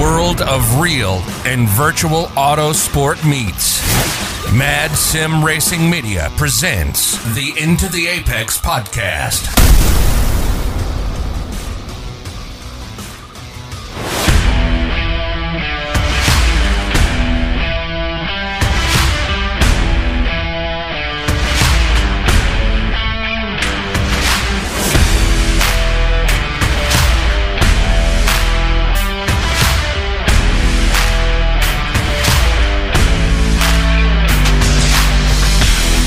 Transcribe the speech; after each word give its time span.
world 0.00 0.40
of 0.40 0.80
real 0.80 1.22
and 1.44 1.68
virtual 1.68 2.30
auto 2.34 2.72
sport 2.72 3.22
meets. 3.22 3.82
Mad 4.50 4.90
Sim 4.92 5.44
Racing 5.44 5.90
Media 5.90 6.32
presents 6.36 7.22
the 7.34 7.52
Into 7.62 7.86
the 7.88 8.06
Apex 8.06 8.58
podcast. 8.58 10.09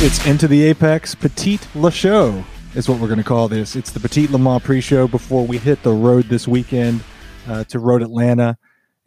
It's 0.06 0.28
Into 0.28 0.50
the 0.50 0.64
Apex 0.64 1.16
Petite 1.16 1.66
Le 1.76 1.90
Show 1.90 2.44
is 2.76 2.90
what 2.90 3.00
we're 3.00 3.08
going 3.08 3.20
to 3.20 3.24
call 3.24 3.48
this. 3.48 3.78
It's 3.78 3.90
the 3.90 4.02
Petit 4.02 4.28
Le 4.28 4.38
Mans 4.38 4.62
pre-show 4.62 5.08
before 5.08 5.48
we 5.48 5.58
hit 5.58 5.82
the 5.82 5.94
road 5.94 6.26
this 6.26 6.46
weekend 6.46 7.02
uh, 7.48 7.64
to 7.64 7.80
Road 7.80 8.02
Atlanta. 8.02 8.58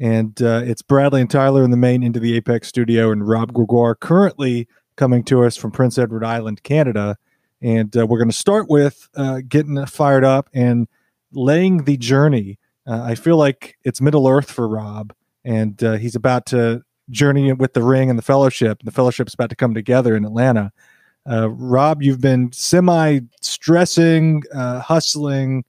And 0.00 0.40
uh, 0.40 0.62
it's 0.64 0.80
Bradley 0.80 1.20
and 1.20 1.30
Tyler 1.30 1.62
in 1.64 1.70
the 1.70 1.76
main 1.76 2.02
Into 2.02 2.18
the 2.18 2.34
Apex 2.34 2.68
studio 2.68 3.12
and 3.12 3.28
Rob 3.28 3.52
Gregoire 3.52 3.94
currently 3.94 4.68
coming 4.96 5.22
to 5.24 5.44
us 5.44 5.54
from 5.54 5.70
Prince 5.70 5.98
Edward 5.98 6.24
Island, 6.24 6.62
Canada. 6.62 7.18
And 7.60 7.94
uh, 7.94 8.06
we're 8.06 8.18
going 8.18 8.30
to 8.30 8.34
start 8.34 8.70
with 8.70 9.10
uh, 9.14 9.42
getting 9.46 9.84
fired 9.84 10.24
up 10.24 10.48
and 10.54 10.88
laying 11.30 11.84
the 11.84 11.98
journey. 11.98 12.58
Uh, 12.86 13.02
I 13.02 13.16
feel 13.16 13.36
like 13.36 13.76
it's 13.84 14.00
Middle 14.00 14.26
Earth 14.26 14.50
for 14.50 14.66
Rob, 14.66 15.12
and 15.44 15.84
uh, 15.84 15.98
he's 15.98 16.14
about 16.14 16.46
to 16.46 16.86
journey 17.10 17.52
with 17.52 17.74
the 17.74 17.82
ring 17.82 18.10
and 18.10 18.18
the 18.18 18.22
fellowship. 18.22 18.82
The 18.82 18.90
fellowship's 18.90 19.34
about 19.34 19.50
to 19.50 19.56
come 19.56 19.74
together 19.74 20.16
in 20.16 20.24
Atlanta. 20.24 20.72
Uh, 21.28 21.50
Rob, 21.50 22.02
you've 22.02 22.20
been 22.20 22.52
semi 22.52 23.20
stressing, 23.40 24.42
uh, 24.54 24.80
hustling. 24.80 25.64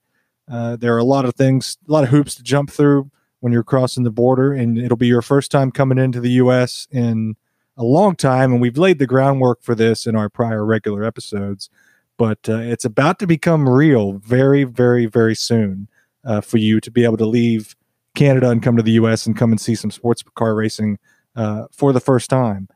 Uh, 0.49 0.75
there 0.75 0.93
are 0.93 0.99
a 0.99 1.03
lot 1.03 1.25
of 1.25 1.35
things, 1.35 1.77
a 1.87 1.91
lot 1.91 2.03
of 2.03 2.09
hoops 2.09 2.35
to 2.35 2.43
jump 2.43 2.69
through 2.69 3.09
when 3.39 3.51
you're 3.51 3.63
crossing 3.63 4.03
the 4.03 4.11
border, 4.11 4.53
and 4.53 4.77
it'll 4.77 4.97
be 4.97 5.07
your 5.07 5.21
first 5.21 5.51
time 5.51 5.71
coming 5.71 5.97
into 5.97 6.19
the 6.19 6.31
U.S. 6.31 6.87
in 6.91 7.35
a 7.75 7.83
long 7.83 8.15
time. 8.15 8.51
And 8.51 8.61
we've 8.61 8.77
laid 8.77 8.99
the 8.99 9.07
groundwork 9.07 9.61
for 9.61 9.75
this 9.75 10.05
in 10.05 10.15
our 10.15 10.29
prior 10.29 10.63
regular 10.65 11.03
episodes, 11.03 11.69
but 12.17 12.47
uh, 12.47 12.57
it's 12.57 12.85
about 12.85 13.19
to 13.19 13.27
become 13.27 13.67
real 13.67 14.13
very, 14.13 14.63
very, 14.63 15.05
very 15.05 15.35
soon 15.35 15.87
uh, 16.23 16.41
for 16.41 16.57
you 16.57 16.79
to 16.79 16.91
be 16.91 17.03
able 17.03 17.17
to 17.17 17.25
leave 17.25 17.75
Canada 18.15 18.49
and 18.49 18.63
come 18.63 18.77
to 18.77 18.83
the 18.83 18.91
U.S. 18.91 19.25
and 19.25 19.35
come 19.35 19.51
and 19.51 19.59
see 19.59 19.75
some 19.75 19.91
sports 19.91 20.23
car 20.35 20.55
racing 20.55 20.97
uh, 21.35 21.65
for 21.71 21.93
the 21.93 21.99
first 21.99 22.29
time. 22.29 22.69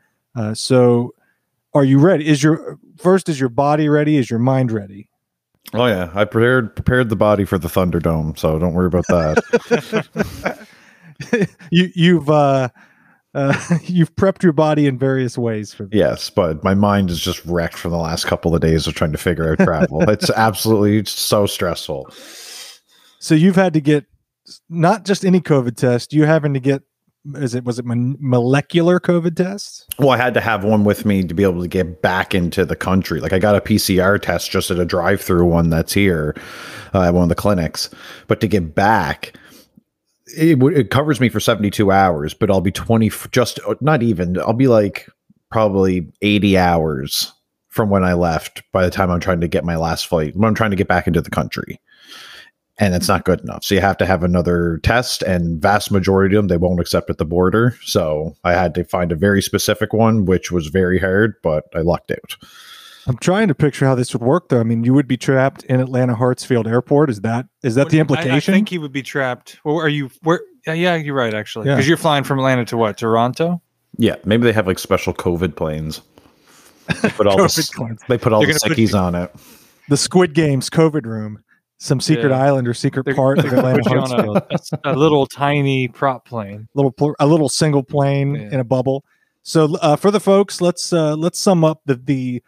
So, 0.54 1.14
are 1.74 1.84
you 1.84 2.00
ready? 2.00 2.28
Is 2.28 2.44
your 2.44 2.78
first 2.98 3.30
is 3.30 3.40
your 3.40 3.50
body 3.50 3.90
ready? 3.90 4.18
Is 4.18 4.30
your 4.30 4.40
mind 4.40 4.72
ready? 4.72 5.10
Oh 5.74 5.86
yeah, 5.86 6.12
I 6.14 6.26
prepared 6.26 6.76
prepared 6.76 7.10
the 7.10 7.16
body 7.16 7.46
for 7.46 7.58
the 7.58 7.68
Thunderdome, 7.68 8.38
so 8.38 8.60
don't 8.60 8.74
worry 8.74 8.88
about 8.88 9.08
that. 9.08 10.68
you 11.72 11.90
you've 11.96 12.30
uh, 12.30 12.70
uh, 13.34 13.78
you've 13.84 14.14
prepped 14.16 14.44
your 14.44 14.54
body 14.54 14.86
in 14.86 14.98
various 14.98 15.38
ways 15.38 15.74
for 15.74 15.84
this. 15.84 15.98
yes, 15.98 16.30
but 16.30 16.64
my 16.64 16.74
mind 16.74 17.10
is 17.10 17.20
just 17.20 17.44
wrecked 17.46 17.78
from 17.78 17.92
the 17.92 17.98
last 17.98 18.26
couple 18.26 18.54
of 18.54 18.62
days 18.62 18.88
of 18.88 18.94
trying 18.94 19.12
to 19.12 19.18
figure 19.18 19.52
out 19.52 19.60
travel. 19.60 20.02
it's 20.10 20.30
absolutely 20.32 21.06
so 21.06 21.46
stressful. 21.46 22.10
So 23.20 23.36
you've 23.36 23.56
had 23.56 23.74
to 23.74 23.82
get 23.82 24.06
not 24.70 25.06
just 25.06 25.24
any 25.24 25.40
COVID 25.40 25.76
test. 25.78 26.12
You're 26.12 26.28
having 26.28 26.54
to 26.54 26.60
get 26.60 26.84
is 27.36 27.54
it 27.54 27.64
was 27.64 27.80
it 27.80 27.86
molecular 27.86 29.00
COVID 29.00 29.36
tests? 29.36 29.86
Well, 30.00 30.10
I 30.10 30.18
had 30.18 30.34
to 30.34 30.42
have 30.42 30.64
one 30.64 30.84
with 30.84 31.06
me 31.06 31.24
to 31.24 31.34
be 31.34 31.44
able 31.44 31.62
to 31.62 31.68
get 31.68 32.02
back 32.02 32.34
into 32.34 32.66
the 32.66 32.76
country. 32.76 33.20
Like 33.20 33.34
I 33.34 33.40
got 33.40 33.56
a 33.56 33.62
PCR 33.62 34.20
test 34.22 34.52
just 34.52 34.72
at 34.72 34.80
a 34.80 34.86
drive-through 34.86 35.46
one 35.46 35.70
that's 35.70 35.94
here 35.94 36.36
uh, 36.94 37.04
at 37.04 37.14
one 37.14 37.24
of 37.24 37.30
the 37.30 37.36
clinics, 37.36 37.90
but 38.28 38.42
to 38.42 38.48
get 38.48 38.74
back. 38.74 39.34
It, 40.38 40.60
w- 40.60 40.78
it 40.78 40.92
covers 40.92 41.20
me 41.20 41.28
for 41.28 41.42
72 41.42 41.92
hours, 41.92 42.34
but 42.34 42.50
I'll 42.50 42.62
be 42.62 42.72
20, 42.72 43.08
f- 43.08 43.30
just 43.32 43.60
uh, 43.68 43.76
not 43.82 44.02
even, 44.02 44.40
I'll 44.40 44.54
be 44.54 44.70
like 44.70 45.10
probably 45.50 46.10
80 46.22 46.58
hours 46.58 47.34
from 47.68 47.90
when 47.90 48.06
I 48.06 48.14
left 48.14 48.64
by 48.72 48.86
the 48.86 48.92
time 48.92 49.12
I'm 49.12 49.20
trying 49.20 49.42
to 49.42 49.50
get 49.50 49.66
my 49.66 49.76
last 49.76 50.08
flight, 50.08 50.34
when 50.34 50.48
I'm 50.48 50.56
trying 50.56 50.72
to 50.72 50.78
get 50.78 50.88
back 50.88 51.06
into 51.06 51.20
the 51.20 51.32
country. 51.32 51.82
And 52.82 52.94
it's 52.96 53.08
not 53.08 53.24
good 53.26 53.40
enough. 53.42 53.64
So 53.64 53.76
you 53.76 53.82
have 53.82 53.98
to 53.98 54.06
have 54.06 54.24
another 54.24 54.80
test, 54.84 55.22
and 55.22 55.62
vast 55.62 55.92
majority 55.92 56.36
of 56.36 56.40
them 56.40 56.48
they 56.48 56.58
won't 56.58 56.80
accept 56.80 57.10
at 57.12 57.18
the 57.20 57.26
border. 57.26 57.78
So 57.84 58.36
I 58.44 58.54
had 58.54 58.74
to 58.76 58.84
find 58.84 59.12
a 59.12 59.16
very 59.16 59.42
specific 59.42 59.94
one, 59.94 60.26
which 60.26 60.52
was 60.52 60.68
very 60.68 60.98
hard, 61.00 61.36
but 61.44 61.66
I 61.76 61.80
lucked 61.82 62.12
out. 62.12 62.36
I'm 63.08 63.18
trying 63.18 63.48
to 63.48 63.56
picture 63.56 63.86
how 63.86 63.96
this 63.96 64.14
would 64.14 64.22
work, 64.22 64.50
though. 64.50 64.60
I 64.60 64.64
mean, 64.64 64.84
you 64.84 64.94
would 64.94 65.08
be 65.08 65.18
trapped 65.18 65.64
in 65.64 65.80
Atlanta 65.80 66.16
Hartsfield 66.16 66.68
Airport. 66.68 67.10
Is 67.10 67.22
that 67.22 67.46
is 67.64 67.76
that 67.76 67.86
What- 67.86 67.92
the 67.92 68.00
implication? 68.00 68.54
I, 68.54 68.58
think 68.58 68.70
he 68.70 68.78
would 68.78 68.92
be 68.92 69.04
trapped. 69.04 69.60
Well, 69.64 69.78
are 69.78 69.88
you? 69.90 70.10
Where? 70.24 70.42
Yeah, 70.68 70.74
yeah, 70.74 70.96
you're 70.96 71.16
right. 71.16 71.34
Actually, 71.34 71.68
Yeah. 71.68 71.76
because 71.76 71.88
you're 71.88 71.98
flying 71.98 72.24
from 72.24 72.40
Atlanta 72.40 72.66
to 72.66 72.78
what? 72.78 72.98
Toronto. 72.98 73.62
Yeah, 73.98 74.16
maybe 74.26 74.44
they 74.44 74.54
have 74.54 74.68
like 74.68 74.80
special 74.80 75.14
COVID 75.14 75.56
planes. 75.56 76.02
They 77.02 77.10
put 77.10 77.28
all 77.28 77.38
the, 77.38 77.98
they 78.08 78.18
put 78.18 78.34
all 78.34 78.42
They're 78.42 78.54
the 78.54 78.60
gonna 78.60 78.76
put 78.76 78.78
sickies 78.80 79.00
on 79.00 79.16
it. 79.16 79.32
the 79.90 79.98
Squid 79.98 80.34
Games 80.34 80.70
COVID 80.70 81.06
room, 81.06 81.44
some 81.84 82.00
secret 82.00 82.30
Yeah. 82.30 82.38
island 82.44 82.68
or 82.68 82.76
secret 82.76 83.06
They're, 83.06 83.16
part 83.16 83.40
of 83.40 83.44
they're 83.50 83.56
gonna 83.60 83.70
Atlanta 83.80 84.00
on 84.02 84.36
Hartsfield. 84.36 84.80
a, 84.84 84.94
a 84.94 84.96
little 84.96 85.26
tiny 85.26 85.88
prop 85.88 86.26
plane. 86.28 86.68
little 86.76 86.94
a 87.20 87.26
little 87.26 87.50
single 87.50 87.82
plane 87.82 88.36
Yeah. 88.36 88.50
in 88.54 88.60
a 88.60 88.64
bubble. 88.64 89.04
So 89.42 89.76
uh, 89.82 89.96
for 89.96 90.12
the 90.12 90.20
folks, 90.20 90.62
let's 90.62 90.94
uh, 90.94 91.16
let's 91.16 91.40
sum 91.40 91.64
up 91.64 91.82
the 91.86 91.96
the 91.96 92.44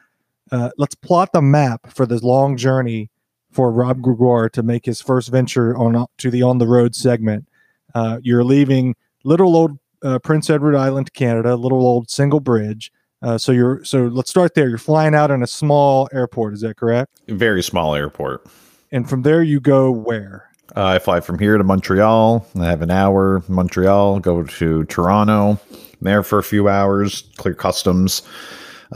uh, 0.52 0.70
let's 0.78 0.94
plot 0.94 1.34
the 1.34 1.42
map 1.42 1.92
for 1.92 2.06
this 2.06 2.22
long 2.22 2.58
journey 2.58 3.10
for 3.52 3.72
Rob 3.72 4.02
Gregoire 4.04 4.50
to 4.50 4.62
make 4.62 4.86
his 4.86 5.02
first 5.02 5.30
venture 5.30 5.76
on 5.76 6.06
to 6.20 6.30
the 6.30 6.44
on 6.44 6.60
the 6.60 6.68
road 6.68 6.94
segment. 6.94 7.48
Uh, 7.96 8.20
you're 8.22 8.44
leaving 8.44 8.96
little 9.24 9.56
old 9.56 9.80
uh, 10.04 10.20
Prince 10.20 10.50
Edward 10.52 10.76
Island, 10.76 11.12
Canada, 11.14 11.56
little 11.56 11.82
old 11.88 12.08
single 12.10 12.40
bridge. 12.40 12.92
Uh, 13.24 13.40
so 13.40 13.52
you're 13.52 13.84
so 13.84 14.06
let's 14.08 14.30
start 14.30 14.54
there. 14.54 14.70
You're 14.70 14.78
flying 14.78 15.16
out 15.16 15.32
in 15.32 15.42
a 15.42 15.48
small 15.48 16.08
airport. 16.14 16.54
Is 16.54 16.62
that 16.62 16.78
correct? 16.78 17.10
Very 17.30 17.64
small 17.64 17.96
airport. 17.96 18.46
And 18.94 19.10
from 19.10 19.24
there 19.24 19.42
you 19.42 19.60
go 19.60 19.90
where? 19.90 20.52
Uh, 20.76 20.86
I 20.86 21.00
fly 21.00 21.20
from 21.20 21.40
here 21.40 21.58
to 21.58 21.64
Montreal. 21.64 22.46
I 22.60 22.66
have 22.66 22.84
an 22.84 22.92
hour. 22.92 23.44
Montreal, 23.48 24.20
go 24.20 24.44
to 24.44 24.86
Toronto. 24.86 25.60
There 26.00 26.22
for 26.22 26.38
a 26.38 26.44
few 26.44 26.70
hours, 26.70 27.24
clear 27.38 27.56
customs, 27.56 28.22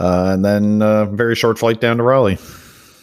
uh, 0.00 0.30
and 0.34 0.44
then 0.44 0.82
uh, 0.82 1.06
very 1.06 1.34
short 1.34 1.58
flight 1.58 1.80
down 1.80 1.96
to 1.96 2.04
Raleigh. 2.04 2.38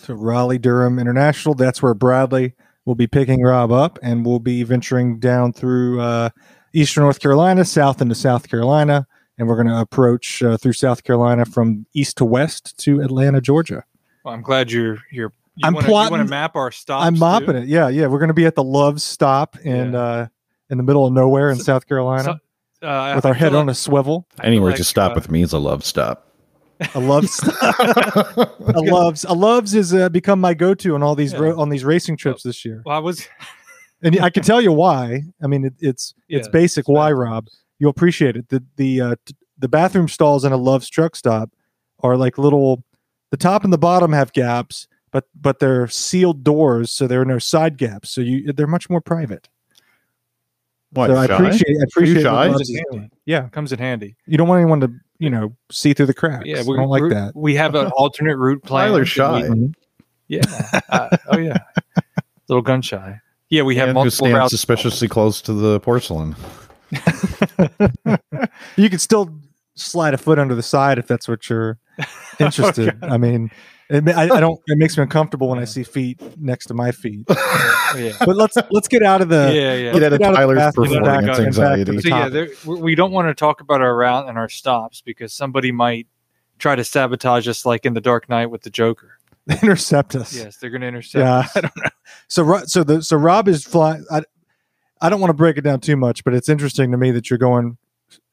to 0.03 0.16
Raleigh 0.16 0.57
Durham 0.57 0.97
International. 0.97 1.53
That's 1.53 1.81
where 1.81 1.94
Bradley 1.94 2.53
will 2.85 2.95
be 2.95 3.07
picking 3.07 3.41
Rob 3.41 3.73
up, 3.73 4.00
and 4.01 4.25
we'll 4.25 4.39
be 4.39 4.63
venturing 4.63 5.19
down 5.19 5.51
through 5.51 6.00
uh, 6.00 6.29
eastern 6.72 7.03
North 7.03 7.19
Carolina, 7.19 7.66
south 7.66 8.01
into 8.01 8.16
South 8.16 8.47
Carolina, 8.47 9.06
and 9.38 9.50
we're 9.50 9.56
going 9.56 9.67
to 9.67 9.81
approach 9.81 10.41
uh, 10.44 10.56
through 10.56 10.73
South 10.73 11.03
Carolina 11.03 11.44
from 11.44 11.88
east 11.94 12.16
to 12.17 12.25
west 12.25 12.77
to 12.79 13.01
Atlanta, 13.01 13.41
Georgia. 13.41 13.83
Well, 14.23 14.33
I'm 14.33 14.41
glad 14.44 14.72
you're 14.72 15.00
you're. 15.12 15.33
You 15.57 15.61
I'm 15.67 15.73
wanna, 15.73 15.88
plotting- 15.88 16.13
You 16.13 16.17
want 16.19 16.27
to 16.27 16.31
map 16.31 16.55
our 16.55 16.71
stops? 16.71 17.05
I'm 17.05 17.17
mopping 17.17 17.47
too? 17.51 17.55
it. 17.57 17.67
Yeah, 17.67 17.88
yeah. 17.89 18.07
We're 18.07 18.19
going 18.19 18.27
to 18.29 18.33
be 18.33 18.45
at 18.45 18.55
the 18.55 18.63
Love 18.63 19.01
Stop 19.01 19.57
in 19.59 19.93
Yeah. 19.93 19.99
uh, 19.99 20.27
in 20.69 20.77
the 20.77 20.83
middle 20.83 21.05
of 21.05 21.13
nowhere 21.13 21.49
in 21.49 21.57
So- 21.57 21.63
South 21.63 21.88
Carolina 21.88 22.39
So, 22.81 22.88
uh, 22.88 23.13
with 23.16 23.25
I 23.25 23.29
our 23.29 23.33
head 23.33 23.51
feel 23.51 23.59
on 23.59 23.69
a 23.69 23.73
swivel. 23.75 24.27
Anywhere 24.44 24.71
like, 24.71 24.77
to 24.77 24.83
stop 24.83 25.11
uh, 25.11 25.15
with 25.15 25.29
me 25.31 25.41
is 25.44 25.53
a 25.53 25.59
love 25.59 25.83
stop. 25.85 26.23
A 26.94 26.99
Loves, 26.99 27.39
a 27.61 28.81
Loves, 28.81 29.23
a 29.23 29.33
Loves 29.33 29.73
is 29.73 29.94
uh, 29.94 30.09
become 30.09 30.41
my 30.41 30.53
go-to 30.53 30.94
on 30.95 31.03
all 31.03 31.15
these 31.15 31.31
Yeah. 31.33 31.39
ro- 31.39 31.59
on 31.59 31.69
these 31.69 31.85
racing 31.85 32.17
trips 32.17 32.44
this 32.44 32.65
year. 32.65 32.81
Well, 32.85 32.95
I 32.97 32.99
was. 32.99 33.27
and 34.03 34.19
I 34.19 34.30
can 34.30 34.44
tell 34.44 34.62
you 34.62 34.74
why. 34.74 35.24
I 35.41 35.47
mean, 35.47 35.65
it, 35.65 35.74
it's 35.80 36.13
it's 36.27 36.50
basic. 36.50 36.81
it's 36.81 36.89
Why, 36.89 37.12
bad. 37.12 37.18
Rob? 37.18 37.47
You'll 37.80 37.91
appreciate 37.91 38.35
it. 38.35 38.50
The 38.50 38.62
the 38.75 39.01
uh, 39.01 39.15
t- 39.25 39.35
the 39.57 39.69
bathroom 39.69 40.09
stalls 40.09 40.44
in 40.44 40.51
a 40.51 40.57
Love's 40.57 40.89
truck 40.89 41.15
stop 41.15 41.50
are 42.01 42.18
like 42.18 42.38
little. 42.38 42.83
The 43.31 43.38
top 43.38 43.63
and 43.63 43.71
the 43.74 43.77
bottom 43.77 44.12
have 44.13 44.33
gaps, 44.33 44.88
but 45.15 45.23
but 45.39 45.59
they're 45.59 45.88
sealed 45.88 46.44
doors, 46.44 46.91
so 46.91 47.07
there 47.07 47.21
are 47.21 47.25
no 47.25 47.39
side 47.39 47.77
gaps. 47.77 48.09
So 48.12 48.19
you 48.19 48.51
they're 48.51 48.67
much 48.67 48.89
more 48.89 49.00
private. 49.00 49.47
What? 50.91 51.07
so 51.07 51.15
I 51.15 51.27
shy? 51.27 51.33
appreciate 51.35 51.77
I 51.79 51.83
appreciate 51.88 52.15
what 52.25 52.31
shy? 52.33 52.47
Comes 52.50 52.62
is 52.62 52.69
in 52.69 52.75
doing. 52.75 53.00
handy. 53.01 53.15
Yeah, 53.25 53.47
Comes 53.50 53.71
in 53.71 53.79
handy. 53.79 54.15
you 54.25 54.38
don't 54.38 54.50
want 54.50 54.59
anyone 54.59 54.81
to 54.81 54.91
you 55.19 55.29
know 55.29 55.56
see 55.71 55.94
through 55.94 56.07
the 56.07 56.13
cracks. 56.13 56.44
Yeah, 56.45 56.59
I 56.59 56.63
we 56.63 56.75
don't 56.75 56.89
like 56.89 57.03
we- 57.03 57.09
that. 57.12 57.33
We 57.33 57.56
have 57.56 57.75
an 57.75 57.88
alternate 57.95 58.35
route 58.35 58.62
plan. 58.63 58.89
Tyler's 58.89 59.07
shy. 59.07 59.44
Mhm. 59.44 59.73
Yeah. 60.27 60.41
Uh, 60.89 61.15
oh 61.29 61.38
yeah. 61.38 61.59
Little 62.50 62.61
gun 62.61 62.81
shy. 62.81 63.21
Yeah, 63.50 63.61
we 63.61 63.77
have 63.77 63.88
And 63.88 63.95
multiple 63.95 64.25
stands 64.27 64.38
routes. 64.38 64.51
suspiciously 64.51 65.07
close 65.07 65.41
to 65.44 65.53
the 65.53 65.79
porcelain. 65.79 66.35
you 68.75 68.89
can 68.89 69.00
still 69.00 69.33
slide 69.75 70.13
a 70.13 70.18
foot 70.18 70.39
under 70.39 70.56
the 70.56 70.63
side 70.63 70.97
if 70.97 71.07
that's 71.07 71.27
what 71.27 71.50
you're 71.50 71.77
interested. 72.39 72.89
Okay. 72.89 72.97
I 73.07 73.18
mean, 73.18 73.51
It, 73.89 74.07
I, 74.09 74.23
I 74.23 74.39
don't. 74.39 74.59
It 74.67 74.77
makes 74.77 74.97
me 74.97 75.03
uncomfortable 75.03 75.47
when 75.49 75.59
I 75.59 75.65
see 75.65 75.83
feet 75.83 76.19
next 76.39 76.65
to 76.67 76.73
my 76.73 76.91
feet. 76.91 77.25
yeah. 77.29 78.13
But 78.19 78.35
let's 78.35 78.57
let's 78.71 78.87
get 78.87 79.03
out 79.03 79.21
of 79.21 79.29
the. 79.29 79.51
yeah, 79.53 79.75
yeah. 79.75 79.93
Get 79.93 80.03
out 80.03 80.13
of 80.13 80.19
Get 80.19 80.27
out 80.27 80.33
of 80.33 80.37
Tyler's 80.37 80.57
fast 80.57 80.75
back- 80.75 80.89
performance 80.89 81.27
back 81.27 81.37
to 81.37 81.45
anxiety. 81.45 81.95
the 81.95 82.01
So 82.01 82.09
yeah, 82.09 82.29
there, 82.29 82.49
we 82.65 82.81
we 82.81 82.95
don't 82.95 83.11
want 83.11 83.27
to 83.27 83.35
talk 83.35 83.61
about 83.61 83.81
our 83.81 83.95
route 83.95 84.27
and 84.27 84.37
our 84.37 84.49
stops 84.49 85.01
because 85.01 85.33
somebody 85.33 85.71
might 85.71 86.07
try 86.57 86.75
to 86.75 86.83
sabotage 86.83 87.47
us, 87.47 87.65
like 87.65 87.85
in 87.85 87.93
the 87.93 88.01
Dark 88.01 88.27
Knight 88.27 88.47
with 88.47 88.63
the 88.63 88.69
Joker. 88.71 89.17
intercept 89.61 90.15
us. 90.15 90.35
Yes, 90.35 90.57
they're 90.57 90.71
going 90.71 90.81
to 90.81 90.87
intercept. 90.87 91.21
Yeah, 91.21 91.37
us. 91.37 91.55
I 91.55 91.61
don't 91.61 91.77
know. 91.77 91.89
So, 92.27 92.57
so 92.65 92.83
the 92.83 93.03
so 93.03 93.17
Rob 93.17 93.47
is 93.47 93.63
flying. 93.63 94.03
I, 94.11 94.23
I 95.01 95.09
don't 95.09 95.19
want 95.19 95.29
to 95.29 95.35
break 95.35 95.57
it 95.57 95.61
down 95.61 95.81
too 95.81 95.95
much, 95.95 96.23
but 96.23 96.33
it's 96.33 96.49
interesting 96.49 96.91
to 96.91 96.97
me 96.97 97.11
that 97.11 97.29
you're 97.29 97.37
going 97.37 97.77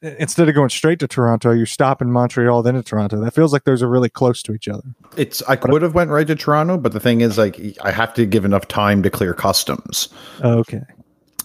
instead 0.01 0.49
of 0.49 0.55
going 0.55 0.69
straight 0.69 0.99
to 0.99 1.07
Toronto, 1.07 1.51
you 1.51 1.65
stop 1.65 2.01
in 2.01 2.11
Montreal, 2.11 2.63
then 2.63 2.75
to 2.75 2.83
Toronto. 2.83 3.19
That 3.19 3.33
feels 3.33 3.53
like 3.53 3.63
those 3.63 3.81
are 3.81 3.89
really 3.89 4.09
close 4.09 4.41
to 4.43 4.53
each 4.53 4.67
other. 4.67 4.83
It's 5.17 5.41
I 5.47 5.57
would 5.63 5.81
have 5.81 5.95
went 5.95 6.09
right 6.09 6.27
to 6.27 6.35
Toronto, 6.35 6.77
but 6.77 6.91
the 6.91 6.99
thing 6.99 7.21
is, 7.21 7.37
like, 7.37 7.59
I 7.83 7.91
have 7.91 8.13
to 8.15 8.25
give 8.25 8.45
enough 8.45 8.67
time 8.67 9.03
to 9.03 9.09
clear 9.09 9.33
customs. 9.33 10.09
Okay. 10.41 10.81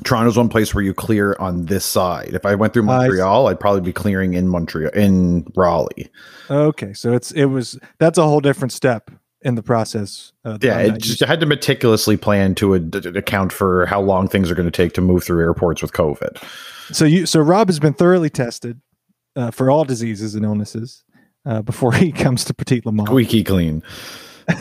Toronto's 0.05 0.37
one 0.37 0.49
place 0.49 0.75
where 0.75 0.85
you 0.85 0.95
clear 0.95 1.37
on 1.41 1.67
this 1.67 1.85
side. 1.85 2.31
If 2.33 2.47
I 2.47 2.55
went 2.55 2.73
through 2.73 2.85
Montreal, 2.85 3.49
I'd 3.49 3.59
probably 3.59 3.81
be 3.81 3.93
clearing 3.93 4.35
in 4.35 4.49
Montreal 4.49 4.93
in 4.93 5.45
Raleigh. 5.57 6.09
Okay. 6.51 6.93
So 6.95 7.13
it's 7.13 7.33
it 7.33 7.47
was 7.47 7.79
that's 7.99 8.19
a 8.19 8.23
whole 8.23 8.41
different 8.41 8.73
step 8.73 9.11
in 9.43 9.55
the 9.55 9.63
process. 9.63 10.33
Uh, 10.45 10.59
Yeah, 10.61 10.79
it 10.81 10.99
just 10.99 11.21
had 11.21 11.41
to 11.41 11.47
meticulously 11.47 12.17
plan 12.17 12.55
to 12.57 12.75
ad- 12.75 12.95
ad- 12.95 13.17
account 13.17 13.53
for 13.53 13.87
how 13.87 14.01
long 14.01 14.29
things 14.29 14.51
are 14.51 14.55
going 14.55 14.71
to 14.71 14.77
take 14.77 14.93
to 14.95 15.01
move 15.01 15.25
through 15.25 15.41
airports 15.41 15.83
with 15.83 15.93
COVID. 15.93 16.43
So 16.93 17.05
you 17.05 17.27
so 17.27 17.41
Rob 17.41 17.69
has 17.69 17.79
been 17.79 17.93
thoroughly 17.95 18.31
tested 18.31 18.81
uh, 19.37 19.51
for 19.51 19.71
all 19.71 19.85
diseases 19.85 20.35
and 20.35 20.45
illnesses 20.45 21.05
uh, 21.47 21.63
before 21.63 21.93
he 21.95 22.13
comes 22.13 22.45
to 22.47 22.55
Petit 22.55 22.83
Le 22.85 22.93
Mans. 22.93 23.09
Squeaky 23.09 23.45
clean. 23.45 23.83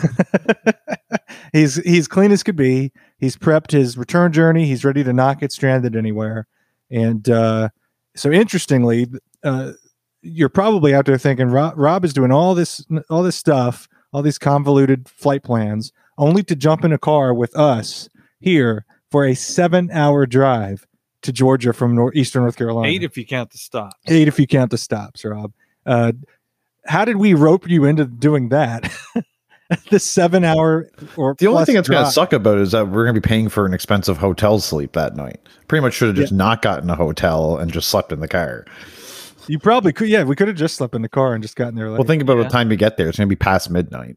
he's 1.52 1.76
he's 1.76 2.08
clean 2.08 2.32
as 2.32 2.42
could 2.42 2.56
be. 2.56 2.92
He's 3.18 3.36
prepped 3.36 3.72
his 3.72 3.96
return 3.96 4.32
journey. 4.32 4.66
He's 4.66 4.84
ready 4.84 5.02
to 5.04 5.12
not 5.12 5.40
get 5.40 5.52
stranded 5.52 5.96
anywhere. 5.96 6.46
And 6.90 7.28
uh, 7.28 7.70
so, 8.14 8.30
interestingly, 8.30 9.06
uh, 9.42 9.72
you're 10.22 10.48
probably 10.48 10.94
out 10.94 11.06
there 11.06 11.18
thinking 11.18 11.48
Rob, 11.48 11.74
Rob 11.76 12.04
is 12.04 12.12
doing 12.12 12.32
all 12.32 12.54
this 12.54 12.84
all 13.08 13.22
this 13.22 13.36
stuff, 13.36 13.88
all 14.12 14.22
these 14.22 14.38
convoluted 14.38 15.08
flight 15.08 15.42
plans, 15.42 15.92
only 16.16 16.42
to 16.44 16.56
jump 16.56 16.84
in 16.84 16.92
a 16.92 16.98
car 16.98 17.32
with 17.34 17.56
us 17.56 18.08
here 18.40 18.84
for 19.10 19.24
a 19.24 19.34
seven-hour 19.34 20.26
drive 20.26 20.86
to 21.22 21.32
Georgia 21.32 21.72
from 21.72 21.94
nor- 21.94 22.14
Eastern 22.14 22.42
North 22.42 22.56
Carolina. 22.56 22.88
Eight 22.88 23.02
if 23.02 23.16
you 23.16 23.26
count 23.26 23.50
the 23.50 23.58
stops. 23.58 23.96
Eight 24.06 24.28
if 24.28 24.38
you 24.38 24.46
count 24.46 24.70
the 24.70 24.78
stops, 24.78 25.24
Rob. 25.24 25.52
Uh, 25.84 26.12
how 26.86 27.04
did 27.04 27.16
we 27.16 27.34
rope 27.34 27.68
you 27.68 27.84
into 27.84 28.04
doing 28.04 28.48
that? 28.50 28.90
the 29.90 29.98
seven 29.98 30.44
hour 30.44 30.90
or 31.16 31.34
The 31.38 31.46
only 31.46 31.64
thing 31.64 31.74
that's 31.74 31.88
going 31.88 32.04
to 32.04 32.10
suck 32.10 32.32
about 32.32 32.58
it 32.58 32.62
is 32.62 32.72
that 32.72 32.88
we're 32.88 33.04
going 33.04 33.14
to 33.14 33.20
be 33.20 33.26
paying 33.28 33.48
for 33.48 33.66
an 33.66 33.74
expensive 33.74 34.16
hotel 34.16 34.58
sleep 34.60 34.92
that 34.92 35.14
night. 35.16 35.40
Pretty 35.66 35.82
much 35.82 35.94
should 35.94 36.08
have 36.08 36.16
just 36.16 36.32
not 36.32 36.62
gotten 36.62 36.88
a 36.88 36.94
hotel 36.94 37.58
and 37.58 37.72
just 37.72 37.88
slept 37.88 38.12
in 38.12 38.20
the 38.20 38.28
car. 38.28 38.64
You 39.48 39.58
probably 39.58 39.92
could. 39.92 40.08
Yeah, 40.08 40.24
we 40.24 40.36
could 40.36 40.48
have 40.48 40.56
just 40.56 40.76
slept 40.76 40.94
in 40.94 41.02
the 41.02 41.08
car 41.08 41.34
and 41.34 41.42
just 41.42 41.56
gotten 41.56 41.74
there. 41.74 41.88
Late. 41.90 41.98
Well, 41.98 42.06
think 42.06 42.22
about 42.22 42.36
Yeah. 42.36 42.44
the 42.44 42.48
time 42.50 42.70
you 42.70 42.76
get 42.76 42.96
there. 42.96 43.08
It's 43.08 43.18
going 43.18 43.28
to 43.28 43.32
be 43.34 43.36
past 43.36 43.70
midnight. 43.70 44.16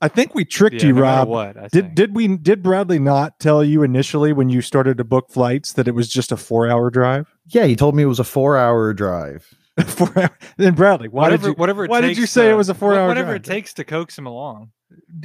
I 0.00 0.08
think 0.08 0.34
we 0.34 0.44
tricked 0.44 0.82
Yeah, 0.82 0.88
you, 0.88 0.92
no 0.94 1.02
Rob. 1.02 1.28
What 1.28 1.56
I 1.56 1.62
Did 1.68 1.70
think. 1.70 1.94
did 1.94 2.16
we 2.16 2.36
did 2.36 2.60
Bradley 2.62 2.98
not 2.98 3.38
tell 3.38 3.62
you 3.62 3.84
initially 3.84 4.32
when 4.32 4.48
you 4.48 4.60
started 4.60 4.96
to 4.98 5.04
book 5.04 5.30
flights 5.30 5.74
that 5.74 5.86
it 5.86 5.92
was 5.94 6.08
just 6.08 6.32
a 6.32 6.36
four 6.36 6.68
hour 6.68 6.90
drive? 6.90 7.32
Yeah, 7.46 7.66
he 7.66 7.76
told 7.76 7.94
me 7.94 8.02
it 8.02 8.06
was 8.06 8.18
a 8.18 8.24
four-hour 8.24 8.94
drive. 8.94 9.46
four 9.86 10.10
hour. 10.18 10.30
Then 10.56 10.74
Bradley, 10.74 11.08
why 11.08 11.22
whatever, 11.22 11.42
did 11.42 11.48
you? 11.50 11.54
whatever 11.54 11.84
it 11.84 11.90
why 11.90 12.00
did 12.00 12.18
you 12.18 12.26
say 12.26 12.46
to- 12.46 12.50
it 12.50 12.54
was 12.54 12.68
a 12.68 12.74
four 12.74 12.94
hour 12.98 13.06
Whatever 13.06 13.28
drive? 13.38 13.42
it 13.42 13.44
takes 13.44 13.72
to 13.74 13.84
coax 13.84 14.18
him 14.18 14.26
along. 14.26 14.72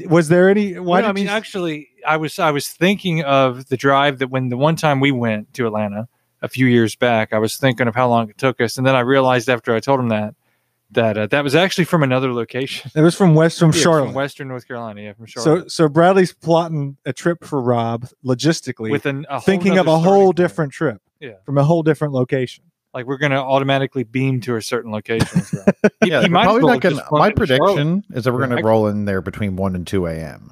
Was 0.07 0.27
there 0.29 0.47
any? 0.47 0.73
Why 0.77 0.81
Well, 0.81 1.01
did 1.01 1.07
I 1.09 1.13
mean, 1.13 1.23
you, 1.25 1.29
actually, 1.31 1.87
I 2.07 2.17
was 2.17 2.37
I 2.37 2.51
was 2.51 2.67
thinking 2.69 3.23
of 3.23 3.67
the 3.69 3.77
drive 3.77 4.19
that 4.19 4.29
when 4.29 4.49
the 4.49 4.57
one 4.57 4.75
time 4.75 4.99
we 4.99 5.11
went 5.11 5.53
to 5.55 5.65
Atlanta 5.65 6.07
a 6.41 6.47
few 6.47 6.65
years 6.67 6.95
back, 6.95 7.33
I 7.33 7.39
was 7.39 7.57
thinking 7.57 7.87
of 7.87 7.95
how 7.95 8.07
long 8.09 8.29
it 8.29 8.37
took 8.37 8.61
us, 8.61 8.77
and 8.77 8.85
then 8.85 8.95
I 8.95 9.01
realized 9.01 9.49
after 9.49 9.73
I 9.75 9.79
told 9.79 9.99
him 9.99 10.09
that 10.09 10.35
that 10.91 11.17
uh, 11.17 11.27
that 11.27 11.43
was 11.43 11.53
actually 11.55 11.83
from 11.85 12.01
another 12.03 12.31
location, 12.33 12.89
it 12.95 13.01
was 13.01 13.13
from 13.15 13.35
West 13.35 13.59
from 13.59 13.71
Yeah, 13.73 13.81
Charlotte. 13.81 14.05
from 14.07 14.13
Western 14.13 14.47
North 14.47 14.67
Carolina, 14.67 15.01
yeah, 15.01 15.13
from 15.13 15.25
Charlotte. 15.25 15.69
so 15.71 15.85
so 15.85 15.89
Bradley's 15.89 16.33
plotting 16.33 16.95
a 17.05 17.11
trip 17.11 17.43
for 17.43 17.61
Rob 17.61 18.07
logistically, 18.23 18.91
with 18.91 19.05
an, 19.05 19.25
a 19.29 19.33
whole 19.33 19.39
thinking 19.41 19.77
of 19.77 19.87
a 19.87 19.97
whole 19.99 20.27
point. 20.27 20.37
different 20.37 20.73
trip. 20.73 21.01
Yeah. 21.19 21.33
from 21.45 21.57
a 21.57 21.63
whole 21.63 21.81
different 21.83 22.13
location. 22.13 22.63
like 22.93 23.05
we're 23.07 23.17
going 23.17 23.31
to 23.31 23.37
automatically 23.39 24.03
beam 24.03 24.39
to 24.41 24.55
a 24.55 24.61
certain 24.61 24.91
location. 24.91 25.39
as. 25.39 25.49
He- 26.03 26.09
Yeah, 26.11 26.21
he 26.21 26.29
might 26.29 26.43
probably 26.43 26.63
well 26.63 26.73
not 26.75 26.81
gonna, 26.81 27.03
my 27.11 27.31
prediction 27.31 28.03
is 28.11 28.23
that 28.25 28.31
we're 28.33 28.45
going 28.45 28.55
to 28.57 28.63
roll 28.63 28.85
in 28.87 29.05
there 29.05 29.21
between 29.21 29.55
1 29.55 29.75
and 29.75 29.85
2 29.87 30.05
a.m. 30.05 30.51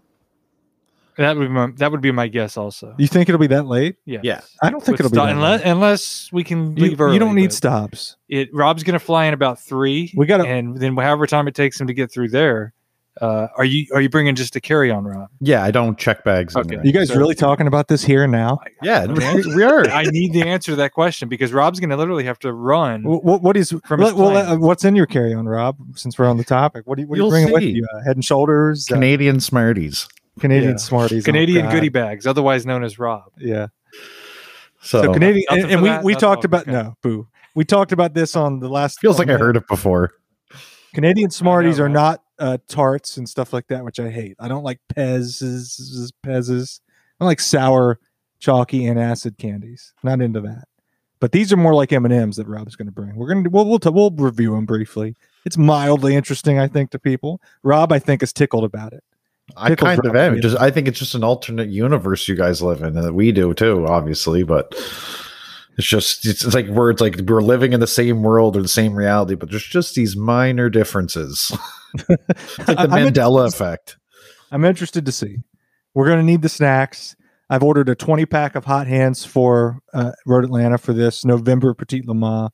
That 1.18 1.38
would 1.38 1.44
be 1.48 1.50
my, 1.50 1.68
that 1.78 1.92
would 1.92 2.02
be 2.02 2.12
my 2.12 2.28
guess 2.28 2.58
also. 2.58 2.94
You 2.98 3.08
think 3.08 3.30
it'll 3.30 3.40
be 3.40 3.48
that 3.48 3.66
late? 3.68 3.96
Yeah. 4.06 4.20
Yeah. 4.24 4.42
I 4.62 4.70
don't 4.70 4.82
think 4.84 4.98
With 4.98 5.06
it'll 5.06 5.12
be 5.12 5.16
stop- 5.16 5.28
that 5.28 5.36
unless, 5.36 5.64
late. 5.64 5.72
unless 5.72 6.30
we 6.34 6.44
can 6.44 6.76
You, 6.76 6.84
leave 6.90 7.02
early. 7.02 7.14
you 7.14 7.20
don't 7.20 7.36
need 7.36 7.48
but 7.48 7.54
stops. 7.54 8.16
It 8.30 8.50
Rob's 8.54 8.84
going 8.84 8.94
to 8.94 9.00
fly 9.00 9.26
in 9.26 9.34
about 9.34 9.60
three. 9.60 10.12
We 10.16 10.26
gotta- 10.26 10.46
and 10.48 10.78
then 10.78 10.96
however 10.98 11.26
time 11.28 11.48
it 11.48 11.56
takes 11.56 11.80
him 11.80 11.88
to 11.88 11.94
get 11.94 12.12
through 12.12 12.30
there. 12.30 12.74
Uh, 13.22 13.48
are 13.56 13.64
you 13.64 13.88
are 13.96 14.02
you 14.02 14.10
bringing 14.10 14.36
just 14.36 14.58
a 14.58 14.60
carry 14.60 14.92
on, 14.92 15.06
Rob? 15.06 15.30
Yeah, 15.40 15.64
I 15.64 15.72
don't 15.72 15.98
check 15.98 16.26
bags. 16.26 16.54
in 16.54 16.60
Okay. 16.64 16.80
You 16.84 16.92
guys 16.92 17.08
So- 17.08 17.16
really 17.16 17.34
talking 17.34 17.66
about 17.66 17.88
this 17.88 18.04
here 18.04 18.24
and 18.24 18.32
now? 18.34 18.60
Yeah, 18.82 19.06
we, 19.06 19.56
we 19.56 19.64
are. 19.64 19.88
I 19.88 20.04
need 20.04 20.34
the 20.34 20.42
answer 20.44 20.74
to 20.74 20.76
that 20.76 20.92
question 20.92 21.30
because 21.30 21.54
Rob's 21.54 21.80
going 21.80 21.92
to 21.92 21.96
literally 21.96 22.26
have 22.26 22.40
to 22.40 22.52
run. 22.52 23.04
What, 23.04 23.42
what 23.42 23.56
is 23.56 23.74
From 23.86 24.02
his 24.02 24.12
well, 24.12 24.32
plane. 24.32 24.46
uh, 24.46 24.58
what's 24.58 24.84
in 24.84 24.98
your 24.98 25.06
carry 25.06 25.34
on, 25.34 25.48
Rob? 25.48 25.78
Since 25.96 26.20
we're 26.20 26.26
on 26.26 26.36
the 26.36 26.44
topic, 26.44 26.82
what 26.86 26.96
do 26.98 27.04
you, 27.04 27.08
what 27.08 27.14
are 27.14 27.18
you 27.20 27.24
You'll 27.24 27.30
bringing 27.32 27.54
with 27.54 27.64
see. 27.64 27.70
you? 27.72 27.88
Uh, 27.96 28.04
head 28.04 28.18
and 28.18 28.26
Shoulders, 28.26 28.92
uh, 28.92 28.96
Canadian 28.96 29.40
Smarties. 29.40 30.10
Canadian 30.40 30.72
Yeah. 30.72 30.78
Smarties, 30.78 31.24
Canadian 31.26 31.66
God. 31.66 31.72
goodie 31.74 31.90
bags, 31.90 32.28
otherwise 32.28 32.66
known 32.66 32.84
as 32.84 33.00
Rob. 33.00 33.32
Yeah. 33.38 33.68
So, 34.82 35.02
So 35.04 35.14
Canadian, 35.14 35.46
and, 35.50 35.72
and 35.72 35.82
we 35.82 35.90
that? 35.90 36.04
we 36.04 36.14
Nothing? 36.14 36.22
talked 36.22 36.46
about 36.46 36.62
Okay. 36.64 36.72
no 36.72 36.96
boo. 37.02 37.28
We 37.56 37.64
talked 37.66 37.92
about 37.92 38.14
this 38.14 38.36
on 38.36 38.60
the 38.60 38.68
last. 38.70 39.00
feels 39.00 39.18
like 39.18 39.30
I 39.30 39.38
heard 39.38 39.56
it 39.58 39.68
before. 39.68 40.12
Canadian 40.94 41.30
Smarties 41.32 41.80
are 41.80 41.86
right? 41.86 41.92
not 41.92 42.22
uh, 42.38 42.58
tarts 42.68 43.18
and 43.18 43.28
stuff 43.28 43.54
like 43.54 43.68
that, 43.68 43.84
which 43.84 44.00
I 44.00 44.10
hate. 44.10 44.36
I 44.40 44.48
don't 44.48 44.64
like 44.64 44.80
Pez's, 44.94 46.12
Pez's. 46.24 46.82
I 46.88 47.24
don't 47.24 47.28
like 47.28 47.40
sour, 47.40 48.00
chalky, 48.40 48.86
and 48.86 49.00
acid 49.00 49.38
candies. 49.38 49.94
Not 50.04 50.22
into 50.22 50.42
that. 50.42 50.66
But 51.22 51.32
these 51.32 51.52
are 51.54 51.58
more 51.58 51.74
like 51.74 51.92
M 51.94 52.04
and 52.06 52.14
M's 52.14 52.36
that 52.36 52.48
Rob's 52.48 52.76
going 52.76 52.88
to 52.88 52.92
bring. 52.92 53.16
We're 53.16 53.28
going 53.34 53.44
to 53.46 53.50
we'll 53.50 53.66
we'll, 53.66 53.80
t- 53.80 53.90
we'll 53.90 54.12
review 54.12 54.52
them 54.52 54.66
briefly. 54.66 55.16
It's 55.46 55.58
mildly 55.58 56.14
interesting, 56.16 56.60
I 56.60 56.68
think, 56.68 56.92
to 56.92 57.00
people. 57.00 57.42
Rob, 57.64 57.92
I 57.94 58.00
think, 58.00 58.22
is 58.22 58.34
tickled 58.34 58.66
about 58.66 58.92
it. 58.94 59.04
I 59.56 59.76
kind 59.76 60.06
of 60.06 60.16
am. 60.16 60.42
Just 60.42 60.58
I 60.58 60.72
think 60.72 60.88
it's 60.88 61.00
just 61.00 61.16
an 61.16 61.24
alternate 61.24 61.70
universe 61.70 62.28
you 62.28 62.36
guys 62.36 62.62
live 62.62 62.82
in, 62.82 62.98
and 62.98 63.06
that 63.06 63.14
we 63.14 63.32
do 63.32 63.54
too, 63.54 63.86
obviously. 63.88 64.44
But 64.44 64.74
it's 65.78 65.88
just 65.88 66.26
it's, 66.26 66.44
it's 66.44 66.54
like 66.54 66.68
we're 66.68 66.92
it's 66.92 67.02
like 67.02 67.20
we're 67.28 67.42
living 67.42 67.74
in 67.74 67.80
the 67.80 67.88
same 67.88 68.24
world 68.24 68.56
or 68.58 68.62
the 68.62 68.68
same 68.68 68.94
reality, 68.96 69.36
but 69.36 69.50
there's 69.50 69.66
just 69.66 69.96
these 69.96 70.16
minor 70.16 70.70
differences. 70.70 71.52
it's 71.94 72.58
like 72.60 72.78
the 72.78 72.80
I'm 72.90 73.14
Mandela 73.14 73.48
effect. 73.48 73.98
I'm 74.52 74.66
interested 74.66 75.06
to 75.06 75.12
see. 75.12 75.38
We're 75.94 76.06
going 76.06 76.20
to 76.20 76.26
need 76.26 76.42
the 76.42 76.50
snacks. 76.50 77.16
I've 77.50 77.64
ordered 77.64 77.90
a 77.90 77.96
20 77.96 78.26
pack 78.26 78.56
of 78.56 78.66
hot 78.66 78.88
hands 78.88 79.24
for 79.24 79.80
uh, 79.94 80.12
Road 80.26 80.44
Atlanta 80.44 80.78
for 80.78 80.94
this 80.94 81.24
November 81.24 81.74
Petit 81.74 82.02
Le 82.06 82.14
Mans 82.14 82.50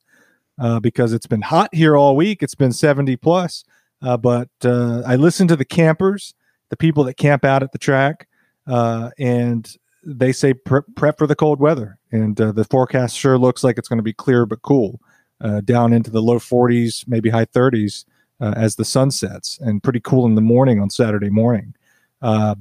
uh, 0.60 0.80
because 0.80 1.12
it's 1.12 1.26
been 1.26 1.42
hot 1.42 1.74
here 1.74 1.96
all 1.96 2.14
week. 2.14 2.42
It's 2.42 2.54
been 2.54 2.72
70 2.72 3.16
plus. 3.16 3.64
Uh, 4.02 4.16
but 4.16 4.50
uh, 4.64 5.02
I 5.06 5.16
listened 5.16 5.48
to 5.50 5.56
the 5.56 5.64
campers, 5.64 6.34
the 6.72 6.76
people 6.78 7.04
that 7.04 7.18
camp 7.18 7.44
out 7.44 7.62
at 7.62 7.70
the 7.72 7.78
track, 7.78 8.26
uh, 8.66 9.10
and 9.18 9.76
they 10.02 10.32
say 10.32 10.54
prep, 10.54 10.84
prep 10.96 11.18
for 11.18 11.26
the 11.26 11.36
cold 11.36 11.60
weather. 11.60 11.98
And 12.10 12.40
uh, 12.40 12.50
the 12.52 12.64
forecast 12.64 13.14
sure 13.14 13.36
looks 13.36 13.62
like 13.62 13.76
it's 13.76 13.88
going 13.88 13.98
to 13.98 14.02
be 14.02 14.14
clear 14.14 14.46
but 14.46 14.62
cool, 14.62 14.98
uh, 15.42 15.60
down 15.60 15.92
into 15.92 16.10
the 16.10 16.22
low 16.22 16.38
40s, 16.38 17.06
maybe 17.06 17.28
high 17.28 17.44
30s 17.44 18.06
uh, 18.40 18.54
as 18.56 18.76
the 18.76 18.86
sun 18.86 19.10
sets, 19.10 19.58
and 19.58 19.82
pretty 19.82 20.00
cool 20.00 20.24
in 20.24 20.34
the 20.34 20.40
morning 20.40 20.80
on 20.80 20.88
Saturday 20.88 21.28
morning. 21.28 21.74
Uh, 22.22 22.54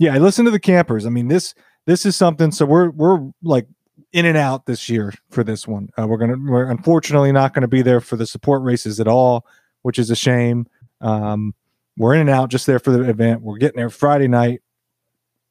yeah, 0.00 0.12
I 0.12 0.18
listen 0.18 0.44
to 0.46 0.50
the 0.50 0.58
campers. 0.58 1.06
I 1.06 1.10
mean 1.10 1.28
this 1.28 1.54
this 1.86 2.04
is 2.04 2.16
something. 2.16 2.50
So 2.50 2.66
we're 2.66 2.90
we're 2.90 3.30
like 3.44 3.68
in 4.12 4.26
and 4.26 4.36
out 4.36 4.66
this 4.66 4.88
year 4.88 5.14
for 5.30 5.44
this 5.44 5.68
one. 5.68 5.88
Uh, 5.96 6.08
we're 6.08 6.18
gonna 6.18 6.36
we're 6.36 6.68
unfortunately 6.68 7.30
not 7.30 7.54
going 7.54 7.62
to 7.62 7.68
be 7.68 7.82
there 7.82 8.00
for 8.00 8.16
the 8.16 8.26
support 8.26 8.62
races 8.62 8.98
at 8.98 9.06
all, 9.06 9.46
which 9.82 10.00
is 10.00 10.10
a 10.10 10.16
shame. 10.16 10.66
Um, 11.00 11.54
we're 11.96 12.14
in 12.14 12.20
and 12.20 12.30
out 12.30 12.50
just 12.50 12.66
there 12.66 12.78
for 12.78 12.90
the 12.90 13.08
event. 13.08 13.42
We're 13.42 13.58
getting 13.58 13.78
there 13.78 13.90
Friday 13.90 14.28
night, 14.28 14.62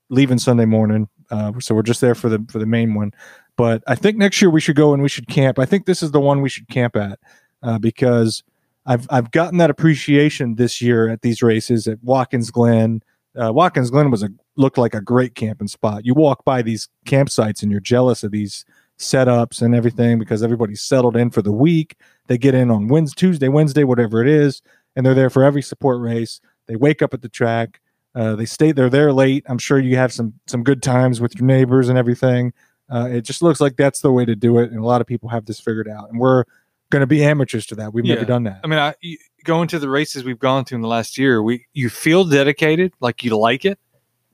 leaving 0.09 0.37
Sunday 0.37 0.65
morning. 0.65 1.09
Uh, 1.31 1.53
so 1.59 1.73
we're 1.73 1.81
just 1.81 2.01
there 2.01 2.15
for 2.15 2.29
the 2.29 2.45
for 2.49 2.59
the 2.59 2.65
main 2.65 2.93
one. 2.93 3.13
But 3.57 3.83
I 3.87 3.95
think 3.95 4.17
next 4.17 4.41
year 4.41 4.49
we 4.49 4.61
should 4.61 4.75
go 4.75 4.93
and 4.93 5.01
we 5.01 5.09
should 5.09 5.27
camp. 5.27 5.59
I 5.59 5.65
think 5.65 5.85
this 5.85 6.03
is 6.03 6.11
the 6.11 6.19
one 6.19 6.41
we 6.41 6.49
should 6.49 6.67
camp 6.67 6.95
at 6.95 7.19
uh, 7.63 7.79
because 7.79 8.43
I've 8.85 9.07
I've 9.09 9.31
gotten 9.31 9.57
that 9.57 9.69
appreciation 9.69 10.55
this 10.55 10.81
year 10.81 11.09
at 11.09 11.21
these 11.21 11.41
races 11.41 11.87
at 11.87 12.03
Watkins 12.03 12.51
Glen. 12.51 13.01
Uh, 13.35 13.51
Watkins 13.51 13.89
Glen 13.89 14.11
was 14.11 14.23
a 14.23 14.29
looked 14.55 14.77
like 14.77 14.93
a 14.93 15.01
great 15.01 15.35
camping 15.35 15.67
spot. 15.67 16.05
You 16.05 16.13
walk 16.13 16.45
by 16.45 16.61
these 16.61 16.87
campsites 17.05 17.61
and 17.61 17.71
you're 17.71 17.81
jealous 17.81 18.23
of 18.23 18.31
these 18.31 18.65
setups 18.97 19.61
and 19.61 19.75
everything 19.75 20.19
because 20.19 20.41
everybody's 20.41 20.81
settled 20.81 21.17
in 21.17 21.29
for 21.29 21.41
the 21.41 21.51
week. 21.51 21.97
They 22.27 22.37
get 22.37 22.55
in 22.55 22.71
on 22.71 22.87
Wednesday, 22.87 23.19
Tuesday, 23.19 23.47
Wednesday, 23.49 23.83
whatever 23.83 24.21
it 24.21 24.29
is, 24.29 24.61
and 24.95 25.05
they're 25.05 25.13
there 25.13 25.29
for 25.29 25.43
every 25.43 25.61
support 25.61 25.99
race. 26.01 26.41
They 26.67 26.75
wake 26.75 27.01
up 27.01 27.13
at 27.13 27.21
the 27.21 27.29
track. 27.29 27.81
Uh, 28.13 28.35
they 28.35 28.45
stay. 28.45 28.71
They're 28.71 28.89
there 28.89 29.11
late. 29.11 29.43
I'm 29.47 29.57
sure 29.57 29.77
you 29.77 29.97
have 29.97 30.13
some 30.13 30.33
some 30.47 30.63
good 30.63 30.81
times 30.81 31.19
with 31.19 31.35
your 31.35 31.45
neighbors 31.45 31.89
and 31.89 31.97
everything. 31.97 32.53
Uh, 32.89 33.09
it 33.11 33.21
just 33.21 33.41
looks 33.41 33.59
like 33.59 33.75
that's 33.75 34.01
the 34.01 34.11
way 34.11 34.25
to 34.25 34.35
do 34.35 34.59
it, 34.59 34.71
and 34.71 34.79
a 34.79 34.85
lot 34.85 35.01
of 35.01 35.07
people 35.07 35.29
have 35.29 35.45
this 35.45 35.59
figured 35.59 35.89
out. 35.89 36.09
And 36.09 36.19
we're 36.19 36.45
going 36.91 37.01
to 37.01 37.07
be 37.07 37.23
amateurs 37.23 37.65
to 37.67 37.75
that. 37.75 37.93
We've 37.93 38.05
never 38.05 38.25
done 38.25 38.43
that. 38.43 38.61
I 38.63 38.67
mean, 38.67 38.79
I 38.79 38.95
going 39.43 39.67
to 39.69 39.79
the 39.79 39.89
races 39.89 40.23
we've 40.23 40.39
gone 40.39 40.65
to 40.65 40.75
in 40.75 40.81
the 40.81 40.87
last 40.87 41.17
year, 41.17 41.41
we 41.41 41.65
you 41.73 41.89
feel 41.89 42.25
dedicated, 42.25 42.93
like 42.99 43.23
you 43.23 43.37
like 43.37 43.65
it, 43.65 43.79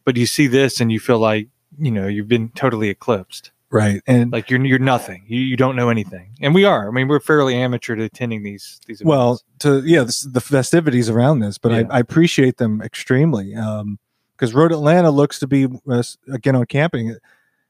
but 0.05 0.17
you 0.17 0.25
see 0.25 0.47
this 0.47 0.79
and 0.79 0.91
you 0.91 0.99
feel 0.99 1.19
like 1.19 1.47
you 1.79 1.91
know 1.91 2.07
you've 2.07 2.27
been 2.27 2.49
totally 2.49 2.89
eclipsed, 2.89 3.51
right. 3.71 4.01
And 4.05 4.31
like 4.31 4.49
you're 4.49 4.63
you're 4.65 4.79
nothing. 4.79 5.23
You 5.27 5.41
you 5.41 5.57
don't 5.57 5.75
know 5.75 5.89
anything, 5.89 6.31
and 6.41 6.53
we 6.53 6.65
are. 6.65 6.87
I 6.87 6.91
mean, 6.91 7.07
we're 7.07 7.19
fairly 7.19 7.55
amateur 7.55 7.95
to 7.95 8.03
attending 8.03 8.43
these 8.43 8.79
these. 8.85 9.03
well 9.03 9.41
to 9.59 9.81
yeah 9.85 10.03
this, 10.03 10.21
the 10.21 10.41
festivities 10.41 11.09
around 11.09 11.39
this 11.39 11.57
but 11.57 11.71
Yeah. 11.71 11.83
I, 11.89 11.97
I 11.97 11.99
appreciate 11.99 12.57
them 12.57 12.81
extremely 12.81 13.55
um 13.55 13.97
because 14.35 14.53
road 14.53 14.71
atlanta 14.71 15.11
looks 15.11 15.37
to 15.39 15.47
be 15.47 15.67
uh, 15.89 16.03
again 16.31 16.55
on 16.55 16.65
camping 16.65 17.15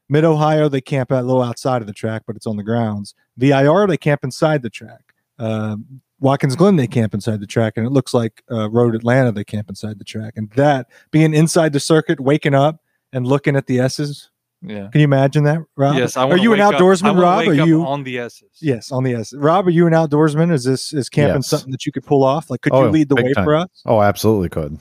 mid 0.08 0.24
ohio 0.24 0.68
they 0.68 0.80
camp 0.80 1.12
out 1.12 1.22
a 1.22 1.26
little 1.26 1.42
outside 1.42 1.82
of 1.82 1.86
the 1.86 1.92
track 1.92 2.22
but 2.26 2.34
it's 2.36 2.46
on 2.46 2.56
the 2.56 2.62
grounds 2.62 3.14
the 3.36 3.50
vir 3.50 3.86
they 3.86 3.96
camp 3.98 4.24
inside 4.24 4.62
the 4.62 4.70
track 4.70 5.14
um 5.38 6.00
watkins 6.20 6.56
glen 6.56 6.76
they 6.76 6.86
camp 6.86 7.12
inside 7.14 7.40
the 7.40 7.46
track 7.46 7.74
and 7.76 7.86
it 7.86 7.90
looks 7.90 8.14
like 8.14 8.42
uh, 8.50 8.70
road 8.70 8.94
atlanta 8.94 9.30
they 9.32 9.44
camp 9.44 9.68
inside 9.68 9.98
the 9.98 10.04
track 10.04 10.32
and 10.36 10.50
that 10.52 10.86
being 11.10 11.34
inside 11.34 11.72
the 11.74 11.80
circuit 11.80 12.20
waking 12.20 12.54
up 12.54 12.80
and 13.12 13.26
looking 13.26 13.54
at 13.54 13.66
the 13.66 13.78
s's 13.78 14.30
yeah. 14.62 14.88
can 14.90 15.00
you 15.00 15.04
imagine 15.04 15.44
that 15.44 15.58
rob 15.76 15.96
Yes, 15.96 16.16
I 16.16 16.22
are 16.22 16.28
wanna 16.28 16.42
you 16.42 16.52
an 16.52 16.58
wake 16.60 16.66
up- 16.68 16.74
I 16.74 16.78
outdoorsman 16.78 17.02
wanna 17.02 17.20
rob 17.20 17.38
wake 17.46 17.58
are 17.58 17.62
up 17.62 17.66
you 17.68 17.84
on 17.84 18.02
the 18.04 18.18
S's? 18.18 18.48
Yes, 18.60 18.90
on 18.92 19.04
the 19.04 19.14
S. 19.14 19.32
Rob, 19.34 19.66
are 19.66 19.70
you 19.70 19.86
an 19.86 19.92
outdoorsman? 19.92 20.52
Is 20.52 20.64
this 20.64 20.92
is 20.92 21.08
camping 21.08 21.36
Yes. 21.36 21.48
something 21.48 21.70
that 21.72 21.84
you 21.86 21.92
could 21.92 22.04
pull 22.04 22.22
off? 22.24 22.50
Like, 22.50 22.60
could 22.62 22.72
Oh, 22.72 22.84
you 22.84 22.90
lead 22.90 23.08
the 23.08 23.16
way 23.16 23.32
time. 23.32 23.44
for 23.44 23.54
us? 23.56 23.68
Oh, 23.86 24.00
absolutely 24.02 24.48
could. 24.48 24.78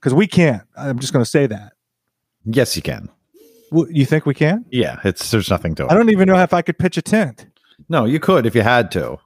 Because 0.00 0.14
we 0.14 0.26
can't. 0.26 0.62
I'm 0.76 0.98
just 0.98 1.12
going 1.12 1.24
to 1.24 1.30
say 1.30 1.46
that. 1.46 1.72
Yes, 2.44 2.74
you 2.74 2.82
can. 2.82 3.08
Well, 3.70 3.86
you 3.90 4.06
think 4.06 4.24
we 4.26 4.34
can? 4.34 4.64
Yeah, 4.70 4.98
it's 5.04 5.30
there's 5.30 5.50
nothing 5.50 5.74
to 5.76 5.84
it. 5.84 5.90
I 5.90 5.94
don't 5.94 6.10
even 6.10 6.26
know 6.26 6.36
if 6.38 6.52
I 6.54 6.62
could 6.62 6.78
pitch 6.78 6.96
a 6.96 7.02
tent 7.02 7.46
no, 7.88 8.04
you 8.04 8.18
could 8.20 8.44
if 8.46 8.54
you 8.54 8.62
had 8.62 8.90
to. 8.92 9.18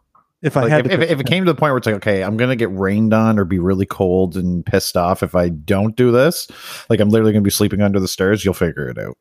if 0.43 0.57
I 0.57 0.63
Like, 0.63 0.71
had 0.71 0.87
if, 0.87 0.93
to. 0.93 1.03
if, 1.05 1.11
if 1.13 1.21
it 1.21 1.27
came 1.27 1.45
to 1.45 1.51
the 1.53 1.57
point 1.59 1.73
where 1.73 1.79
it's 1.79 1.87
like, 1.87 1.97
okay, 1.97 2.23
I'm 2.23 2.37
gonna 2.37 2.57
get 2.57 2.71
rained 2.73 3.13
on 3.15 3.39
or 3.39 3.45
be 3.45 3.59
really 3.59 3.85
cold 3.87 4.37
and 4.37 4.65
pissed 4.67 4.97
off 4.97 5.23
if 5.23 5.35
I 5.35 5.49
don't 5.49 5.97
do 5.97 6.11
this, 6.13 6.47
like 6.91 7.01
I'm 7.01 7.09
literally 7.09 7.33
gonna 7.33 7.43
be 7.43 7.51
sleeping 7.51 7.81
under 7.83 7.99
the 8.01 8.07
stairs. 8.09 8.45
You'll 8.45 8.55
figure 8.55 8.89
it 8.89 8.99
out. 8.99 9.17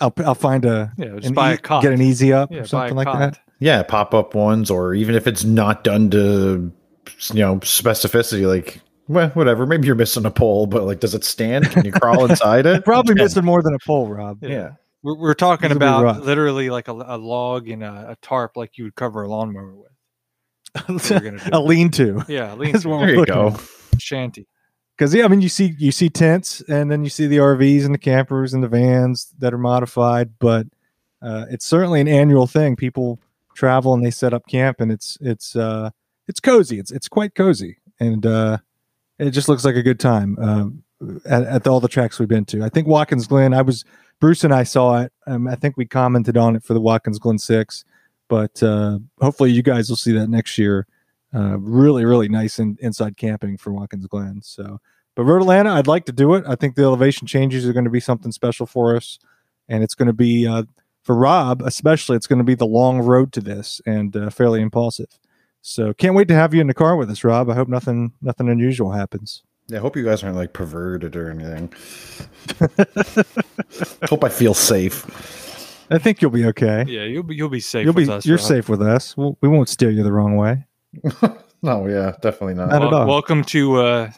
I'll 0.00 0.12
I'll 0.18 0.34
find 0.34 0.64
a 0.64 0.92
Yeah, 0.96 1.16
just 1.16 1.28
an 1.28 1.34
buy 1.34 1.52
e- 1.52 1.54
a 1.54 1.58
cot. 1.58 1.82
get 1.82 1.92
an 1.92 2.00
easy 2.02 2.32
up 2.32 2.50
yeah, 2.52 2.60
or 2.60 2.66
something 2.66 2.96
like 2.96 3.06
cot. 3.06 3.18
that. 3.18 3.40
Yeah, 3.60 3.82
pop 3.82 4.14
up 4.14 4.34
ones, 4.34 4.70
or 4.70 4.94
even 4.94 5.14
if 5.16 5.26
it's 5.26 5.42
not 5.44 5.82
done 5.82 6.10
to, 6.10 6.72
you 7.32 7.40
know, 7.40 7.56
specificity, 7.60 8.46
like 8.46 8.80
well, 9.08 9.30
whatever. 9.30 9.66
Maybe 9.66 9.86
you're 9.86 9.96
missing 9.96 10.24
a 10.26 10.30
pole, 10.30 10.66
but 10.66 10.84
like, 10.84 11.00
does 11.00 11.14
it 11.14 11.24
stand? 11.24 11.70
Can 11.70 11.84
you 11.84 11.92
crawl 11.92 12.24
inside 12.30 12.66
it? 12.66 12.84
Probably 12.84 13.14
Yeah. 13.16 13.24
missing 13.24 13.44
more 13.44 13.62
than 13.62 13.74
a 13.74 13.78
pole, 13.84 14.08
Rob. 14.08 14.38
Yeah. 14.42 14.48
Yeah. 14.48 14.70
We're, 15.02 15.16
we're 15.18 15.34
talking 15.34 15.70
about 15.72 16.22
literally 16.22 16.70
like 16.70 16.88
a, 16.88 16.92
a 16.92 17.16
log 17.18 17.68
and 17.68 17.82
a, 17.82 18.10
a 18.10 18.16
tarp, 18.20 18.56
like 18.56 18.76
you 18.78 18.84
would 18.84 18.94
cover 18.96 19.22
a 19.22 19.28
lawnmower 19.28 19.74
with. 19.76 19.88
That's 20.86 21.10
what 21.10 21.22
we're 21.22 21.30
gonna 21.30 21.44
do. 21.50 21.50
a 21.52 21.60
lean-to. 21.60 22.24
Yeah, 22.28 22.54
lean 22.54 22.72
That's 22.72 22.84
what 22.84 22.98
There 23.00 23.14
you 23.14 23.24
go. 23.26 23.56
shanty. 23.98 24.46
Because 24.98 25.14
yeah, 25.14 25.24
I 25.24 25.28
mean, 25.28 25.40
you 25.40 25.48
see 25.48 25.76
you 25.78 25.92
see 25.92 26.08
tents, 26.08 26.60
and 26.62 26.90
then 26.90 27.04
you 27.04 27.10
see 27.10 27.28
the 27.28 27.36
RVs 27.36 27.84
and 27.84 27.94
the 27.94 27.98
campers 27.98 28.52
and 28.52 28.64
the 28.64 28.68
vans 28.68 29.32
that 29.38 29.54
are 29.54 29.58
modified. 29.58 30.40
But 30.40 30.66
uh, 31.22 31.46
it's 31.48 31.64
certainly 31.64 32.00
an 32.00 32.08
annual 32.08 32.48
thing. 32.48 32.74
People 32.74 33.20
travel 33.54 33.94
and 33.94 34.04
they 34.04 34.10
set 34.10 34.34
up 34.34 34.48
camp, 34.48 34.80
and 34.80 34.90
it's 34.90 35.16
it's 35.20 35.54
uh, 35.54 35.90
it's 36.26 36.40
cozy. 36.40 36.80
It's 36.80 36.90
it's 36.90 37.06
quite 37.06 37.36
cozy, 37.36 37.78
and 38.00 38.26
uh, 38.26 38.58
it 39.20 39.30
just 39.30 39.48
looks 39.48 39.64
like 39.64 39.76
a 39.76 39.84
good 39.84 40.00
time 40.00 40.36
um, 40.40 40.82
at, 41.24 41.44
at 41.44 41.66
all 41.68 41.78
the 41.78 41.86
tracks 41.86 42.18
we've 42.18 42.28
been 42.28 42.44
to. 42.46 42.64
I 42.64 42.68
think 42.68 42.88
Watkins 42.88 43.28
Glen. 43.28 43.54
I 43.54 43.62
was 43.62 43.84
Bruce 44.18 44.42
and 44.42 44.52
I 44.52 44.64
saw 44.64 45.02
it. 45.02 45.12
Um, 45.28 45.46
I 45.46 45.54
think 45.54 45.76
we 45.76 45.86
commented 45.86 46.36
on 46.36 46.56
it 46.56 46.64
for 46.64 46.74
the 46.74 46.80
Watkins 46.80 47.20
Glen 47.20 47.38
Six, 47.38 47.84
but 48.26 48.60
uh, 48.64 48.98
hopefully 49.20 49.52
you 49.52 49.62
guys 49.62 49.88
will 49.88 49.96
see 49.96 50.12
that 50.14 50.28
next 50.28 50.58
year. 50.58 50.88
Uh, 51.34 51.58
really, 51.58 52.04
really 52.04 52.28
nice 52.28 52.58
in, 52.58 52.78
inside 52.80 53.16
camping 53.16 53.58
for 53.58 53.72
Watkins 53.72 54.06
Glen. 54.06 54.40
So, 54.42 54.80
but 55.14 55.24
Road 55.24 55.42
Atlanta, 55.42 55.72
I'd 55.72 55.86
like 55.86 56.06
to 56.06 56.12
do 56.12 56.34
it. 56.34 56.44
I 56.46 56.54
think 56.54 56.74
the 56.74 56.82
elevation 56.82 57.26
changes 57.26 57.68
are 57.68 57.72
going 57.72 57.84
to 57.84 57.90
be 57.90 58.00
something 58.00 58.32
special 58.32 58.66
for 58.66 58.96
us, 58.96 59.18
and 59.68 59.82
it's 59.82 59.94
going 59.94 60.06
to 60.06 60.14
be 60.14 60.46
uh, 60.46 60.62
for 61.02 61.14
Rob 61.14 61.62
especially. 61.62 62.16
It's 62.16 62.26
going 62.26 62.38
to 62.38 62.44
be 62.44 62.54
the 62.54 62.66
long 62.66 63.00
road 63.00 63.32
to 63.34 63.40
this 63.40 63.80
and 63.84 64.16
uh, 64.16 64.30
fairly 64.30 64.62
impulsive. 64.62 65.18
So, 65.60 65.92
can't 65.92 66.14
wait 66.14 66.28
to 66.28 66.34
have 66.34 66.54
you 66.54 66.60
in 66.62 66.66
the 66.66 66.74
car 66.74 66.96
with 66.96 67.10
us, 67.10 67.22
Rob. 67.24 67.50
I 67.50 67.54
hope 67.54 67.68
nothing 67.68 68.12
nothing 68.22 68.48
unusual 68.48 68.92
happens. 68.92 69.42
Yeah, 69.66 69.78
I 69.78 69.80
hope 69.82 69.96
you 69.96 70.04
guys 70.04 70.24
aren't 70.24 70.36
like 70.36 70.54
perverted 70.54 71.14
or 71.14 71.30
anything. 71.30 71.70
hope 74.08 74.24
I 74.24 74.30
feel 74.30 74.54
safe. 74.54 75.04
I 75.90 75.98
think 75.98 76.22
you'll 76.22 76.30
be 76.30 76.46
okay. 76.46 76.84
Yeah, 76.88 77.04
you'll 77.04 77.22
be 77.22 77.36
you'll 77.36 77.50
be 77.50 77.60
safe. 77.60 77.84
you'll 77.84 77.92
be 77.92 78.02
with 78.02 78.10
us, 78.10 78.26
you're 78.26 78.38
Rob. 78.38 78.46
safe 78.46 78.68
with 78.70 78.80
us. 78.80 79.14
We'll, 79.14 79.36
we 79.42 79.48
won't 79.48 79.68
steer 79.68 79.90
you 79.90 80.02
the 80.02 80.12
wrong 80.12 80.36
way. 80.36 80.64
No, 81.60 81.88
yeah, 81.88 82.12
definitely 82.22 82.54
not. 82.54 82.68
Not 82.68 82.82
at 82.84 82.92
all. 82.92 83.04
Welcome 83.08 83.42
to 83.46 83.80
uh, 83.80 84.10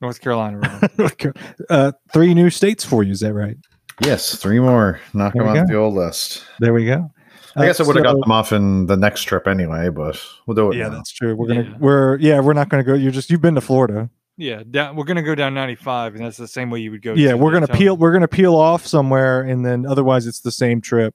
North 0.00 0.18
Carolina. 0.22 0.60
Rob. 0.98 1.12
uh, 1.68 1.92
three 2.10 2.32
new 2.32 2.48
states 2.48 2.82
for 2.86 3.02
you. 3.02 3.12
Is 3.12 3.20
that 3.20 3.34
right? 3.34 3.58
Yes, 4.02 4.36
three 4.36 4.58
more. 4.60 4.98
Knock 5.12 5.34
There 5.34 5.42
them 5.44 5.50
off 5.58 5.66
go. 5.68 5.72
the 5.74 5.78
old 5.78 5.92
list. 5.94 6.42
There 6.60 6.72
we 6.72 6.86
go. 6.86 7.10
I 7.54 7.66
guess 7.66 7.80
I 7.80 7.84
Uh, 7.84 7.86
would 7.88 7.96
have 7.96 8.06
so- 8.06 8.12
got 8.14 8.20
them 8.22 8.32
off 8.32 8.52
in 8.52 8.86
the 8.86 8.96
next 8.96 9.24
trip 9.24 9.46
anyway, 9.46 9.90
but 9.90 10.18
we'll 10.46 10.54
do 10.54 10.72
it. 10.72 10.78
Yeah, 10.78 10.84
now. 10.88 10.94
that's 10.96 11.12
true. 11.12 11.36
We're 11.36 11.48
gonna 11.48 11.62
Yeah. 11.64 11.76
we're 11.78 12.18
yeah 12.18 12.40
we're 12.40 12.54
not 12.54 12.70
gonna 12.70 12.82
go. 12.82 12.94
You're 12.94 13.12
just 13.12 13.28
you've 13.30 13.42
been 13.42 13.56
to 13.56 13.60
Florida. 13.60 14.08
yeah, 14.38 14.62
down, 14.68 14.96
we're 14.96 15.04
gonna 15.04 15.22
go 15.22 15.34
down 15.34 15.52
95, 15.52 16.14
and 16.14 16.24
that's 16.24 16.38
the 16.38 16.48
same 16.48 16.70
way 16.70 16.80
you 16.80 16.92
would 16.92 17.02
go. 17.02 17.12
yeah 17.12 17.32
to 17.32 17.36
we're 17.36 17.52
gonna 17.52 17.68
peel 17.68 17.94
we're 17.94 18.12
gonna 18.14 18.26
peel 18.26 18.54
off 18.56 18.86
somewhere 18.86 19.42
and 19.42 19.66
then 19.66 19.84
otherwise 19.84 20.26
it's 20.26 20.40
the 20.40 20.50
same 20.50 20.80
trip 20.80 21.14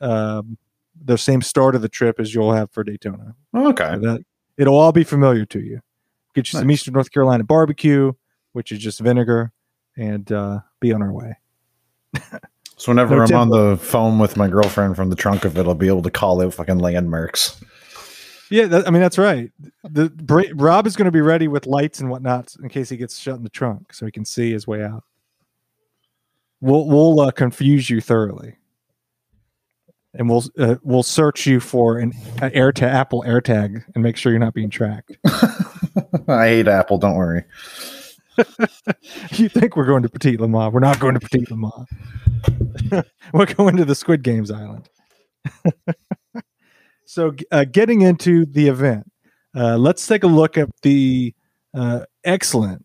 um 0.00 0.56
the 1.04 1.18
same 1.18 1.42
start 1.42 1.74
of 1.74 1.82
the 1.82 1.88
trip 1.88 2.18
as 2.18 2.34
you'll 2.34 2.52
have 2.52 2.70
for 2.70 2.84
daytona. 2.84 3.34
Okay. 3.54 3.94
So 3.94 3.98
that 4.00 4.24
it'll 4.56 4.78
all 4.78 4.92
be 4.92 5.04
familiar 5.04 5.44
to 5.46 5.60
you. 5.60 5.80
Get 6.34 6.52
you 6.52 6.58
some 6.58 6.70
eastern 6.70 6.94
north 6.94 7.10
carolina 7.10 7.44
barbecue 7.44 8.12
which 8.52 8.72
is 8.72 8.78
just 8.78 9.00
vinegar 9.00 9.52
and 9.98 10.32
uh 10.32 10.60
be 10.80 10.92
on 10.92 11.02
our 11.02 11.12
way. 11.12 11.36
So 12.78 12.90
whenever 12.92 13.16
No 13.16 13.22
I'm 13.22 13.34
on 13.34 13.48
the 13.48 13.78
phone 13.78 14.18
with 14.18 14.36
my 14.36 14.48
girlfriend 14.48 14.96
from 14.96 15.08
the 15.08 15.16
trunk 15.16 15.46
of 15.46 15.56
it, 15.56 15.66
I'll 15.66 15.74
be 15.74 15.88
able 15.88 16.02
to 16.02 16.10
call 16.10 16.42
out 16.42 16.52
fucking 16.52 16.78
landmarks. 16.78 17.58
yeah 18.50 18.66
that, 18.66 18.86
i 18.86 18.90
mean 18.90 19.00
that's 19.00 19.16
right. 19.16 19.50
The 19.82 20.10
Bra- 20.10 20.52
rob 20.54 20.86
is 20.86 20.94
going 20.94 21.06
to 21.06 21.10
be 21.10 21.22
ready 21.22 21.48
with 21.48 21.64
lights 21.66 22.00
and 22.00 22.10
whatnot 22.10 22.54
in 22.62 22.68
case 22.68 22.90
he 22.90 22.98
gets 22.98 23.18
shut 23.18 23.36
in 23.36 23.44
the 23.44 23.48
trunk 23.48 23.94
so 23.94 24.04
he 24.04 24.12
can 24.12 24.26
see 24.26 24.52
his 24.52 24.66
way 24.66 24.84
out. 24.84 25.04
We'll 26.60 26.86
we'll 26.86 27.20
uh, 27.20 27.30
confuse 27.30 27.88
you 27.88 28.02
thoroughly 28.02 28.56
and 30.18 30.28
we'll 30.28 30.44
uh, 30.58 30.76
we'll 30.82 31.02
search 31.02 31.46
you 31.46 31.60
for 31.60 31.98
an, 31.98 32.12
an 32.42 32.50
AirTag, 32.50 32.82
Apple 32.82 33.24
AirTag, 33.26 33.84
and 33.94 34.02
make 34.02 34.16
sure 34.16 34.32
you're 34.32 34.38
not 34.38 34.54
being 34.54 34.70
tracked. 34.70 35.16
I 36.28 36.48
hate 36.48 36.68
Apple. 36.68 36.98
Don't 36.98 37.16
worry. 37.16 37.44
you 39.32 39.48
think 39.48 39.76
we're 39.76 39.86
going 39.86 40.02
to 40.02 40.08
Petit 40.08 40.36
Le 40.36 40.48
Mans? 40.48 40.72
We're 40.72 40.80
not 40.80 41.00
going 41.00 41.14
to 41.14 41.20
Petit 41.20 41.46
Le 41.50 41.56
Mans. 41.56 43.04
we're 43.32 43.46
going 43.46 43.76
to 43.76 43.84
the 43.84 43.94
Squid 43.94 44.22
Games 44.22 44.50
Island. 44.50 44.88
so, 47.04 47.34
uh, 47.50 47.64
getting 47.64 48.02
into 48.02 48.44
the 48.46 48.68
event, 48.68 49.10
uh, 49.56 49.76
let's 49.76 50.06
take 50.06 50.22
a 50.22 50.28
look 50.28 50.58
at 50.58 50.68
the 50.82 51.34
uh, 51.74 52.04
excellent 52.24 52.84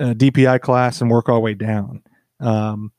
uh, 0.00 0.14
DPI 0.14 0.60
class 0.60 1.00
and 1.00 1.10
work 1.10 1.28
our 1.28 1.38
way 1.38 1.54
down. 1.54 2.02
Um, 2.40 2.92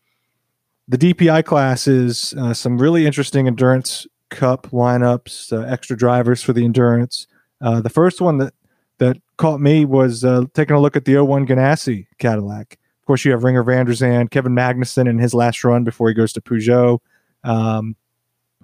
the 0.88 0.98
DPI 0.98 1.46
class 1.46 1.88
is 1.88 2.34
uh, 2.38 2.54
some 2.54 2.78
really 2.78 3.06
interesting 3.06 3.48
endurance 3.48 4.08
cup 4.30 4.68
lineups, 4.72 5.52
uh, 5.54 5.66
extra 5.68 5.96
drivers 5.96 6.42
for 6.42 6.54
the 6.54 6.66
endurance. 6.66 7.28
Uh, 7.62 7.82
the 7.82 7.90
first 7.90 8.22
one 8.22 8.38
that 8.40 8.54
that 8.98 9.18
caught 9.38 9.60
me 9.60 9.84
was 9.84 10.24
uh, 10.24 10.44
taking 10.54 10.76
a 10.76 10.80
look 10.80 10.96
at 10.96 11.06
the 11.06 11.18
01 11.18 11.48
Ganassi 11.48 12.06
Cadillac. 12.20 12.78
Of 13.02 13.06
course, 13.08 13.26
you 13.26 13.32
have 13.32 13.42
Renger 13.42 13.66
van 13.66 13.88
der 13.88 13.94
Zande, 13.94 14.30
Kevin 14.30 14.54
Magnussen 14.54 15.10
in 15.10 15.18
his 15.18 15.34
last 15.34 15.64
run 15.64 15.84
before 15.84 16.08
he 16.08 16.14
goes 16.14 16.32
to 16.34 16.42
Peugeot. 16.42 17.00
Um, 17.44 17.96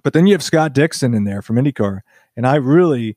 but 0.04 0.12
then 0.12 0.28
you 0.28 0.34
have 0.34 0.42
Scott 0.42 0.74
Dixon 0.74 1.12
in 1.12 1.24
there 1.24 1.42
from 1.42 1.56
IndyCar. 1.56 2.02
And 2.36 2.46
I 2.46 2.54
really 2.54 3.16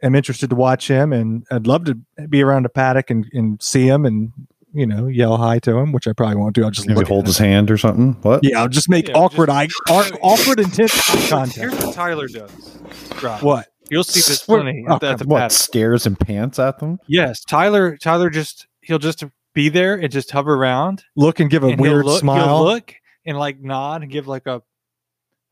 am 0.00 0.14
interested 0.14 0.48
to 0.50 0.56
watch 0.56 0.86
him. 0.86 1.12
And 1.12 1.44
I'd 1.50 1.66
love 1.66 1.86
to 1.86 1.96
be 2.28 2.40
around 2.40 2.66
a 2.66 2.68
paddock 2.68 3.10
and, 3.10 3.26
and 3.32 3.60
see 3.60 3.86
him 3.86 4.06
and, 4.06 4.32
you 4.72 4.86
know, 4.86 5.06
yell 5.08 5.36
hi 5.36 5.58
to 5.60 5.76
him, 5.76 5.92
which 5.92 6.06
I 6.06 6.12
probably 6.12 6.36
won't 6.36 6.54
do. 6.54 6.64
I'll 6.64 6.70
just 6.70 6.86
Maybe 6.86 6.98
look 7.00 7.08
hold 7.08 7.24
at 7.24 7.28
his 7.28 7.38
him. 7.38 7.46
hand 7.46 7.70
or 7.70 7.76
something. 7.78 8.12
What? 8.22 8.40
Yeah, 8.42 8.60
I'll 8.60 8.68
just 8.68 8.88
make 8.88 9.08
Yeah, 9.08 9.14
awkward 9.18 9.48
just- 9.48 9.74
eye, 9.88 9.92
aw- 9.92 10.18
awkward 10.22 10.60
intense 10.60 10.96
eye 11.10 11.28
contact. 11.28 11.56
Here's 11.58 11.74
what 11.84 11.94
Tyler 11.94 12.28
does. 12.28 12.78
Rob. 13.22 13.42
What? 13.42 13.66
You'll 13.90 14.04
see 14.04 14.20
this 14.20 14.46
What- 14.46 14.62
plenty 14.62 14.84
oh, 14.88 14.96
at, 14.96 15.02
at 15.04 15.18
the 15.18 15.24
what? 15.26 15.38
paddock. 15.40 15.52
Stares 15.52 16.06
and 16.06 16.18
pants 16.18 16.58
at 16.58 16.78
them? 16.78 16.98
Yes, 17.08 17.40
Tyler. 17.44 17.96
Tyler 17.96 18.30
just 18.30 18.66
he'll 18.82 18.98
just 19.00 19.24
be 19.54 19.68
there 19.68 19.94
and 19.96 20.12
just 20.12 20.30
hover 20.30 20.54
around. 20.54 21.02
Look 21.16 21.40
and 21.40 21.50
give 21.50 21.64
a 21.64 21.68
and 21.68 21.80
he'll 21.80 21.92
weird 21.94 22.06
look, 22.06 22.20
smile, 22.20 22.44
He'll 22.58 22.64
look 22.64 22.94
and 23.26 23.36
like 23.38 23.60
nod 23.60 24.02
and 24.02 24.10
give 24.10 24.28
like 24.28 24.46
a 24.46 24.62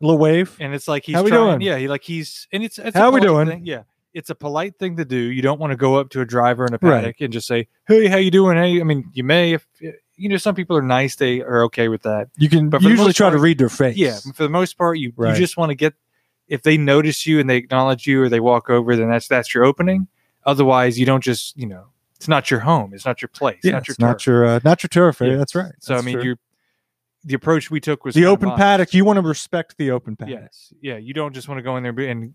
little 0.01 0.19
wave. 0.19 0.57
and 0.61 0.73
it's 0.73 0.87
like 0.87 1.05
he's 1.05 1.17
How 1.17 1.23
we 1.25 1.31
trying. 1.31 1.59
doing? 1.59 1.61
Yeah, 1.63 1.79
he 1.79 1.89
like 1.89 2.05
he's 2.05 2.47
and 2.53 2.63
it's 2.63 2.79
it's 2.79 2.95
a 2.95 2.99
How 2.99 3.11
we 3.11 3.19
polite 3.21 3.29
doing? 3.47 3.49
thing. 3.49 3.67
Yeah, 3.67 3.83
it's 4.15 4.31
a 4.31 4.35
polite 4.35 4.79
thing 4.79 4.97
to 4.97 5.05
do. 5.05 5.17
You 5.17 5.43
don't 5.43 5.61
want 5.61 5.71
to 5.73 5.77
go 5.77 5.97
up 5.97 6.11
to 6.11 6.21
a 6.21 6.25
driver 6.25 6.67
in 6.67 6.75
a 6.75 6.79
Right. 6.81 7.00
paddock 7.03 7.21
and 7.21 7.33
just 7.33 7.47
say, 7.47 7.69
"Hey, 7.87 8.07
how 8.09 8.17
you 8.17 8.31
doing?" 8.31 8.57
Hey, 8.57 8.81
I 8.81 8.85
mean, 8.85 9.11
you 9.12 9.23
may 9.25 9.53
if 9.53 9.67
you 10.17 10.29
know 10.29 10.37
some 10.37 10.55
people 10.55 10.77
are 10.77 10.83
nice, 10.83 11.17
they 11.17 11.41
are 11.43 11.62
okay 11.65 11.88
with 11.88 12.03
that. 12.03 12.29
You 12.37 12.49
can 12.49 12.71
But 12.71 12.83
usually 12.83 13.12
try 13.12 13.31
to 13.31 13.38
read 13.38 13.59
their 13.59 13.69
face. 13.69 13.97
Yeah, 13.97 14.19
for 14.35 14.43
the 14.43 14.49
most 14.49 14.77
part, 14.79 14.99
you 14.99 15.12
Right. 15.17 15.35
you 15.35 15.37
just 15.41 15.57
want 15.57 15.71
to 15.71 15.75
get 15.75 15.95
if 16.49 16.62
they 16.62 16.79
notice 16.79 17.27
you 17.27 17.38
and 17.41 17.49
they 17.49 17.57
acknowledge 17.57 18.07
you 18.07 18.23
or 18.23 18.29
they 18.29 18.41
walk 18.41 18.71
over, 18.71 18.97
then 18.97 19.11
that's 19.11 19.29
that's 19.29 19.55
your 19.55 19.65
opening. 19.65 20.09
Otherwise, 20.47 20.99
you 20.99 21.05
don't 21.07 21.23
just 21.23 21.57
you 21.57 21.67
know 21.67 21.88
it's 22.17 22.29
not 22.29 22.50
your 22.50 22.61
home, 22.61 22.93
it's 22.95 23.05
not 23.05 23.21
your 23.23 23.29
place, 23.29 23.61
yeah, 23.62 23.73
not 23.73 23.87
your 23.87 23.93
it's 23.93 23.99
not 24.00 24.27
your 24.27 24.45
uh, 24.47 24.61
not 24.65 24.83
your 24.83 24.88
turf. 24.88 25.21
eh? 25.23 25.27
Yeah. 25.27 25.37
That's 25.37 25.55
right. 25.55 25.73
So 25.81 25.95
I 25.97 26.00
mean, 26.00 26.21
you 26.23 26.37
the 27.25 27.35
approach 27.35 27.71
we 27.71 27.81
took 27.81 28.05
was 28.05 28.15
the 28.15 28.25
open 28.25 28.49
modest. 28.49 28.59
paddock. 28.61 28.95
You 28.95 29.05
want 29.05 29.19
to 29.19 29.23
respect 29.23 29.77
the 29.77 29.91
open 29.91 30.17
paddock. 30.17 30.41
Yes, 30.41 30.73
yeah, 30.81 30.97
you 30.97 31.12
don't 31.12 31.35
just 31.35 31.49
want 31.49 31.59
to 31.59 31.62
go 31.62 31.77
in 31.77 31.83
there 31.83 31.93
and 32.09 32.35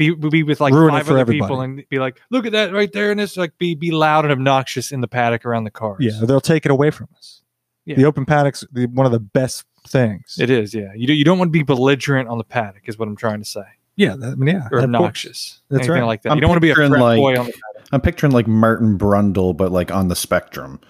be- 0.00 0.08
and 0.08 0.20
be, 0.20 0.28
be 0.28 0.42
with 0.42 0.60
like 0.60 0.72
Ruin 0.72 0.90
five 0.90 1.06
for 1.06 1.18
other 1.18 1.32
people 1.32 1.60
and 1.60 1.84
be 1.88 1.98
like, 1.98 2.20
look 2.30 2.46
at 2.46 2.52
that 2.52 2.72
right 2.72 2.92
there, 2.92 3.10
and 3.10 3.20
it's 3.20 3.36
like 3.36 3.56
be 3.58 3.74
be 3.74 3.90
loud 3.90 4.24
and 4.24 4.32
obnoxious 4.32 4.90
in 4.90 5.00
the 5.00 5.08
paddock 5.08 5.46
around 5.46 5.64
the 5.64 5.70
cars. 5.70 5.98
Yeah, 6.00 6.24
they'll 6.24 6.40
take 6.40 6.64
it 6.64 6.72
away 6.72 6.90
from 6.90 7.08
us. 7.16 7.42
Yeah. 7.84 7.96
The 7.96 8.04
open 8.04 8.24
paddock's 8.26 8.64
the, 8.72 8.86
one 8.86 9.06
of 9.06 9.12
the 9.12 9.20
best 9.20 9.64
things. 9.86 10.36
it 10.40 10.50
is. 10.50 10.74
Yeah, 10.74 10.92
you 10.94 11.06
do, 11.06 11.12
you 11.12 11.24
don't 11.24 11.38
want 11.38 11.48
to 11.48 11.52
be 11.58 11.62
belligerent 11.62 12.28
on 12.28 12.38
the 12.38 12.44
paddock, 12.44 12.82
is 12.88 12.98
what 12.98 13.08
I'm 13.08 13.16
trying 13.16 13.38
to 13.40 13.44
say, 13.48 13.64
yeah, 13.96 14.16
that, 14.16 14.32
I 14.32 14.34
mean, 14.34 14.54
yeah, 14.54 14.68
or 14.72 14.80
obnoxious, 14.80 15.60
That's 15.68 15.88
right. 15.88 16.02
like 16.02 16.22
that. 16.22 16.30
I'm 16.30 16.36
you 16.36 16.40
don't 16.40 16.50
want 16.50 16.56
to 16.56 16.60
be 16.60 16.70
a 16.70 16.74
frat 16.74 16.90
like- 16.90 17.18
boy 17.18 17.38
on 17.38 17.46
the 17.46 17.52
I'm 17.92 18.00
picturing 18.00 18.32
like 18.32 18.46
Martin 18.46 18.96
Brundle, 18.96 19.56
but 19.56 19.72
like 19.72 19.90
on 19.90 20.08
the 20.08 20.16
spectrum. 20.16 20.80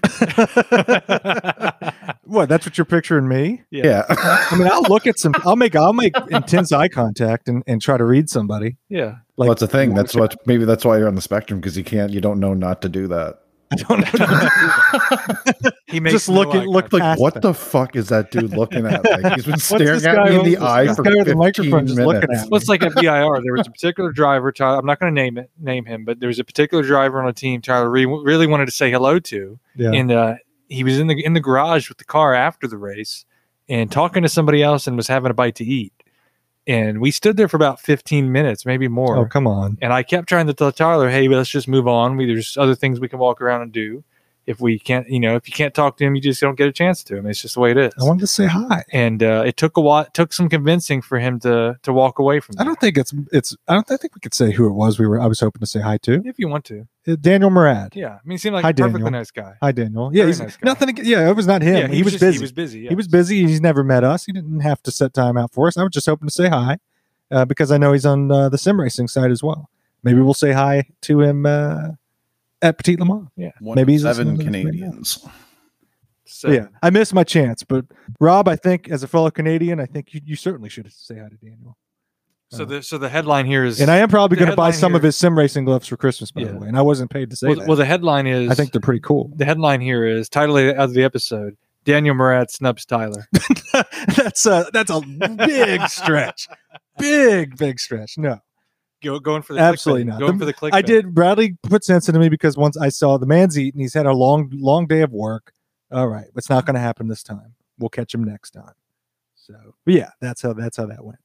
what? 2.24 2.48
That's 2.48 2.66
what 2.66 2.78
you're 2.78 2.84
picturing 2.84 3.28
me? 3.28 3.62
Yeah. 3.70 3.84
Yeah. 3.84 4.04
I 4.08 4.56
mean, 4.56 4.68
I'll 4.68 4.82
look 4.82 5.06
at 5.06 5.18
some. 5.18 5.34
I'll 5.44 5.56
make. 5.56 5.76
I'll 5.76 5.92
make 5.92 6.14
intense 6.30 6.72
eye 6.72 6.88
contact 6.88 7.48
and, 7.48 7.62
and 7.66 7.80
try 7.80 7.96
to 7.96 8.04
read 8.04 8.30
somebody. 8.30 8.76
yeah. 8.88 9.16
Like 9.36 9.46
well, 9.46 9.48
that's 9.48 9.60
the 9.60 9.68
thing. 9.68 9.94
That's 9.94 10.14
what 10.14 10.36
maybe 10.46 10.66
that's 10.66 10.84
why 10.84 10.98
you're 10.98 11.08
on 11.08 11.14
the 11.14 11.22
spectrum 11.22 11.60
because 11.60 11.76
you 11.76 11.84
can't. 11.84 12.12
You 12.12 12.20
don't 12.20 12.40
know 12.40 12.52
not 12.52 12.82
to 12.82 12.90
do 12.90 13.08
that. 13.08 13.38
I 13.72 13.76
don't 13.76 15.60
know. 15.62 15.70
He 15.86 16.00
makes 16.00 16.12
Just 16.14 16.28
no 16.28 16.34
look 16.36 16.54
eye 16.54 16.58
at 16.62 16.66
look 16.66 16.90
contact. 16.90 17.10
Like, 17.10 17.18
what 17.20 17.34
that. 17.34 17.42
the 17.42 17.54
fuck 17.54 17.94
is 17.96 18.08
that 18.08 18.30
dude 18.30 18.50
looking 18.56 18.86
at? 18.86 19.04
Like, 19.04 19.34
he's 19.34 19.44
been 19.46 19.58
staring 19.60 20.04
at 20.04 20.28
me 20.30 20.38
in 20.38 20.44
the 20.44 20.56
eye 20.58 20.86
guy 20.86 20.94
for 20.94 21.02
with 21.02 21.12
the 21.12 21.18
15 21.36 21.38
microphone 21.38 21.86
just 21.86 21.98
looking 22.00 22.20
minutes. 22.20 22.40
at 22.42 22.44
me. 22.46 22.48
Well, 22.50 22.60
it's 22.60 22.68
like 22.68 22.82
at 22.84 22.92
VIR. 22.94 23.40
There 23.42 23.52
was 23.54 23.66
a 23.66 23.70
particular 23.70 24.12
driver. 24.12 24.50
Tyler, 24.52 24.78
I'm 24.78 24.86
not 24.86 24.98
going 24.98 25.14
to 25.14 25.20
name 25.20 25.38
it, 25.38 25.50
name 25.58 25.84
him, 25.84 26.04
but 26.04 26.18
there 26.20 26.26
was 26.28 26.38
a 26.38 26.44
particular 26.44 26.82
driver 26.82 27.22
on 27.22 27.28
a 27.28 27.32
team. 27.32 27.60
Tyler 27.60 27.88
re- 27.90 28.06
really 28.06 28.46
wanted 28.46 28.66
to 28.66 28.72
say 28.72 28.90
hello 28.90 29.18
to, 29.20 29.58
Yeah. 29.76 29.92
and 29.92 30.10
uh, 30.10 30.34
he 30.68 30.82
was 30.84 30.98
in 30.98 31.06
the 31.06 31.24
in 31.24 31.34
the 31.34 31.40
garage 31.40 31.88
with 31.88 31.98
the 31.98 32.04
car 32.04 32.34
after 32.34 32.66
the 32.66 32.76
race 32.78 33.24
and 33.68 33.90
talking 33.92 34.22
to 34.22 34.28
somebody 34.28 34.62
else 34.62 34.86
and 34.88 34.96
was 34.96 35.06
having 35.06 35.30
a 35.30 35.34
bite 35.34 35.54
to 35.56 35.64
eat. 35.64 35.92
And 36.66 37.00
we 37.00 37.10
stood 37.10 37.36
there 37.36 37.48
for 37.48 37.56
about 37.56 37.80
15 37.80 38.30
minutes, 38.30 38.66
maybe 38.66 38.86
more. 38.86 39.16
oh, 39.16 39.26
come 39.26 39.46
on. 39.46 39.78
And 39.80 39.92
I 39.92 40.02
kept 40.02 40.28
trying 40.28 40.46
to 40.46 40.54
tell 40.54 40.70
Tyler, 40.70 41.08
"Hey, 41.08 41.26
let's 41.28 41.50
just 41.50 41.68
move 41.68 41.88
on. 41.88 42.16
We, 42.16 42.26
there's 42.26 42.56
other 42.56 42.74
things 42.74 43.00
we 43.00 43.08
can 43.08 43.18
walk 43.18 43.40
around 43.40 43.62
and 43.62 43.72
do. 43.72 44.04
If 44.46 44.60
we 44.60 44.78
can't, 44.78 45.08
you 45.08 45.20
know, 45.20 45.36
if 45.36 45.46
you 45.46 45.52
can't 45.52 45.72
talk 45.74 45.96
to 45.98 46.04
him, 46.04 46.14
you 46.16 46.20
just 46.20 46.40
don't 46.40 46.56
get 46.56 46.66
a 46.66 46.72
chance 46.72 47.04
to 47.04 47.16
him. 47.16 47.26
It's 47.26 47.40
just 47.42 47.54
the 47.54 47.60
way 47.60 47.70
it 47.70 47.76
is." 47.76 47.92
I 48.00 48.04
wanted 48.04 48.20
to 48.20 48.26
say 48.26 48.46
hi. 48.46 48.84
and 48.92 49.22
uh, 49.22 49.44
it 49.46 49.56
took 49.56 49.76
a 49.76 49.80
while. 49.80 50.02
It 50.04 50.14
took 50.14 50.32
some 50.32 50.48
convincing 50.48 51.02
for 51.02 51.18
him 51.20 51.38
to 51.40 51.76
to 51.82 51.92
walk 51.92 52.18
away 52.18 52.40
from. 52.40 52.56
I 52.58 52.64
don't 52.64 52.80
think 52.80 52.98
it's 52.98 53.12
it's. 53.32 53.56
I 53.68 53.74
don't. 53.74 53.88
I 53.90 53.96
think 53.96 54.14
we 54.16 54.20
could 54.20 54.34
say 54.34 54.50
who 54.50 54.66
it 54.66 54.72
was. 54.72 54.98
We 54.98 55.06
were. 55.06 55.20
I 55.20 55.26
was 55.26 55.38
hoping 55.40 55.60
to 55.60 55.66
say 55.66 55.80
hi 55.80 55.98
to 55.98 56.22
if 56.24 56.38
you 56.38 56.48
want 56.48 56.64
to. 56.66 56.88
Uh, 57.06 57.16
Daniel 57.20 57.50
Morad. 57.50 57.94
Yeah, 57.94 58.08
I 58.14 58.18
mean, 58.24 58.32
he 58.32 58.38
seemed 58.38 58.54
like 58.54 58.64
Hi, 58.64 58.70
a 58.70 58.74
perfectly 58.74 58.98
Daniel. 59.00 59.10
nice 59.12 59.30
guy. 59.30 59.54
Hi, 59.62 59.72
Daniel. 59.72 60.10
Yeah, 60.12 60.22
Very 60.22 60.30
he's 60.30 60.40
nice 60.40 60.56
guy. 60.56 60.66
nothing. 60.66 60.88
ag- 60.90 61.06
Yeah, 61.06 61.28
it 61.30 61.36
was 61.36 61.46
not 61.46 61.62
him. 61.62 61.76
Yeah, 61.76 61.86
he, 61.96 62.02
was 62.02 62.12
just- 62.14 62.20
busy. 62.22 62.38
He 62.38 62.42
was 62.42 62.52
busy. 62.52 62.88
He 62.88 62.94
was 62.94 63.08
busy. 63.08 63.46
He's 63.46 63.60
never 63.60 63.84
met 63.84 64.04
us. 64.04 64.24
He 64.24 64.32
didn't 64.32 64.60
have 64.60 64.82
to 64.82 64.90
set 64.90 65.14
time 65.14 65.36
out 65.36 65.52
for 65.52 65.68
us. 65.68 65.76
I 65.76 65.82
was 65.82 65.92
just 65.92 66.06
hoping 66.06 66.28
to 66.28 66.34
say 66.34 66.48
hi 66.48 66.78
uh, 67.30 67.44
because 67.44 67.70
I 67.70 67.78
know 67.78 67.92
he's 67.92 68.06
on 68.06 68.30
uh, 68.32 68.48
the 68.48 68.58
sim 68.58 68.80
racing 68.80 69.08
side 69.08 69.30
as 69.30 69.42
well. 69.42 69.70
Maybe 70.02 70.20
we'll 70.20 70.34
say 70.34 70.52
hi 70.52 70.88
to 71.02 71.20
him 71.20 71.44
uh, 71.46 71.88
at 72.62 72.78
Petit 72.78 72.96
Le 72.96 73.04
Mans. 73.06 73.28
One 73.60 73.76
Maybe 73.76 73.80
of 73.82 73.88
he's 73.94 74.02
seven 74.02 74.36
listening 74.36 74.38
right. 74.38 74.64
Canadians. 74.64 75.26
So, 76.24 76.48
yeah, 76.50 76.68
I 76.82 76.90
missed 76.90 77.12
my 77.12 77.24
chance. 77.24 77.64
But 77.64 77.86
Rob, 78.20 78.46
I 78.48 78.56
think 78.56 78.88
as 78.88 79.02
a 79.02 79.08
fellow 79.08 79.30
Canadian, 79.30 79.80
I 79.80 79.86
think 79.86 80.14
you, 80.14 80.20
you 80.24 80.36
certainly 80.36 80.68
should 80.68 80.90
say 80.92 81.18
hi 81.18 81.28
to 81.28 81.36
Daniel. 81.36 81.76
So 82.52 82.64
the 82.64 82.82
so 82.82 82.98
the 82.98 83.08
headline 83.08 83.46
here 83.46 83.64
is, 83.64 83.80
And 83.80 83.90
I 83.90 83.98
am 83.98 84.08
probably 84.08 84.36
going 84.36 84.50
to 84.50 84.56
buy 84.56 84.66
headline 84.66 84.80
some 84.80 84.94
of 84.96 85.02
his 85.04 85.16
sim 85.16 85.38
racing 85.38 85.64
gloves 85.64 85.86
for 85.86 85.96
Christmas, 85.96 86.32
by 86.32 86.40
Yeah. 86.42 86.48
the 86.48 86.58
way. 86.58 86.68
And 86.68 86.76
I 86.76 86.82
wasn't 86.82 87.10
paid 87.10 87.30
to 87.30 87.36
say 87.36 87.46
well, 87.48 87.56
that. 87.56 87.68
well, 87.68 87.76
the 87.76 87.84
headline 87.84 88.26
is. 88.26 88.50
I 88.50 88.54
think 88.54 88.72
they're 88.72 88.80
pretty 88.80 89.00
cool. 89.00 89.30
the 89.36 89.44
headline 89.44 89.80
here 89.80 90.04
is 90.04 90.28
title 90.28 90.56
of 90.56 90.92
the 90.92 91.04
episode: 91.04 91.56
Daniel 91.84 92.14
Morad 92.14 92.50
snubs 92.50 92.84
Tyler. 92.84 93.28
that's 94.16 94.46
a 94.46 94.66
that's 94.72 94.90
a 94.90 95.00
big 95.00 95.88
stretch, 95.88 96.48
big 96.98 97.56
big 97.56 97.78
stretch. 97.78 98.18
No, 98.18 98.40
Go 99.02 99.18
going 99.18 99.42
for 99.42 99.54
the 99.54 99.60
Absolutely 99.60 100.04
clickbait. 100.04 100.06
not. 100.08 100.18
Going 100.20 100.32
The- 100.32 100.38
for 100.38 100.44
the 100.44 100.52
click. 100.52 100.74
I 100.74 100.82
did. 100.82 101.14
Bradley 101.14 101.56
put 101.62 101.84
sense 101.84 102.08
into 102.08 102.20
me 102.20 102.28
because 102.28 102.56
once 102.56 102.76
I 102.76 102.88
saw 102.90 103.16
the 103.18 103.26
man's 103.26 103.58
eating, 103.58 103.80
he's 103.80 103.94
had 103.94 104.06
a 104.06 104.12
long, 104.12 104.50
long 104.54 104.86
day 104.86 105.00
of 105.02 105.12
work. 105.12 105.52
All 105.92 106.06
right, 106.08 106.26
it's 106.36 106.48
not 106.50 106.66
going 106.66 106.74
to 106.74 106.80
happen 106.80 107.08
this 107.08 107.22
time. 107.22 107.54
We'll 107.78 107.88
catch 107.88 108.14
him 108.14 108.22
next 108.24 108.50
time. 108.50 108.74
So, 109.34 109.54
but 109.84 109.94
yeah, 109.94 110.10
that's 110.20 110.42
how 110.42 110.52
that's 110.52 110.76
how 110.76 110.86
that 110.86 111.04
went. 111.04 111.18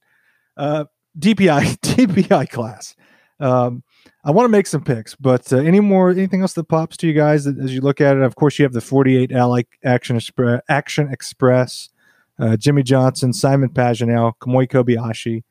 Uh, 0.56 0.84
DPI 1.18 1.76
DPI 1.80 2.48
class. 2.50 2.96
Um, 3.38 3.82
I 4.24 4.30
want 4.30 4.46
to 4.46 4.48
make 4.48 4.66
some 4.66 4.82
picks, 4.82 5.14
but 5.14 5.52
uh, 5.52 5.58
any 5.58 5.80
more 5.80 6.10
anything 6.10 6.40
else 6.40 6.54
that 6.54 6.64
pops 6.64 6.96
to 6.98 7.06
you 7.06 7.12
guys 7.12 7.44
that, 7.44 7.58
as 7.58 7.74
you 7.74 7.82
look 7.82 8.00
at 8.00 8.16
it? 8.16 8.22
Of 8.22 8.34
course, 8.34 8.58
you 8.58 8.64
have 8.64 8.72
the 8.72 8.80
48 8.80 9.30
Ally 9.32 9.62
Action 9.84 10.16
Express, 10.16 10.62
Action 10.68 11.08
Express, 11.12 11.90
uh, 12.38 12.56
Jimmie 12.56 12.82
Johnson, 12.82 13.32
Simon 13.34 13.68
Pagenaud, 13.68 14.32
Kamui 14.40 14.66
Kobayashi. 14.68 15.42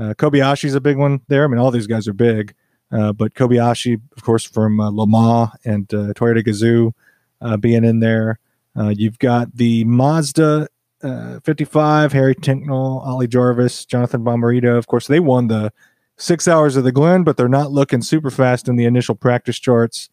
Uh, 0.00 0.14
Kobayashi's 0.14 0.74
a 0.74 0.80
big 0.80 0.96
one 0.96 1.20
there. 1.28 1.44
I 1.44 1.46
mean, 1.46 1.58
all 1.58 1.70
these 1.70 1.86
guys 1.86 2.08
are 2.08 2.12
big. 2.14 2.54
Uh, 2.92 3.12
but 3.12 3.34
Kobayashi, 3.34 4.00
of 4.16 4.22
course, 4.22 4.44
from 4.44 4.80
uh, 4.80 4.90
Mans 4.90 5.50
and 5.64 5.92
uh, 5.92 6.12
Toyota 6.14 6.46
Gazoo 6.46 6.92
uh, 7.40 7.56
being 7.56 7.84
in 7.84 8.00
there. 8.00 8.38
Uh, 8.76 8.88
you've 8.88 9.18
got 9.18 9.56
the 9.56 9.84
Mazda 9.84 10.68
uh, 11.02 11.40
55, 11.40 12.12
Harry 12.12 12.34
Tincknell, 12.34 13.04
Ollie 13.04 13.26
Jarvis, 13.26 13.84
Jonathan 13.84 14.22
Bomarito. 14.22 14.76
Of 14.76 14.86
course, 14.86 15.06
they 15.06 15.20
won 15.20 15.48
the 15.48 15.72
six 16.16 16.46
hours 16.46 16.76
of 16.76 16.84
the 16.84 16.92
Glen, 16.92 17.24
but 17.24 17.36
they're 17.36 17.48
not 17.48 17.72
looking 17.72 18.02
super 18.02 18.30
fast 18.30 18.68
in 18.68 18.76
the 18.76 18.84
initial 18.84 19.14
practice 19.14 19.58
charts 19.58 20.08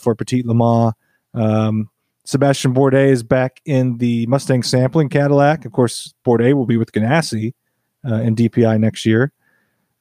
for 0.00 0.16
Petit 0.16 0.42
Le 0.42 0.54
Mans. 0.54 0.94
Um, 1.32 1.90
Sebastian 2.24 2.74
Bourdais 2.74 3.10
is 3.10 3.22
back 3.22 3.60
in 3.64 3.98
the 3.98 4.26
Mustang 4.26 4.64
sampling 4.64 5.08
Cadillac. 5.08 5.64
Of 5.64 5.70
course, 5.70 6.12
Bourdais 6.24 6.54
will 6.54 6.66
be 6.66 6.76
with 6.76 6.90
Ganassi 6.90 7.54
uh, 8.06 8.16
in 8.16 8.34
DPI 8.34 8.78
next 8.80 9.04
year. 9.06 9.32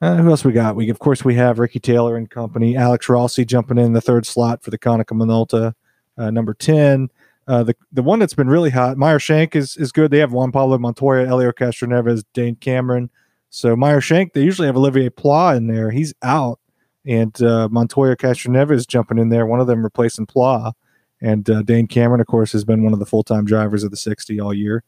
Uh, 0.02 0.18
who 0.18 0.30
else 0.30 0.44
we 0.44 0.52
got? 0.52 0.76
We 0.76 0.89
of 0.89 1.00
course 1.00 1.24
we 1.24 1.36
have 1.36 1.58
Ricky 1.58 1.80
Taylor 1.80 2.18
and 2.18 2.30
company. 2.30 2.76
Alex 2.76 3.08
Rossi 3.08 3.46
jumping 3.46 3.78
in 3.78 3.94
the 3.94 4.02
third 4.02 4.26
slot 4.26 4.62
for 4.63 4.70
the 4.70 4.78
Konica 4.78 5.13
Minolta, 5.18 5.74
uh, 6.18 6.30
number 6.32 6.54
ten. 6.54 7.10
Uh, 7.48 7.63
the 7.63 7.76
the 7.91 8.04
one 8.04 8.20
that's 8.20 8.34
been 8.34 8.50
really 8.50 8.70
hot, 8.72 8.98
Meyer 8.98 9.20
Shank 9.20 9.56
is 9.56 9.78
is 9.78 9.91
good. 9.91 10.12
They 10.12 10.20
have 10.20 10.34
Juan 10.34 10.52
Pablo 10.52 10.78
Montoya, 10.78 11.28
Elio 11.28 11.52
Castroneves, 11.52 12.24
Dane 12.34 12.56
Cameron. 12.56 13.10
So 13.50 13.76
Meyer 13.76 14.02
Shank, 14.02 14.34
they 14.34 14.44
usually 14.44 14.68
have 14.68 14.76
Olivier 14.76 15.10
Pla 15.10 15.52
in 15.52 15.68
there. 15.68 15.91
He's 15.91 16.13
out, 16.22 16.60
and 17.06 17.39
uh, 17.41 17.70
Montoya 17.70 18.18
Castroneves 18.18 18.88
jumping 18.88 19.18
in 19.18 19.30
there. 19.30 19.46
One 19.46 19.62
of 19.62 19.68
them 19.68 19.82
replacing 19.82 20.26
Pla, 20.26 20.74
and 21.22 21.50
uh, 21.50 21.62
Dane 21.62 21.88
Cameron, 21.88 22.20
of 22.20 22.28
course, 22.28 22.52
has 22.52 22.65
been 22.65 22.84
one 22.84 22.94
of 22.94 23.00
the 23.00 23.06
full 23.06 23.24
time 23.24 23.46
drivers 23.46 23.84
of 23.84 23.91
the 23.91 23.98
60 23.98 24.39
all 24.41 24.54
year. 24.54 24.84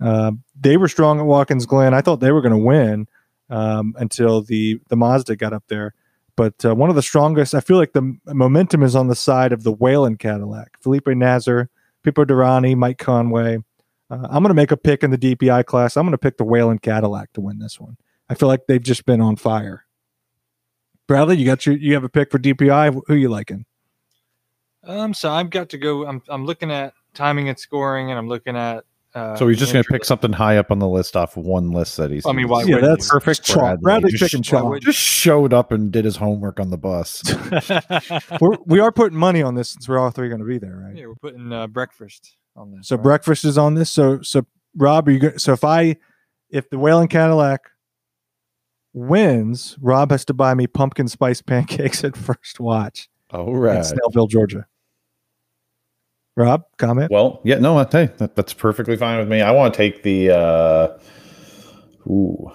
Uh, 0.00 0.32
they 0.58 0.76
were 0.76 0.88
strong 0.88 1.18
at 1.18 1.26
Watkins 1.26 1.66
Glen. 1.66 1.94
I 1.94 2.00
thought 2.00 2.20
they 2.20 2.32
were 2.32 2.42
going 2.42 2.52
to 2.52 2.58
win 2.58 3.08
um, 3.50 3.94
until 3.98 4.42
the 4.42 4.80
the 4.88 4.96
Mazda 4.96 5.36
got 5.36 5.52
up 5.52 5.64
there. 5.68 5.94
But 6.36 6.64
uh, 6.64 6.74
one 6.74 6.88
of 6.88 6.94
the 6.94 7.02
strongest, 7.02 7.54
I 7.54 7.60
feel 7.60 7.78
like 7.78 7.94
the 7.94 8.16
momentum 8.26 8.84
is 8.84 8.94
on 8.94 9.08
the 9.08 9.16
side 9.16 9.52
of 9.52 9.64
the 9.64 9.72
Whelen 9.72 10.16
Cadillac. 10.16 10.78
Felipe 10.80 11.08
Nasr, 11.08 11.68
Pipo 12.04 12.24
Derani, 12.24 12.76
Mike 12.76 12.98
Conway. 12.98 13.58
Uh, 14.08 14.28
I'm 14.30 14.42
going 14.42 14.50
to 14.50 14.54
make 14.54 14.70
a 14.70 14.76
pick 14.76 15.02
in 15.02 15.10
the 15.10 15.18
DPI 15.18 15.64
class. 15.64 15.96
I'm 15.96 16.04
going 16.04 16.12
to 16.12 16.18
pick 16.18 16.36
the 16.36 16.44
Whelen 16.44 16.78
Cadillac 16.78 17.32
to 17.32 17.40
win 17.40 17.58
this 17.58 17.80
one. 17.80 17.96
I 18.28 18.34
feel 18.34 18.48
like 18.48 18.66
they've 18.68 18.82
just 18.82 19.04
been 19.04 19.20
on 19.20 19.34
fire. 19.34 19.84
Bradley, 21.08 21.38
you 21.38 21.46
got 21.46 21.66
your 21.66 21.76
you 21.76 21.94
have 21.94 22.04
a 22.04 22.08
pick 22.08 22.30
for 22.30 22.38
DPI. 22.38 23.00
Who 23.06 23.14
you 23.14 23.30
liking? 23.30 23.64
Um, 24.84 25.14
so 25.14 25.30
I've 25.30 25.50
got 25.50 25.70
to 25.70 25.78
go. 25.78 26.06
I'm 26.06 26.22
I'm 26.28 26.44
looking 26.44 26.70
at 26.70 26.92
timing 27.14 27.48
and 27.48 27.58
scoring, 27.58 28.10
and 28.10 28.18
I'm 28.18 28.28
looking 28.28 28.56
at. 28.56 28.84
Uh, 29.18 29.36
So 29.36 29.48
he's 29.48 29.58
just 29.58 29.72
going 29.72 29.82
to 29.82 29.86
entry- 29.88 29.98
pick 29.98 30.04
something 30.04 30.32
high 30.32 30.56
up 30.58 30.70
on 30.70 30.78
the 30.78 30.88
list 30.88 31.16
off 31.16 31.36
one 31.36 31.70
list 31.72 31.96
that 31.96 32.10
he's. 32.10 32.24
I 32.26 32.32
mean, 32.32 32.48
why 32.48 32.62
yeah, 32.64 32.78
that's 32.78 33.10
perfect. 33.10 33.44
Chalk. 33.44 33.80
Bradley. 33.80 34.10
Just- 34.12 34.32
picking 34.32 34.44
why 34.54 34.70
chalk. 34.74 34.80
Just 34.82 34.98
showed 34.98 35.52
up 35.52 35.72
and 35.72 35.90
did 35.90 36.04
his 36.04 36.16
homework 36.16 36.60
on 36.60 36.70
the 36.70 36.78
bus. 36.78 37.22
We're, 38.40 38.56
we 38.66 38.80
are 38.80 38.92
putting 38.92 39.18
money 39.18 39.42
on 39.42 39.54
this 39.54 39.70
since 39.70 39.88
we're 39.88 39.98
all 39.98 40.10
three 40.10 40.28
going 40.28 40.40
to 40.40 40.46
be 40.46 40.58
there, 40.58 40.76
right? 40.76 40.96
yeah, 40.96 41.06
we're 41.06 41.14
putting 41.16 41.52
uh, 41.52 41.66
breakfast 41.66 42.36
on 42.56 42.70
this. 42.72 42.88
So 42.88 42.96
right? 42.96 43.02
breakfast 43.02 43.44
is 43.44 43.58
on 43.58 43.74
this. 43.74 43.90
So 43.90 44.20
so 44.22 44.46
Rob, 44.76 45.08
are 45.08 45.10
you 45.10 45.18
go- 45.18 45.36
so 45.36 45.52
if 45.52 45.64
I 45.64 45.96
if 46.50 46.70
the 46.70 46.78
Whelen 46.78 47.08
Cadillac 47.08 47.60
wins, 48.92 49.76
Rob 49.80 50.10
has 50.10 50.24
to 50.26 50.34
buy 50.34 50.54
me 50.54 50.66
pumpkin 50.66 51.08
spice 51.08 51.42
pancakes 51.46 52.04
at 52.04 52.16
First 52.16 52.60
Watch 52.60 53.08
All 53.30 53.54
in. 53.54 53.84
Snellville, 53.84 54.28
Georgia. 54.28 54.66
Rob, 56.38 56.62
comment. 56.76 57.10
Well, 57.10 57.40
yeah, 57.44 57.58
no, 57.58 57.76
hey, 57.90 58.10
that, 58.18 58.36
that's 58.36 58.52
perfectly 58.52 58.96
fine 58.96 59.18
with 59.18 59.28
me. 59.28 59.40
I 59.42 59.50
want 59.50 59.74
to 59.74 59.76
take 59.76 60.04
the. 60.04 60.30
uh 60.30 60.98
Ooh. 62.06 62.50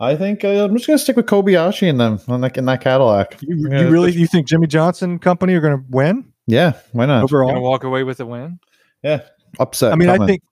I 0.00 0.16
think 0.16 0.42
uh, 0.42 0.64
I'm 0.64 0.74
just 0.74 0.86
gonna 0.86 0.98
stick 0.98 1.16
with 1.16 1.26
Kobayashi 1.26 1.86
in 1.86 1.98
them 1.98 2.18
on 2.26 2.40
that 2.40 2.56
in 2.56 2.64
that 2.64 2.80
Cadillac. 2.80 3.36
You, 3.42 3.68
Yeah, 3.70 3.82
really 3.82 4.10
you 4.10 4.26
think 4.26 4.48
Jimmie 4.48 4.66
Johnson 4.66 5.18
Company 5.18 5.54
are 5.54 5.60
going 5.60 5.76
to 5.76 5.84
win 5.90 6.32
Yeah, 6.46 6.72
why 6.92 7.06
not? 7.06 7.14
Gonna 7.14 7.24
overall? 7.24 7.62
walk 7.62 7.84
away 7.84 8.02
with 8.02 8.18
a 8.18 8.26
win. 8.26 8.58
Yeah, 9.04 9.20
upset. 9.60 9.92
I 9.92 9.96
mean, 9.96 10.08
I 10.08 10.26
think 10.26 10.42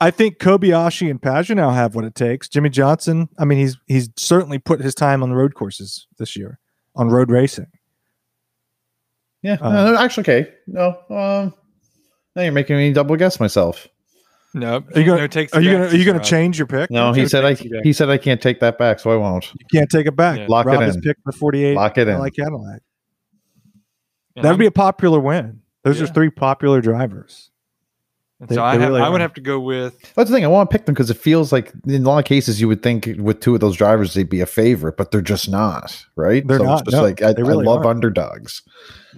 I 0.00 0.10
think 0.10 0.38
Kobayashi 0.38 1.10
and 1.10 1.20
Pagenaud 1.20 1.74
have 1.74 1.94
what 1.94 2.04
it 2.04 2.14
takes. 2.14 2.48
Jimmie 2.48 2.70
Johnson, 2.70 3.28
I 3.38 3.44
mean, 3.44 3.58
he's 3.58 3.76
he's 3.86 4.08
certainly 4.16 4.58
put 4.58 4.80
his 4.80 4.94
time 4.94 5.22
on 5.22 5.28
the 5.28 5.36
road 5.36 5.54
courses 5.54 6.06
this 6.18 6.36
year 6.36 6.60
on 6.94 7.08
road 7.08 7.30
racing. 7.30 7.66
Yeah, 9.44 9.58
uh, 9.60 9.70
no, 9.92 9.96
actually, 9.98 10.22
okay. 10.22 10.52
No, 10.66 10.88
um, 11.10 11.52
now 12.34 12.42
you're 12.42 12.50
making 12.52 12.76
me 12.78 12.92
double 12.92 13.14
guess 13.16 13.38
myself. 13.38 13.86
No, 14.54 14.82
Are 14.94 15.00
you 15.00 15.04
gonna 15.06 15.20
no 15.22 15.26
takes 15.26 15.52
are 15.52 15.60
you 15.60 15.72
gonna 15.72 15.84
are 15.86 15.94
you 15.96 16.04
gonna 16.04 16.18
change? 16.18 16.28
change 16.30 16.58
your 16.58 16.66
pick? 16.66 16.90
No, 16.90 17.12
he 17.12 17.22
Joe 17.22 17.28
said 17.28 17.44
I. 17.44 17.50
takes 17.50 17.64
you 17.64 17.70
back. 17.70 17.84
He 17.84 17.92
said 17.92 18.08
I 18.08 18.18
can't 18.18 18.40
take 18.40 18.60
that 18.60 18.78
back, 18.78 19.00
so 19.00 19.10
I 19.10 19.16
won't. 19.16 19.52
You 19.52 19.66
can't 19.72 19.90
take 19.90 20.06
it 20.06 20.16
back. 20.16 20.38
Yeah. 20.38 20.46
Lock 20.48 20.64
it 20.66 20.70
Rob 20.70 20.80
has 20.82 20.96
in. 20.96 21.02
picked 21.02 21.24
the 21.26 21.32
48 21.32 21.74
Lock 21.74 21.98
it 21.98 22.08
in. 22.08 22.18
like 22.18 22.34
Cadillac. 22.34 22.80
That 24.36 24.50
would 24.50 24.58
be 24.58 24.66
a 24.66 24.70
popular 24.72 25.20
win. 25.20 25.60
Those 25.82 26.00
are 26.00 26.06
three 26.06 26.30
popular 26.30 26.80
drivers. 26.80 27.50
and 28.40 28.48
they- 28.48 28.54
so 28.56 28.62
I, 28.64 28.72
have, 28.76 28.80
really 28.88 29.00
I 29.02 29.08
would 29.08 29.20
have 29.20 29.34
to 29.34 29.40
go 29.40 29.60
with 29.60 30.00
That's 30.14 30.30
the 30.30 30.36
thing. 30.36 30.44
I 30.44 30.48
want 30.48 30.70
to 30.70 30.76
pick 30.76 30.86
them 30.86 30.94
because 30.94 31.10
it 31.10 31.16
feels 31.18 31.52
like 31.52 31.72
in 31.86 32.04
a 32.04 32.08
lot 32.08 32.18
of 32.18 32.24
cases 32.24 32.60
you 32.60 32.66
would 32.68 32.82
think 32.82 33.08
with 33.18 33.40
two 33.40 33.54
of 33.54 33.60
those 33.60 33.76
drivers 33.76 34.14
they'd 34.14 34.28
be 34.28 34.40
a 34.40 34.46
favorite, 34.46 34.96
but 34.96 35.10
they're 35.10 35.20
just 35.20 35.48
not. 35.50 36.04
Right? 36.16 36.46
They're 36.46 36.58
so 36.58 36.64
not, 36.64 36.80
It's 36.80 36.90
just 36.92 36.96
no, 36.96 37.02
like 37.02 37.22
I, 37.22 37.32
they 37.32 37.42
really 37.42 37.66
I 37.66 37.70
love 37.70 37.78
aren't. 37.84 37.96
underdogs. 37.96 38.62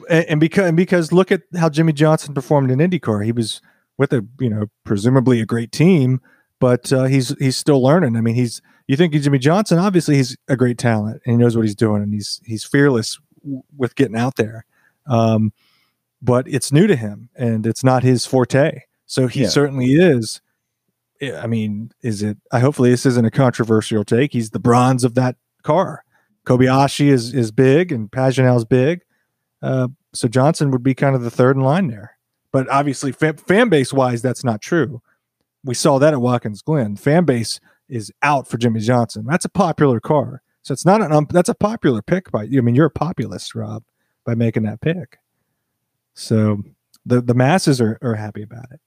And, 0.09 0.25
and 0.27 0.41
because 0.41 0.67
and 0.69 0.77
because 0.77 1.13
look 1.13 1.31
at 1.33 1.43
how 1.57 1.69
Jimmie 1.69 1.93
Johnson 1.93 2.35
performed 2.35 2.71
in 2.71 2.79
IndyCar. 2.79 3.25
He 3.25 3.33
was 3.33 3.61
with 3.99 4.13
a 4.13 4.27
you 4.41 4.51
know 4.51 4.67
presumably 4.85 5.41
a 5.41 5.47
great 5.47 5.73
team, 5.73 6.21
but 6.61 6.93
uh, 6.93 7.05
he's 7.05 7.35
he's 7.39 7.57
still 7.57 7.83
learning. 7.83 8.17
I 8.17 8.21
mean, 8.21 8.35
he's 8.35 8.61
you 8.87 8.97
think 8.97 9.13
Jimmie 9.15 9.39
Johnson? 9.39 9.79
Obviously, 9.79 10.17
he's 10.17 10.37
a 10.49 10.57
great 10.57 10.79
talent 10.79 11.23
and 11.25 11.33
he 11.33 11.37
knows 11.37 11.57
what 11.57 11.65
he's 11.65 11.75
doing, 11.75 12.03
and 12.03 12.13
he's 12.13 12.41
he's 12.45 12.65
fearless 12.65 13.19
w- 13.43 13.63
with 13.77 13.95
getting 13.97 14.17
out 14.17 14.37
there. 14.37 14.65
Um, 15.07 15.53
but 16.23 16.49
it's 16.49 16.73
new 16.73 16.87
to 16.87 16.97
him, 16.97 17.29
and 17.37 17.67
it's 17.67 17.85
not 17.85 18.03
his 18.03 18.27
forte. 18.27 18.81
So 19.07 19.27
he 19.29 19.43
Yeah. 19.43 19.49
certainly 19.49 19.93
is. 19.95 20.41
I 21.23 21.47
mean, 21.47 21.93
is 22.03 22.23
it? 22.23 22.37
I 22.53 22.59
hopefully 22.61 22.91
this 22.91 23.07
isn't 23.07 23.25
a 23.25 23.31
controversial 23.31 24.05
take. 24.05 24.33
He's 24.33 24.51
the 24.51 24.59
bronze 24.59 25.05
of 25.05 25.15
that 25.15 25.37
car. 25.63 26.05
Kobayashi 26.47 27.07
is 27.07 27.33
is 27.33 27.51
big, 27.51 27.91
and 27.93 28.11
Pagenaud's 28.11 28.65
big. 28.65 29.01
Uh, 29.67 29.89
so 30.15 30.29
Johnson 30.29 30.71
would 30.71 30.83
be 30.83 30.95
kind 30.95 31.17
of 31.17 31.23
the 31.23 31.31
third 31.31 31.57
in 31.57 31.63
line 31.63 31.89
there. 31.89 32.17
But 32.53 32.69
obviously, 32.69 33.13
fan, 33.13 33.37
fan 33.37 33.69
base 33.69 33.93
wise, 33.93 34.23
that's 34.23 34.45
not 34.45 34.61
true. 34.61 35.03
We 35.65 35.75
saw 35.75 35.99
that 35.99 36.15
at 36.15 36.21
Watkins 36.21 36.63
Glen. 36.63 36.97
Fan 36.97 37.25
base 37.25 37.59
is 37.89 38.13
out 38.23 38.47
for 38.47 38.59
Jimmie 38.59 38.81
Johnson. 38.81 39.25
That's 39.27 39.45
a 39.45 39.49
popular 39.49 40.01
car. 40.01 40.43
So 40.63 40.73
it's 40.73 40.87
not 40.87 41.03
an 41.03 41.13
um, 41.13 41.27
that's 41.31 41.49
a 41.49 41.55
popular 41.55 42.03
pick 42.03 42.31
by 42.31 42.45
you. 42.45 42.59
I 42.59 42.63
mean, 42.63 42.75
you're 42.75 42.87
a 42.87 42.91
populist, 42.91 43.55
Rob, 43.55 43.83
by 44.25 44.35
making 44.35 44.63
that 44.65 44.81
pick. 44.81 45.19
So 46.15 46.63
the 47.05 47.21
the 47.21 47.35
masses 47.35 47.81
are, 47.81 47.99
are 48.03 48.15
happy 48.15 48.43
about 48.43 48.67
it. 48.73 48.81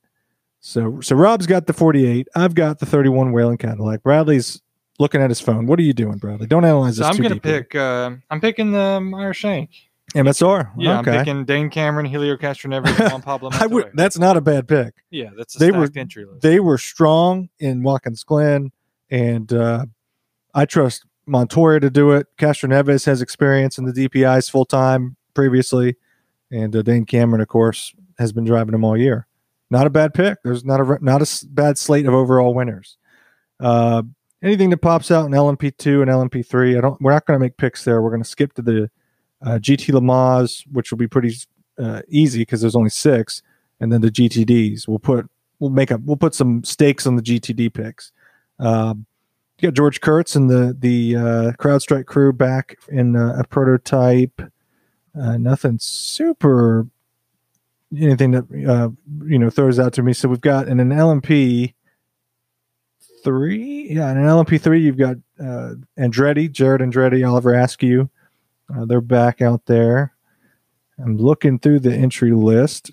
So 0.62 1.00
so 1.02 1.16
Rob's 1.16 1.46
got 1.46 1.68
the 1.68 1.74
48. 1.74 2.28
I've 2.36 2.56
got 2.56 2.80
the 2.80 2.86
31 2.86 3.32
Whelen 3.32 3.58
Cadillac. 3.58 4.04
Bradley's 4.04 4.62
looking 4.98 5.22
at 5.22 5.30
his 5.30 5.40
phone. 5.40 5.68
What 5.68 5.80
are 5.80 5.84
you 5.84 5.94
doing, 5.94 6.18
Bradley? 6.18 6.48
Don't 6.48 6.66
analyze 6.66 6.98
so 6.98 7.04
this 7.04 7.16
I'm 7.16 7.22
gonna 7.22 7.36
deeply. 7.36 7.52
pick 7.52 7.76
uh, 7.76 8.12
I'm 8.30 8.42
picking 8.42 8.72
the 8.72 9.00
Meyer 9.00 9.34
Shank. 9.34 9.89
MSR. 10.16 10.72
Yeah, 10.78 11.00
okay. 11.00 11.12
I'm 11.12 11.18
picking 11.20 11.46
Dane 11.46 11.70
Cameron, 11.70 12.06
Helio 12.06 12.36
Castroneves, 12.38 12.98
Juan 13.12 13.22
Pablo. 13.22 13.50
I 13.54 13.68
would. 13.68 13.92
That's 13.94 14.18
not 14.18 14.38
a 14.38 14.42
bad 14.42 14.68
pick. 14.68 14.96
yeah, 15.12 15.30
that's 15.38 15.56
a 15.56 15.60
they 15.60 15.72
were- 15.72 15.90
entry 15.96 16.26
list. 16.26 16.42
They 16.42 16.60
were 16.60 16.78
strong 16.78 17.50
in 17.60 17.84
Watkins 17.84 18.24
Glen, 18.24 18.72
and 19.10 19.52
uh, 19.54 19.86
I 20.54 20.66
trust 20.66 21.06
Montoya 21.26 21.80
to 21.82 21.90
do 21.90 22.12
it. 22.12 22.28
Castroneves 22.38 23.06
has 23.06 23.22
experience 23.22 23.78
in 23.78 23.86
the 23.86 23.94
DPIs 23.94 24.50
full 24.50 24.66
time 24.66 25.16
previously, 25.34 25.96
and 26.52 26.76
uh, 26.76 26.82
Dane 26.82 27.06
Cameron, 27.06 27.42
of 27.42 27.48
course, 27.48 27.94
has 28.18 28.32
been 28.34 28.46
driving 28.46 28.72
them 28.72 28.84
all 28.84 28.98
year. 28.98 29.28
Not 29.70 29.86
a 29.86 29.92
bad 29.92 30.16
pick. 30.16 30.40
There's 30.44 30.66
not 30.66 30.82
a 30.82 30.98
not 31.02 31.22
a 31.22 31.46
bad 31.48 31.78
slate 31.78 32.08
of 32.08 32.14
overall 32.16 32.56
winners. 32.56 32.98
Uh, 33.60 34.02
anything 34.42 34.72
that 34.72 34.78
pops 34.78 35.12
out 35.12 35.26
in 35.28 35.32
LMP 35.32 35.78
two 35.78 36.02
and 36.02 36.10
LMP 36.10 36.44
three, 36.44 36.76
I 36.76 36.82
don't. 36.82 37.00
We're 37.00 37.12
not 37.12 37.28
going 37.28 37.40
to 37.40 37.44
make 37.44 37.58
picks 37.58 37.84
there. 37.84 38.02
We're 38.02 38.10
going 38.10 38.24
to 38.24 38.28
skip 38.30 38.54
to 38.54 38.64
the 38.64 38.90
uh, 39.42 39.60
GT 39.60 39.94
Le 39.94 40.02
Mans, 40.02 40.64
which 40.72 40.92
will 40.92 40.98
be 40.98 41.08
pretty 41.08 41.36
uh, 41.78 42.02
easy 42.08 42.40
because 42.40 42.62
there's 42.62 42.76
only 42.76 42.90
six, 42.90 43.42
and 43.80 43.92
then 43.92 44.02
the 44.02 44.12
GTDs. 44.12 44.88
We'll 44.88 45.00
put 45.00 45.30
we'll 45.60 45.70
make 45.70 45.92
up 45.92 46.02
we'll 46.02 46.18
put 46.18 46.36
some 46.36 46.64
stakes 46.64 47.06
on 47.08 47.16
the 47.16 47.22
GTD 47.22 47.74
picks. 47.74 48.12
Um, 48.60 49.06
you 49.60 49.68
got 49.68 49.76
George 49.76 50.02
Kurtz 50.02 50.36
and 50.36 50.50
the 50.50 50.76
the 50.78 51.16
uh, 51.16 51.52
CrowdStrike 51.60 52.06
crew 52.06 52.34
back 52.34 52.78
in 52.90 53.16
uh, 53.16 53.36
a 53.38 53.44
prototype. 53.46 54.42
Uh, 55.20 55.38
nothing 55.38 55.78
super 55.80 56.88
anything 57.98 58.32
that 58.32 58.46
uh, 58.68 58.90
you 59.26 59.40
know 59.40 59.50
throws 59.50 59.80
out 59.80 59.94
to 59.94 60.04
me. 60.04 60.14
So 60.14 60.30
we've 60.30 60.42
got 60.42 60.68
in 60.68 60.80
an 60.80 60.90
LMP 60.90 61.74
three, 63.24 63.88
yeah, 63.92 64.12
in 64.12 64.18
an 64.18 64.26
LMP 64.26 64.60
three, 64.62 64.82
you've 64.82 64.98
got 64.98 65.18
uh, 65.40 65.74
Andretti, 65.98 66.52
Jarett 66.52 66.82
Andretti, 66.82 67.28
Oliver 67.28 67.54
Askew. 67.54 68.10
Uh, 68.74 68.86
they're 68.86 69.02
back 69.02 69.42
out 69.42 69.66
there. 69.66 70.14
I'm 70.98 71.18
looking 71.18 71.60
through 71.60 71.80
the 71.80 71.94
entry 71.94 72.32
list 72.32 72.92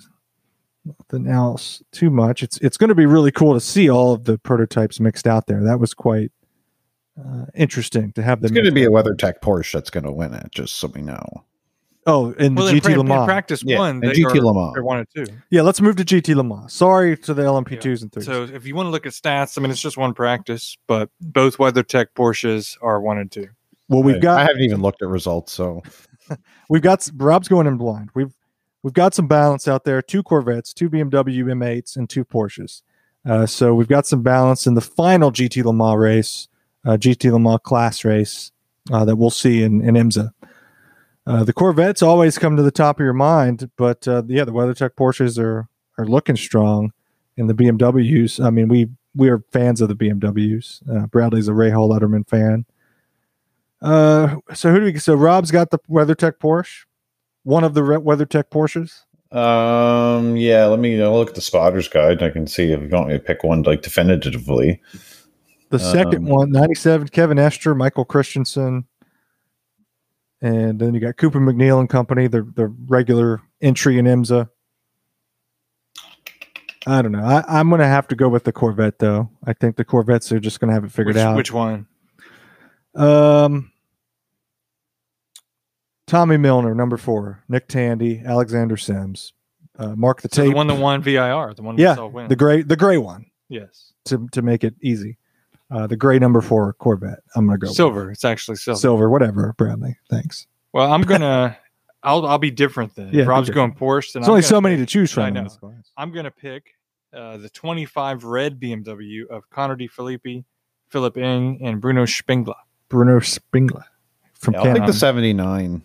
nothing 0.86 1.28
else 1.28 1.82
too 1.92 2.10
much. 2.10 2.42
It's 2.42 2.58
it's 2.58 2.76
going 2.76 2.88
to 2.88 2.94
be 2.94 3.06
really 3.06 3.32
cool 3.32 3.54
to 3.54 3.60
see 3.60 3.90
all 3.90 4.12
of 4.12 4.24
the 4.24 4.38
prototypes 4.38 5.00
mixed 5.00 5.26
out 5.26 5.46
there. 5.46 5.62
That 5.64 5.80
was 5.80 5.94
quite 5.94 6.30
uh, 7.18 7.46
interesting 7.54 8.12
to 8.12 8.22
have 8.22 8.40
them. 8.40 8.46
It's 8.46 8.54
going 8.54 8.66
to 8.66 8.72
be 8.72 8.84
a 8.84 8.88
out. 8.88 9.04
WeatherTech 9.04 9.40
Porsche 9.42 9.72
that's 9.72 9.90
going 9.90 10.04
to 10.04 10.12
win 10.12 10.34
it, 10.34 10.50
just 10.52 10.76
so 10.76 10.88
we 10.88 11.02
know. 11.02 11.44
Oh, 12.08 12.30
in 12.32 12.54
the 12.54 12.60
well, 12.62 12.68
in, 12.68 12.76
GT 12.76 12.82
pra- 12.82 12.96
Le 12.98 13.04
Mans. 13.04 13.26
practice 13.26 13.64
Yeah, 13.66 13.78
one, 13.78 14.04
and 14.04 14.12
GT 14.12 14.26
are, 14.26 14.40
Le 14.44 14.54
Mans. 14.54 14.74
they're 14.74 14.84
one 14.84 14.98
and 14.98 15.08
two. 15.12 15.26
Yeah, 15.50 15.62
let's 15.62 15.80
move 15.80 15.96
to 15.96 16.04
GT 16.04 16.36
Le 16.36 16.44
Mans. 16.44 16.72
Sorry 16.72 17.16
to 17.18 17.34
the 17.34 17.42
LMP 17.42 17.72
Yeah. 17.72 17.80
twos 17.80 18.02
and 18.02 18.12
threes. 18.12 18.26
So 18.26 18.44
if 18.44 18.64
you 18.64 18.76
want 18.76 18.86
to 18.86 18.90
look 18.90 19.06
at 19.06 19.12
stats, 19.12 19.58
I 19.58 19.60
mean, 19.62 19.72
it's 19.72 19.80
just 19.80 19.96
one 19.96 20.14
practice, 20.14 20.76
but 20.86 21.10
both 21.20 21.58
WeatherTech 21.58 22.08
Porsches 22.14 22.76
are 22.80 23.00
one 23.00 23.18
and 23.18 23.30
two. 23.30 23.48
Well, 23.88 24.02
we've 24.02 24.16
I 24.16 24.20
got 24.20 24.38
I 24.40 24.44
haven't 24.44 24.62
even 24.62 24.82
looked 24.82 25.02
at 25.02 25.08
results, 25.08 25.52
so 25.52 25.82
we've 26.68 26.82
got 26.82 27.08
Rob's 27.14 27.48
going 27.48 27.66
in 27.66 27.76
blind. 27.76 28.10
We've 28.14 28.34
we've 28.82 28.94
got 28.94 29.14
some 29.14 29.28
balance 29.28 29.68
out 29.68 29.84
there. 29.84 30.02
Two 30.02 30.22
Corvettes, 30.22 30.72
two 30.72 30.90
BMW 30.90 31.44
M8s, 31.44 31.96
and 31.96 32.08
two 32.08 32.24
Porsches. 32.24 32.82
Uh, 33.24 33.46
so 33.46 33.74
we've 33.74 33.88
got 33.88 34.06
some 34.06 34.22
balance 34.22 34.66
in 34.66 34.74
the 34.74 34.80
final 34.80 35.32
GT 35.32 35.64
Le 35.64 35.72
Mans 35.72 35.98
race, 35.98 36.48
uh, 36.84 36.92
GT 36.92 37.32
Le 37.32 37.40
Mans 37.40 37.60
class 37.62 38.04
race 38.04 38.52
uh, 38.92 39.04
that 39.04 39.16
we'll 39.16 39.30
see 39.30 39.62
in, 39.62 39.80
in 39.82 39.94
IMSA. 39.94 40.30
Uh, 41.26 41.42
the 41.42 41.52
Corvettes 41.52 42.02
always 42.02 42.38
come 42.38 42.56
to 42.56 42.62
the 42.62 42.70
top 42.70 43.00
of 43.00 43.04
your 43.04 43.12
mind, 43.12 43.68
but 43.76 44.06
uh, 44.06 44.22
yeah, 44.28 44.44
the 44.44 44.52
WeatherTech 44.52 44.90
Porsches 44.90 45.38
are 45.38 45.68
are 45.98 46.06
looking 46.06 46.36
strong, 46.36 46.92
and 47.36 47.50
the 47.50 47.54
BMWs. 47.54 48.44
I 48.44 48.50
mean, 48.50 48.68
we 48.68 48.88
we 49.14 49.28
are 49.28 49.42
fans 49.52 49.80
of 49.80 49.88
the 49.88 49.96
BMWs. 49.96 50.82
Uh, 50.88 51.06
Bradley's 51.06 51.48
a 51.48 51.52
Rahal 51.52 51.90
Letterman 51.90 52.28
fan. 52.28 52.64
Uh, 53.82 54.36
so 54.54 54.70
who 54.72 54.78
do 54.80 54.84
we? 54.86 54.98
So 54.98 55.14
Rob's 55.14 55.50
got 55.50 55.70
the 55.70 55.78
WeatherTech 55.90 56.34
Porsche, 56.40 56.84
one 57.44 57.62
of 57.64 57.74
the 57.74 57.82
Re- 57.82 57.96
WeatherTech 57.98 58.44
Porsches. 58.50 59.02
um, 59.36 60.36
yeah. 60.36 60.64
Let 60.66 60.78
me 60.78 61.00
I'll 61.02 61.14
look 61.14 61.28
at 61.30 61.34
the 61.34 61.40
spotters 61.40 61.88
guide. 61.88 62.22
I 62.22 62.30
can 62.30 62.46
see 62.46 62.72
if 62.72 62.80
you 62.80 62.88
want 62.88 63.08
me 63.08 63.14
to 63.14 63.20
pick 63.20 63.44
one 63.44 63.62
like 63.62 63.82
definitively. 63.82 64.80
The 65.70 65.78
second 65.78 66.28
Um, 66.28 66.34
one, 66.34 66.50
97, 66.52 67.08
Kevin 67.08 67.38
Estre, 67.38 67.76
Michael 67.76 68.04
Christensen. 68.04 68.84
And 70.40 70.78
then 70.78 70.94
you 70.94 71.00
got 71.00 71.16
Cooper 71.16 71.40
MacNeil 71.40 71.80
and 71.80 71.88
company, 71.88 72.28
the, 72.28 72.42
the 72.42 72.68
regular 72.86 73.40
entry 73.60 73.98
in 73.98 74.04
IMSA. 74.04 74.48
I 76.86 77.02
don't 77.02 77.10
know. 77.10 77.24
I, 77.24 77.42
I'm 77.48 77.68
going 77.68 77.80
to 77.80 77.86
have 77.86 78.06
to 78.08 78.14
go 78.14 78.28
with 78.28 78.44
the 78.44 78.52
Corvette, 78.52 79.00
though. 79.00 79.28
I 79.44 79.54
think 79.54 79.74
the 79.76 79.84
Corvettes 79.84 80.30
are 80.30 80.38
just 80.38 80.60
going 80.60 80.68
to 80.68 80.74
have 80.74 80.84
it 80.84 80.92
figured 80.92 81.16
Which, 81.16 81.24
out. 81.24 81.36
which 81.36 81.52
one? 81.52 81.86
Um, 82.96 83.70
Tommy 86.06 86.36
Milner, 86.36 86.74
number 86.74 86.96
four, 86.96 87.42
Nick 87.48 87.68
Tandy, 87.68 88.22
Alexander 88.24 88.76
Sims, 88.76 89.32
uh, 89.78 89.94
Mark 89.96 90.22
the 90.22 90.28
So 90.32 90.42
tape, 90.42 90.52
the 90.52 90.56
one 90.56 90.66
that 90.68 90.78
won 90.78 91.02
VIR, 91.02 91.54
the 91.54 91.62
one 91.62 91.76
we 91.76 91.82
Yeah, 91.82 91.96
saw 91.96 92.06
win. 92.06 92.28
the 92.28 92.36
gray, 92.36 92.62
the 92.62 92.76
gray 92.76 92.96
one, 92.98 93.26
yes, 93.48 93.92
to 94.06 94.26
to 94.32 94.42
make 94.42 94.64
it 94.64 94.74
easy. 94.80 95.18
Uh, 95.68 95.86
the 95.88 95.96
gray 95.96 96.18
number 96.20 96.40
four 96.40 96.72
Corvette. 96.74 97.18
I'm 97.34 97.46
gonna 97.46 97.58
go 97.58 97.66
with. 97.66 97.76
silver. 97.76 98.10
It's 98.12 98.24
actually 98.24 98.56
silver. 98.56 98.78
silver, 98.78 99.10
whatever. 99.10 99.52
Bradley, 99.58 99.96
thanks. 100.08 100.46
Well, 100.72 100.92
I'm 100.92 101.02
gonna. 101.02 101.58
I'll 102.04 102.24
I'll 102.24 102.38
be 102.38 102.52
different 102.52 102.94
then. 102.94 103.10
Yeah, 103.12 103.24
Rob's 103.24 103.50
going 103.50 103.74
Porsche, 103.74 104.12
then 104.12 104.20
There's 104.22 104.28
I'm 104.28 104.32
only 104.32 104.42
so 104.42 104.60
many 104.60 104.76
to 104.76 104.86
choose 104.86 105.10
from. 105.10 105.24
I 105.24 105.30
know. 105.30 105.48
I'm 105.96 106.12
gonna 106.12 106.30
pick 106.30 106.74
uh, 107.12 107.38
the 107.38 107.48
25 107.50 108.22
red 108.22 108.60
BMW 108.60 109.26
of 109.26 109.50
Connor 109.50 109.76
Filippi, 109.76 110.44
Philipp 110.90 111.16
Eng, 111.16 111.58
and 111.62 111.80
Bruno 111.80 112.04
Spengler. 112.04 112.54
Bruno 112.88 113.20
Spengler 113.20 113.84
from 114.34 114.54
Yeah, 114.54 114.60
I'll 114.60 114.64
take 114.66 114.74
Canada. 114.74 114.92
the 114.92 114.98
seventy 114.98 115.32
nine. 115.32 115.82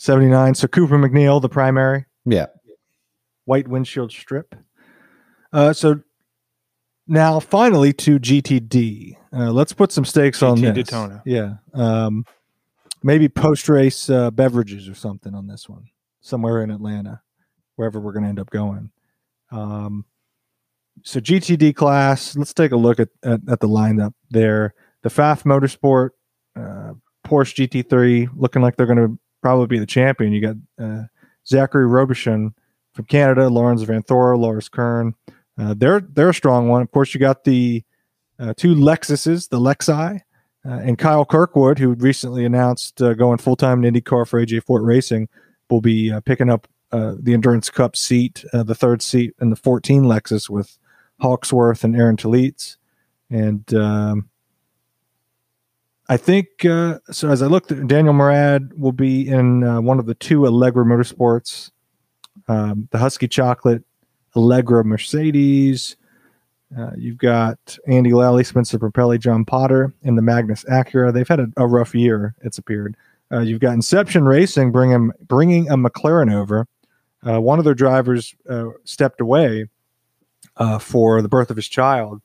79. 0.00 0.54
So 0.54 0.68
Cooper 0.68 0.96
MacNeil, 0.96 1.42
the 1.42 1.48
primary. 1.48 2.04
Yeah. 2.24 2.46
white 3.46 3.66
windshield 3.66 4.12
strip. 4.12 4.54
Uh, 5.52 5.72
so 5.72 6.00
now 7.08 7.40
finally 7.40 7.92
to 7.94 8.20
GTD. 8.20 9.16
Uh, 9.32 9.50
let's 9.50 9.72
put 9.72 9.90
some 9.90 10.04
stakes 10.04 10.40
on 10.40 10.56
GT 10.58 10.62
this. 10.74 10.74
Daytona. 10.88 11.22
Yeah. 11.26 11.54
Um, 11.74 12.24
maybe 13.02 13.28
post 13.28 13.68
race 13.68 14.08
uh, 14.08 14.30
beverages 14.30 14.88
or 14.88 14.94
something 14.94 15.34
on 15.34 15.48
this 15.48 15.68
one, 15.68 15.86
somewhere 16.20 16.62
in 16.62 16.70
Atlanta, 16.70 17.22
wherever 17.74 17.98
we're 17.98 18.12
going 18.12 18.22
to 18.24 18.28
end 18.28 18.38
up 18.38 18.50
going. 18.50 18.90
Um, 19.50 20.04
so 21.02 21.18
GTD 21.18 21.74
class. 21.74 22.36
Let's 22.36 22.54
take 22.54 22.70
a 22.70 22.76
look 22.76 23.00
at 23.00 23.08
at, 23.24 23.40
at 23.48 23.58
the 23.58 23.68
lineup 23.68 24.12
there. 24.30 24.74
The 25.02 25.10
Pfaff 25.10 25.44
Motorsport, 25.44 26.10
uh, 26.56 26.94
Porsche 27.26 27.68
GT3, 27.68 28.30
looking 28.36 28.62
like 28.62 28.76
they're 28.76 28.86
going 28.86 28.98
to 28.98 29.18
probably 29.42 29.66
be 29.66 29.78
the 29.78 29.86
champion. 29.86 30.32
You 30.32 30.40
got 30.40 30.56
uh, 30.82 31.02
Zachary 31.46 31.86
Robichon 31.86 32.52
from 32.92 33.04
Canada, 33.06 33.48
Laurens 33.48 33.84
Vanthoor, 33.84 34.38
Loris 34.38 34.68
Kern. 34.68 35.14
Uh, 35.58 35.74
they're 35.76 36.00
they're 36.00 36.30
a 36.30 36.34
strong 36.34 36.68
one. 36.68 36.82
Of 36.82 36.90
course, 36.90 37.14
you 37.14 37.20
got 37.20 37.44
the 37.44 37.84
uh, 38.38 38.54
two 38.56 38.74
Lexuses, 38.74 39.48
the 39.48 39.58
Lexi, 39.58 40.20
uh, 40.64 40.68
and 40.68 40.98
Kyle 40.98 41.24
Kirkwood, 41.24 41.78
who 41.78 41.94
recently 41.94 42.44
announced 42.44 43.02
uh, 43.02 43.14
going 43.14 43.38
full 43.38 43.56
time 43.56 43.84
in 43.84 43.94
IndyCar 43.94 44.26
for 44.26 44.44
AJ 44.44 44.64
Foyt 44.64 44.84
Racing, 44.84 45.28
will 45.70 45.80
be 45.80 46.12
picking 46.24 46.50
up 46.50 46.68
uh, 46.92 47.14
the 47.20 47.34
Endurance 47.34 47.70
Cup 47.70 47.96
seat, 47.96 48.44
the 48.52 48.74
third 48.74 49.02
seat 49.02 49.34
in 49.40 49.50
the 49.50 49.56
14 49.56 50.04
Lexus 50.04 50.48
with 50.48 50.78
Hawksworth 51.20 51.84
and 51.84 51.96
Aaron 51.96 52.16
Telitz. 52.16 52.76
And 53.30 53.72
um, 53.74 54.30
I 56.08 56.16
think 56.16 56.64
uh, 56.64 56.98
so. 57.10 57.30
As 57.30 57.42
I 57.42 57.46
looked, 57.46 57.68
Daniel 57.86 58.14
Morad 58.14 58.72
will 58.78 58.92
be 58.92 59.28
in 59.28 59.62
uh, 59.62 59.80
one 59.80 59.98
of 59.98 60.06
the 60.06 60.14
two 60.14 60.40
Alegra 60.40 60.84
Motorsports, 60.86 61.70
um, 62.48 62.88
the 62.92 62.98
Husky 62.98 63.28
Chocolate 63.28 63.84
Allegra 64.34 64.84
Mercedes. 64.84 65.96
Uh, 66.76 66.92
you've 66.96 67.18
got 67.18 67.78
Andy 67.86 68.12
Lally, 68.12 68.42
Spencer 68.42 68.78
Pumpelly, 68.78 69.18
John 69.18 69.44
Potter, 69.44 69.92
and 70.02 70.16
the 70.16 70.22
Magnus 70.22 70.64
Acura. 70.64 71.12
They've 71.12 71.28
had 71.28 71.40
a, 71.40 71.48
a 71.58 71.66
rough 71.66 71.94
year. 71.94 72.34
It's 72.42 72.56
appeared. 72.56 72.96
Uh, 73.30 73.40
you've 73.40 73.60
got 73.60 73.74
Inception 73.74 74.24
Racing 74.24 74.72
bringing 74.72 75.10
bringing 75.20 75.68
a 75.70 75.76
McLaren 75.76 76.32
over. 76.32 76.66
Uh, 77.26 77.40
one 77.40 77.58
of 77.58 77.66
their 77.66 77.74
drivers 77.74 78.34
uh, 78.48 78.68
stepped 78.84 79.20
away 79.20 79.66
for 80.80 81.20
the 81.20 81.28
birth 81.28 81.50
of 81.50 81.56
his 81.56 81.68
child, 81.68 82.22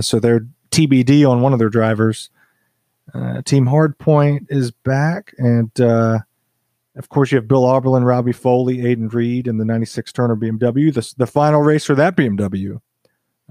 so 0.00 0.20
they're 0.20 0.46
TBD 0.70 1.28
on 1.28 1.40
one 1.40 1.52
of 1.54 1.58
their 1.58 1.70
drivers. 1.70 2.28
Uh, 3.14 3.42
Team 3.42 3.66
Hardpoint 3.66 4.46
is 4.48 4.72
back, 4.72 5.34
and 5.38 5.70
uh, 5.80 6.18
of 6.96 7.08
course 7.08 7.30
you 7.30 7.36
have 7.36 7.46
Bill 7.46 7.62
Auberlen, 7.62 8.04
Robbie 8.04 8.32
Foley, 8.32 8.84
Aidan 8.86 9.08
Read, 9.08 9.46
and 9.46 9.60
the 9.60 9.64
'96 9.64 10.12
Turner 10.12 10.36
BMW. 10.36 10.92
The 10.92 11.14
the 11.16 11.26
final 11.26 11.62
race 11.62 11.84
for 11.84 11.94
that 11.94 12.16
BMW 12.16 12.80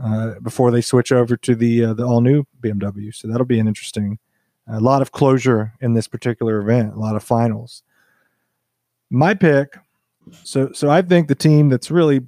uh, 0.01 0.39
before 0.41 0.69
they 0.71 0.81
switch 0.81 1.11
over 1.11 1.37
to 1.37 1.55
the 1.55 1.85
uh, 1.85 1.93
the 1.93 2.05
all 2.05 2.19
new 2.19 2.43
BMW. 2.61 3.15
So 3.15 3.27
that'll 3.27 3.45
be 3.45 3.59
an 3.59 3.67
interesting. 3.67 4.19
A 4.67 4.79
lot 4.79 5.01
of 5.01 5.11
closure 5.11 5.73
in 5.81 5.93
this 5.93 6.07
particular 6.07 6.59
event. 6.61 6.93
A 6.93 6.99
lot 6.99 7.17
of 7.17 7.23
finals. 7.23 7.83
My 9.09 9.33
pick. 9.33 9.77
So 10.43 10.71
so 10.73 10.89
I 10.89 11.01
think 11.01 11.27
the 11.27 11.35
team 11.35 11.69
that's 11.69 11.91
really 11.91 12.21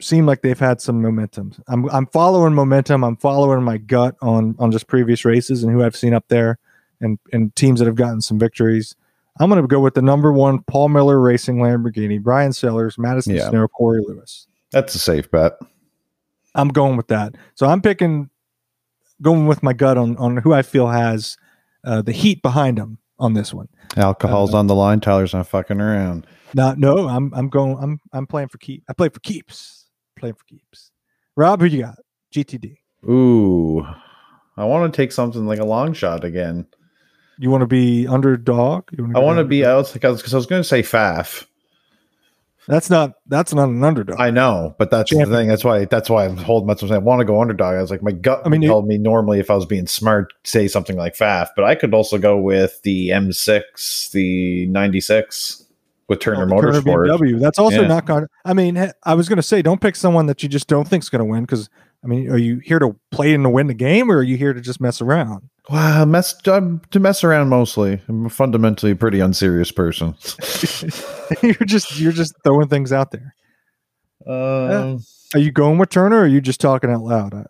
seemed 0.00 0.26
like 0.26 0.42
they've 0.42 0.58
had 0.58 0.80
some 0.80 1.02
momentum. 1.02 1.52
I'm 1.68 1.88
I'm 1.90 2.06
following 2.06 2.54
momentum. 2.54 3.04
I'm 3.04 3.16
following 3.16 3.62
my 3.62 3.76
gut 3.76 4.16
on 4.22 4.56
on 4.58 4.72
just 4.72 4.88
previous 4.88 5.24
races 5.24 5.62
and 5.62 5.72
who 5.72 5.84
I've 5.84 5.96
seen 5.96 6.14
up 6.14 6.26
there 6.28 6.58
and 7.00 7.18
and 7.32 7.54
teams 7.56 7.80
that 7.80 7.86
have 7.86 7.94
gotten 7.96 8.20
some 8.20 8.38
victories. 8.38 8.94
I'm 9.38 9.48
going 9.48 9.62
to 9.62 9.66
go 9.66 9.80
with 9.80 9.94
the 9.94 10.02
number 10.02 10.32
one 10.32 10.62
Paul 10.64 10.88
Miller 10.88 11.18
Racing 11.20 11.58
Lamborghini, 11.58 12.20
Bryan 12.20 12.52
Sellers, 12.52 12.98
Madison 12.98 13.36
Yeah. 13.36 13.48
Snow, 13.48 13.68
Corey 13.68 14.02
Lewis. 14.06 14.46
That's 14.72 14.94
a 14.94 14.98
safe 14.98 15.30
bet. 15.30 15.54
I'm 16.54 16.68
going 16.68 16.96
with 16.96 17.08
that. 17.08 17.36
So 17.54 17.66
I'm 17.66 17.80
picking, 17.80 18.28
going 19.22 19.46
with 19.46 19.62
my 19.62 19.72
gut 19.72 19.96
on 19.96 20.16
on 20.16 20.36
who 20.38 20.52
I 20.52 20.62
feel 20.62 20.88
has 20.88 21.36
uh, 21.84 22.02
the 22.02 22.12
heat 22.12 22.42
behind 22.42 22.78
him 22.78 22.98
on 23.18 23.34
this 23.34 23.54
one. 23.54 23.68
Alcohol's 23.96 24.54
on 24.54 24.66
the 24.66 24.74
line. 24.74 25.00
Tyler's 25.00 25.32
not 25.34 25.46
fucking 25.46 25.80
around. 25.80 26.26
Not 26.54 26.78
no, 26.78 27.08
I'm 27.08 27.32
I'm 27.34 27.48
going. 27.48 27.76
I'm 27.80 28.00
I'm 28.12 28.26
playing 28.26 28.48
for 28.48 28.58
keep. 28.58 28.84
I 28.88 28.92
play 28.92 29.08
for 29.08 29.20
keeps. 29.20 29.86
Playing 30.16 30.34
for 30.34 30.44
keeps. 30.44 30.90
Rob, 31.36 31.60
who 31.60 31.66
you 31.66 31.82
got? 31.82 31.96
GTD. 32.34 32.76
Ooh, 33.08 33.86
I 34.56 34.64
want 34.64 34.92
to 34.92 34.96
take 34.96 35.12
something 35.12 35.46
like 35.46 35.58
a 35.58 35.64
long 35.64 35.92
shot 35.92 36.24
again. 36.24 36.66
You 37.40 37.50
want 37.50 37.62
to 37.62 37.66
be 37.66 38.06
underdog? 38.06 38.90
Wanna 38.98 39.18
I 39.18 39.22
want 39.22 39.38
to 39.38 39.44
be. 39.44 39.64
I 39.64 39.74
was 39.74 39.92
because 39.92 40.34
I 40.34 40.36
was 40.36 40.44
going 40.44 40.60
to 40.60 40.68
say 40.68 40.82
Pfaff. 40.82 41.46
That's 42.68 42.90
not. 42.90 43.14
That's 43.26 43.54
not 43.54 43.70
an 43.70 43.82
underdog. 43.82 44.20
I 44.20 44.30
know, 44.30 44.74
but 44.78 44.90
that's 44.90 45.08
Champion. 45.08 45.30
the 45.30 45.36
thing. 45.38 45.48
That's 45.48 45.64
why. 45.64 45.86
That's 45.86 46.10
why 46.10 46.26
I'm 46.26 46.36
holding. 46.36 46.66
myself. 46.66 46.92
I 46.92 46.98
want 46.98 47.20
to 47.20 47.24
go 47.24 47.40
underdog. 47.40 47.76
I 47.76 47.80
was 47.80 47.90
like, 47.90 48.02
my 48.02 48.12
gut 48.12 48.42
I 48.44 48.50
mean, 48.50 48.60
told 48.60 48.86
me 48.86 48.98
normally 48.98 49.40
if 49.40 49.50
I 49.50 49.54
was 49.54 49.64
being 49.64 49.86
smart, 49.86 50.34
say 50.44 50.68
something 50.68 50.96
like 50.96 51.16
Pfaff. 51.16 51.48
But 51.56 51.64
I 51.64 51.76
could 51.76 51.94
also 51.94 52.18
go 52.18 52.38
with 52.38 52.82
the 52.82 53.08
M6, 53.08 54.10
the 54.10 54.66
'96 54.66 55.64
with 56.08 56.18
oh, 56.18 56.20
Turner 56.20 56.42
Oh, 56.42 56.60
the 56.60 56.60
Turner 56.60 56.82
Motorsport. 56.82 57.18
BMW. 57.18 57.40
That's 57.40 57.58
also 57.58 57.80
Yeah. 57.80 57.88
not 57.88 58.04
going. 58.04 58.26
I 58.44 58.52
mean, 58.52 58.92
I 59.04 59.14
was 59.14 59.30
going 59.30 59.38
to 59.38 59.42
say, 59.42 59.62
don't 59.62 59.80
pick 59.80 59.96
someone 59.96 60.26
that 60.26 60.42
you 60.42 60.48
just 60.50 60.68
don't 60.68 60.86
think's 60.86 61.08
going 61.08 61.20
to 61.20 61.24
win. 61.24 61.44
Because 61.44 61.70
I 62.02 62.06
mean, 62.06 62.30
are 62.30 62.38
you 62.38 62.58
here 62.64 62.78
to 62.78 62.96
play 63.10 63.34
and 63.34 63.44
to 63.44 63.50
win 63.50 63.66
the 63.66 63.74
game, 63.74 64.10
or 64.10 64.16
are 64.18 64.22
you 64.22 64.36
here 64.38 64.52
to 64.54 64.60
just 64.60 64.80
mess 64.80 65.00
around? 65.02 65.50
Wow, 65.68 66.04
mess 66.06 66.34
I'm, 66.46 66.80
to 66.90 66.98
mess 66.98 67.22
around 67.22 67.48
mostly. 67.50 68.00
I'm 68.08 68.28
fundamentally 68.30 68.92
a 68.92 68.96
pretty 68.96 69.20
unserious 69.20 69.70
person. 69.70 70.14
you're 71.42 71.54
just 71.66 71.98
you're 72.00 72.12
just 72.12 72.34
throwing 72.42 72.68
things 72.68 72.92
out 72.92 73.10
there. 73.10 73.34
Um, 74.26 75.00
Are 75.34 75.40
you 75.40 75.52
going 75.52 75.78
with 75.78 75.90
Turner, 75.90 76.16
or 76.16 76.22
are 76.22 76.26
you 76.26 76.40
just 76.40 76.60
talking 76.60 76.90
out 76.90 77.02
loud? 77.02 77.34
Uh, 77.34 77.44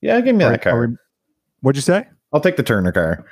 yeah, 0.00 0.20
give 0.20 0.36
me 0.36 0.44
are- 0.44 0.50
that 0.52 0.62
car. 0.62 0.86
we- 0.86 0.96
what'd 1.60 1.76
you 1.76 1.82
say? 1.82 2.06
I'll 2.32 2.40
take 2.40 2.56
the 2.56 2.62
Turner 2.62 2.92
car. 2.92 3.24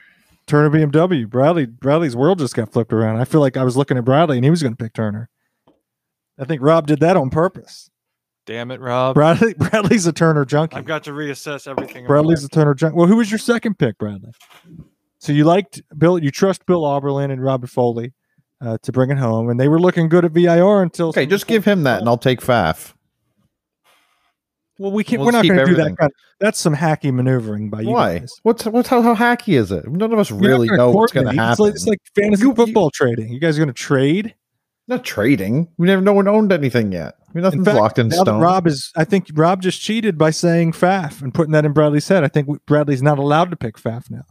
Turner 0.47 0.71
BMW. 0.71 1.29
Bradley 1.29 1.67
Bradley's 1.67 2.17
world 2.17 2.39
just 2.39 2.55
got 2.55 2.73
flipped 2.73 2.93
around. 2.93 3.17
I 3.17 3.25
feel 3.25 3.41
like 3.41 3.57
I 3.57 3.65
was 3.65 3.77
looking 3.77 3.97
at 3.99 4.05
Bradley 4.05 4.37
and 4.37 4.45
he 4.45 4.51
was 4.51 4.63
going 4.63 4.75
to 4.75 4.83
pick 4.83 4.93
Turner. 4.95 5.29
I 6.39 6.45
think 6.45 6.63
Rob 6.63 6.87
did 6.87 7.01
that 7.01 7.17
on 7.17 7.31
purpose. 7.31 7.91
Damn 8.47 8.71
it, 8.71 8.81
Rob. 8.81 9.15
Bradley 9.15 9.55
Bradley's 9.59 10.07
a 10.07 10.13
Turner 10.13 10.45
junkie. 10.45 10.77
I've 10.77 10.85
got 10.85 11.05
to 11.05 11.11
reassess 11.13 11.67
everything. 11.67 12.07
Bradley's 12.07 12.45
a 12.45 12.49
Turner 12.49 12.75
junkie. 12.75 12.97
Well, 12.97 13.07
who 13.07 13.17
was 13.17 13.31
your 13.31 13.39
second 13.39 13.79
pick, 13.79 13.97
Bradley? 13.99 14.33
So 15.19 15.33
you 15.33 15.45
liked 15.45 15.81
Bill. 15.97 16.19
You 16.19 16.31
trust 16.31 16.67
Bill 16.67 16.83
Auberlen 16.83 17.31
and 17.33 17.43
Robert 17.43 17.71
Foley 17.71 18.13
uh, 18.61 18.77
to 18.83 18.93
bring 18.93 19.11
it 19.11 19.17
home, 19.19 19.49
and 19.49 19.59
they 19.59 19.69
were 19.69 19.81
looking 19.81 20.09
good 20.11 20.25
at 20.27 20.33
VIR 20.33 20.83
until. 20.83 21.09
Okay, 21.09 21.25
just 21.25 21.47
give 21.47 21.65
him 21.65 21.85
that, 21.85 22.01
and 22.01 22.09
I'll 22.09 22.19
take 22.19 22.41
Pfaff. 22.41 22.93
Well, 24.79 24.91
we 24.91 25.05
can't. 25.05 25.21
we'll 25.21 25.27
we're 25.27 25.33
not 25.33 25.47
going 25.47 25.59
to 25.59 25.65
do 25.67 25.75
that. 25.77 25.97
Kind 25.97 26.11
that's 26.41 26.59
some 26.59 26.75
hacky 26.75 27.13
maneuvering 27.15 27.71
by 27.71 27.83
you 27.83 27.91
Why? 27.91 28.19
guys. 28.19 28.33
What's 28.43 28.65
what's 28.67 28.89
how, 28.89 29.01
how 29.03 29.15
hacky 29.15 29.57
is 29.57 29.71
it? 29.71 29.87
None 29.89 30.13
of 30.13 30.19
us 30.19 30.31
You're 30.31 30.41
really 30.41 30.69
know 30.69 30.91
what's 30.91 31.13
going 31.13 31.27
to 31.27 31.33
coordinate. 31.33 31.53
It's 31.53 31.59
happen. 31.59 31.65
like, 31.65 31.75
it's 31.75 31.87
like 31.87 31.99
fantasy 32.15 32.43
You- 32.43 32.49
you- 32.51 32.55
football 32.57 32.91
trading. 32.91 33.33
You 33.33 33.39
guys 33.39 33.57
are 33.57 33.61
going 33.63 33.69
to 33.69 33.73
trade. 33.73 34.35
Not 34.89 35.05
trading. 35.05 35.69
We 35.79 35.87
never. 35.87 36.03
No 36.03 36.13
one 36.13 36.27
owned 36.29 36.53
anything 36.53 36.91
yet. 36.93 37.15
I 37.35 37.39
mean, 37.39 37.43
nothing's 37.43 37.65
fact, 37.65 37.79
locked 37.79 37.99
in 37.99 38.09
now 38.09 38.17
that 38.19 38.23
stone. 38.23 38.41
Rob 38.41 38.67
is, 38.67 38.93
I 38.97 39.05
think 39.05 39.27
Rob 39.35 39.61
just 39.61 39.81
cheated 39.81 40.17
by 40.17 40.31
saying 40.31 40.73
Pfaff 40.73 41.21
and 41.21 41.35
putting 41.35 41.51
that 41.53 41.65
in 41.65 41.73
Bradley's 41.73 42.07
head. 42.07 42.23
I 42.23 42.29
think 42.29 42.49
Bradley's 42.67 43.03
not 43.03 43.19
allowed 43.19 43.51
to 43.51 43.57
pick 43.57 43.77
Pfaff 43.77 44.09
now. 44.11 44.23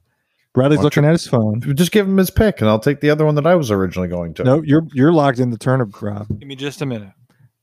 Bradley's 0.54 0.78
Well, 0.78 0.86
looking 0.86 1.04
at 1.04 1.12
his 1.12 1.28
phone. 1.28 1.62
Just 1.76 1.92
give 1.92 2.08
him 2.08 2.16
his 2.18 2.30
pick, 2.30 2.62
and 2.62 2.70
I'll 2.70 2.80
take 2.80 3.02
the 3.02 3.10
other 3.10 3.26
one 3.26 3.36
that 3.36 3.46
I 3.48 3.56
was 3.56 3.72
originally 3.72 4.08
going 4.08 4.34
to. 4.36 4.44
No, 4.44 4.62
you're 4.62 4.88
you're 4.94 5.12
logged 5.12 5.40
in 5.40 5.50
the 5.50 5.58
Turner, 5.58 5.86
Rob. 6.00 6.28
Give 6.40 6.48
me 6.48 6.56
just 6.56 6.82
a 6.82 6.86
minute. 6.86 7.12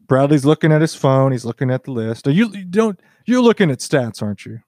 Bradley's 0.09 0.44
looking 0.44 0.72
at 0.72 0.81
his 0.81 0.94
phone. 0.94 1.31
He's 1.31 1.44
looking 1.44 1.70
at 1.70 1.85
the 1.85 1.92
list. 1.92 2.26
Are 2.26 2.33
you, 2.33 2.50
you 2.53 2.64
don't 2.64 2.98
you're 3.26 3.40
looking 3.40 3.70
at 3.70 3.79
stats, 3.79 4.20
aren't 4.22 4.44
you? 4.44 4.59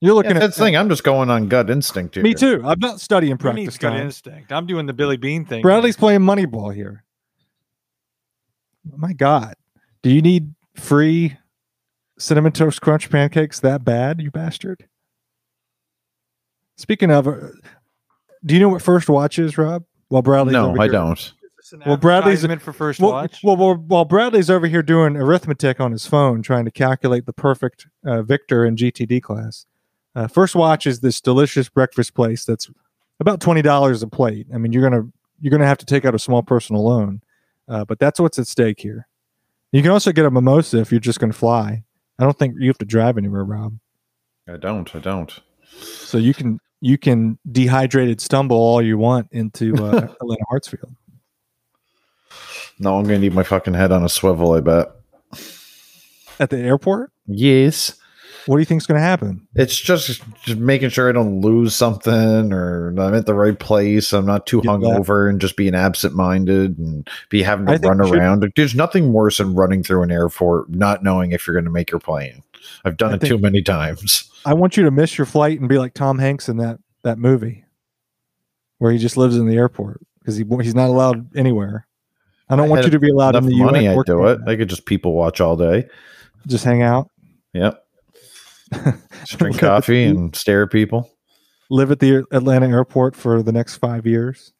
You're 0.00 0.12
Yeah, 0.12 0.14
looking 0.14 0.30
at 0.36 0.40
that's 0.40 0.56
the 0.56 0.64
thing. 0.64 0.76
I'm 0.76 0.88
just 0.88 1.02
going 1.02 1.30
on 1.30 1.48
gut 1.48 1.68
instinct 1.68 2.14
here. 2.14 2.22
Me 2.22 2.32
too. 2.32 2.62
I'm 2.64 2.78
not 2.78 3.00
studying 3.00 3.32
Who 3.32 3.38
practice 3.38 3.56
needs 3.64 3.78
gut 3.78 3.96
instinct? 3.96 4.52
I'm 4.52 4.66
doing 4.66 4.86
the 4.86 4.92
Billy 4.92 5.16
Beane 5.16 5.44
thing. 5.44 5.62
Bradley's 5.62 5.96
playing 5.96 6.20
Moneyball 6.20 6.72
here. 6.72 7.02
My 8.96 9.14
God, 9.14 9.54
do 10.04 10.10
you 10.10 10.20
need 10.22 10.54
free 10.76 11.36
cinnamon 12.18 12.52
toast 12.52 12.80
crunch 12.82 13.10
pancakes 13.10 13.58
that 13.60 13.84
bad, 13.84 14.20
you 14.20 14.30
bastard? 14.30 14.86
Speaking 16.76 17.10
of, 17.10 17.26
uh, 17.26 17.36
do 18.44 18.54
you 18.54 18.60
know 18.60 18.68
what 18.68 18.82
First 18.82 19.08
Watch 19.08 19.38
is, 19.38 19.56
Rob? 19.56 19.84
While 20.08 20.22
Bradley's 20.22 20.52
no, 20.52 20.76
I 20.78 20.84
here- 20.84 20.92
don't. 20.92 21.18
Is 21.18 21.32
this 21.56 21.72
an 21.72 21.82
Well, 21.86 21.96
Bradley's- 21.96 22.44
advertisement 22.44 22.62
for 22.62 22.72
first 22.72 23.00
Well, 23.00 23.12
watch. 23.12 23.40
well, 23.42 23.56
well, 23.56 23.74
while 23.76 24.04
Bradley's 24.04 24.50
over 24.50 24.66
here 24.66 24.82
doing 24.82 25.16
arithmetic 25.16 25.80
on 25.80 25.92
his 25.92 26.06
phone, 26.06 26.42
trying 26.42 26.64
to 26.66 26.70
calculate 26.70 27.24
the 27.26 27.32
perfect 27.32 27.86
uh, 28.04 28.22
victor 28.22 28.64
in 28.64 28.76
GTD 28.76 29.20
class, 29.22 29.64
uh, 30.14 30.26
First 30.26 30.54
Watch 30.54 30.86
is 30.86 31.00
this 31.00 31.20
delicious 31.20 31.68
breakfast 31.70 32.14
place 32.14 32.44
that's 32.44 32.68
about 33.18 33.40
twenty 33.40 33.62
dollars 33.62 34.02
a 34.02 34.06
plate. 34.08 34.46
I 34.52 34.58
mean, 34.58 34.72
you're 34.72 34.82
gonna 34.88 35.08
you're 35.40 35.50
gonna 35.50 35.66
have 35.66 35.78
to 35.78 35.86
take 35.86 36.04
out 36.04 36.14
a 36.14 36.18
small 36.18 36.42
personal 36.42 36.84
loan, 36.84 37.22
uh, 37.68 37.84
but 37.84 37.98
that's 37.98 38.20
what's 38.20 38.38
at 38.38 38.46
stake 38.46 38.80
here. 38.80 39.08
You 39.74 39.82
can 39.82 39.90
also 39.90 40.12
get 40.12 40.24
a 40.24 40.30
mimosa 40.30 40.78
if 40.78 40.92
you're 40.92 41.00
just 41.00 41.18
gonna 41.18 41.32
fly. 41.32 41.82
I 42.20 42.22
don't 42.22 42.38
think 42.38 42.54
you 42.60 42.68
have 42.68 42.78
to 42.78 42.84
drive 42.84 43.18
anywhere, 43.18 43.42
Rob. 43.42 43.76
I 44.48 44.56
don't. 44.56 44.94
I 44.94 45.00
don't. 45.00 45.36
So 45.80 46.16
you 46.16 46.32
can 46.32 46.60
you 46.80 46.96
can 46.96 47.40
dehydrated 47.50 48.20
stumble 48.20 48.56
all 48.56 48.80
you 48.80 48.98
want 48.98 49.26
into 49.32 49.74
uh, 49.74 49.96
Atlanta 50.20 50.44
Hartsfield. 50.52 50.94
No, 52.78 52.98
I'm 52.98 53.04
going 53.04 53.16
to 53.16 53.26
need 53.26 53.34
my 53.34 53.42
fucking 53.42 53.74
head 53.74 53.90
on 53.90 54.04
a 54.04 54.08
swivel. 54.08 54.52
I 54.52 54.60
bet. 54.60 54.92
At 56.38 56.50
the 56.50 56.58
airport? 56.58 57.10
Yes. 57.26 57.96
What 58.46 58.56
do 58.56 58.60
you 58.60 58.66
think 58.66 58.82
is 58.82 58.86
going 58.86 58.98
to 58.98 59.06
happen? 59.06 59.46
It's 59.54 59.76
just 59.76 60.22
just 60.42 60.58
making 60.58 60.90
sure 60.90 61.08
I 61.08 61.12
don't 61.12 61.40
lose 61.40 61.74
something 61.74 62.52
or 62.52 62.88
I'm 62.88 63.14
at 63.14 63.26
the 63.26 63.34
right 63.34 63.58
place. 63.58 64.12
I'm 64.12 64.26
not 64.26 64.46
too 64.46 64.60
hungover 64.60 65.30
and 65.30 65.40
just 65.40 65.56
being 65.56 65.74
absent 65.74 66.14
minded 66.14 66.78
and 66.78 67.08
be 67.30 67.42
having 67.42 67.66
to 67.66 67.78
think 67.78 67.84
run 67.86 68.00
around. 68.00 68.52
There's 68.54 68.74
nothing 68.74 69.12
worse 69.12 69.38
than 69.38 69.54
running 69.54 69.82
through 69.82 70.02
an 70.02 70.10
airport 70.10 70.70
not 70.70 71.02
knowing 71.02 71.32
if 71.32 71.46
you're 71.46 71.54
going 71.54 71.64
to 71.64 71.70
make 71.70 71.90
your 71.90 72.00
plane. 72.00 72.42
I've 72.84 72.96
done 72.96 73.12
I 73.12 73.16
it 73.16 73.20
too 73.20 73.38
many 73.38 73.62
times. 73.62 74.30
I 74.44 74.54
want 74.54 74.76
you 74.76 74.84
to 74.84 74.90
miss 74.90 75.16
your 75.16 75.26
flight 75.26 75.58
and 75.60 75.68
be 75.68 75.78
like 75.78 75.94
Tom 75.94 76.18
Hanks 76.18 76.48
in 76.48 76.58
that 76.58 76.78
that 77.02 77.18
movie, 77.18 77.64
where 78.78 78.92
he 78.92 78.98
just 78.98 79.16
lives 79.16 79.36
in 79.36 79.46
the 79.46 79.56
airport 79.56 80.00
because 80.18 80.36
he 80.36 80.44
he's 80.62 80.74
not 80.74 80.88
allowed 80.88 81.34
anywhere. 81.36 81.86
I 82.48 82.56
don't 82.56 82.66
I 82.66 82.68
want 82.68 82.84
you 82.84 82.90
to 82.90 82.98
be 82.98 83.10
allowed 83.10 83.36
in 83.36 83.46
the 83.46 83.56
money, 83.56 83.84
UN. 83.84 83.98
I'd 83.98 84.06
do 84.06 84.26
it. 84.26 84.40
I 84.46 84.56
could 84.56 84.68
just 84.68 84.84
people 84.84 85.14
watch 85.14 85.40
all 85.40 85.56
day. 85.56 85.88
Just 86.46 86.64
hang 86.64 86.82
out, 86.82 87.10
Yep. 87.54 87.83
Just 89.24 89.38
drink 89.38 89.58
coffee 89.58 90.04
the- 90.04 90.10
and 90.10 90.36
stare 90.36 90.62
at 90.64 90.70
people. 90.70 91.10
live 91.70 91.90
at 91.90 91.98
the 92.00 92.24
Atlanta 92.30 92.68
airport 92.68 93.16
for 93.16 93.42
the 93.42 93.52
next 93.52 93.76
five 93.76 94.06
years. 94.06 94.52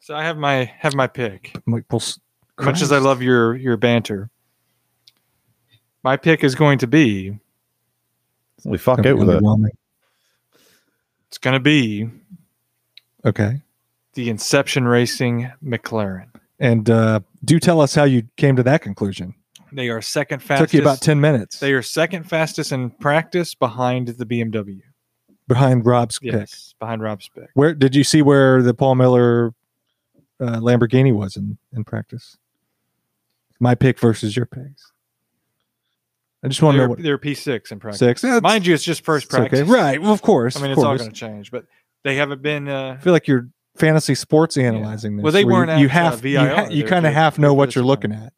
So 0.00 0.14
I 0.14 0.22
have 0.24 0.36
my 0.38 0.64
have 0.78 0.94
my 0.94 1.06
pick. 1.06 1.56
Like, 1.66 1.84
well, 1.90 2.00
s- 2.00 2.18
Much 2.60 2.82
as 2.82 2.92
I 2.92 2.98
love 2.98 3.22
your 3.22 3.56
your 3.56 3.76
banter, 3.76 4.30
my 6.02 6.16
pick 6.16 6.42
is 6.44 6.54
going 6.54 6.78
to 6.78 6.86
be 6.86 7.38
We 8.64 8.78
fuck 8.78 8.98
Gonna 8.98 9.10
out 9.10 9.16
be 9.16 9.24
with 9.24 9.36
it. 9.36 9.72
it's 11.28 11.38
going 11.38 11.54
to 11.54 11.60
be 11.60 12.08
Okay, 13.24 13.60
the 14.14 14.30
Inception 14.30 14.88
Racing 14.88 15.50
McLaren. 15.62 16.28
and 16.58 16.88
uh, 16.88 17.20
do 17.44 17.60
tell 17.60 17.80
us 17.80 17.94
how 17.94 18.04
you 18.04 18.22
came 18.36 18.56
to 18.56 18.62
that 18.62 18.80
conclusion. 18.82 19.34
They 19.72 19.88
are 19.88 20.00
second 20.02 20.40
fastest. 20.40 20.70
Took 20.70 20.74
you 20.74 20.80
about 20.82 21.00
ten 21.00 21.20
minutes 21.20 21.58
They 21.60 21.72
are 21.72 21.82
second 21.82 22.24
fastest 22.24 22.72
in 22.72 22.90
practice 22.90 23.54
behind 23.54 24.08
the 24.08 24.26
BMW. 24.26 24.80
behind 25.48 25.84
Rob's 25.86 26.18
pick. 26.18 26.32
Yes, 26.32 26.74
behind 26.80 27.02
Rob's 27.02 27.28
pick. 27.28 27.48
Where 27.54 27.74
did 27.74 27.94
you 27.94 28.04
see 28.04 28.22
where 28.22 28.62
the 28.62 28.74
Paul 28.74 28.94
Miller 28.96 29.52
uh, 30.40 30.58
Lamborghini 30.60 31.14
was 31.14 31.36
in 31.36 31.58
in 31.72 31.84
practice? 31.84 32.36
My 33.60 33.74
pick 33.74 33.98
versus 33.98 34.36
your 34.36 34.46
picks. 34.46 34.92
I 36.42 36.48
just 36.48 36.62
want 36.62 36.76
to 36.76 36.82
know 36.84 36.88
what 36.88 37.02
they're 37.02 37.18
P6 37.18 37.70
in 37.70 37.78
practice. 37.80 37.98
six. 37.98 38.24
Yeah, 38.24 38.40
Mind 38.42 38.66
you, 38.66 38.72
it's 38.72 38.82
just 38.82 39.04
first 39.04 39.26
it's 39.26 39.34
okay. 39.34 39.48
practice. 39.48 39.68
right? 39.68 40.00
Well, 40.00 40.12
of 40.14 40.22
course. 40.22 40.56
I 40.56 40.62
mean, 40.62 40.70
it's 40.70 40.82
all 40.82 40.96
going 40.96 41.10
to 41.10 41.14
change, 41.14 41.50
but 41.50 41.66
they 42.02 42.14
haven't 42.16 42.40
been. 42.40 42.66
Uh, 42.66 42.96
I 42.98 43.02
feel 43.02 43.12
like 43.12 43.28
you're 43.28 43.48
fantasy 43.76 44.14
sports 44.14 44.56
analyzing 44.56 45.16
this. 45.16 45.22
Well, 45.24 45.32
they 45.34 45.44
weren't 45.44 45.70
You, 45.72 45.84
you 45.84 45.90
at, 45.90 45.96
uh, 46.06 46.10
have 46.10 46.24
you, 46.24 46.38
ha- 46.38 46.68
you 46.70 46.84
kind 46.84 47.04
of 47.06 47.12
half 47.12 47.38
know 47.38 47.52
what 47.52 47.74
you're 47.74 47.82
time. 47.82 47.88
looking 47.88 48.12
at. 48.12 48.32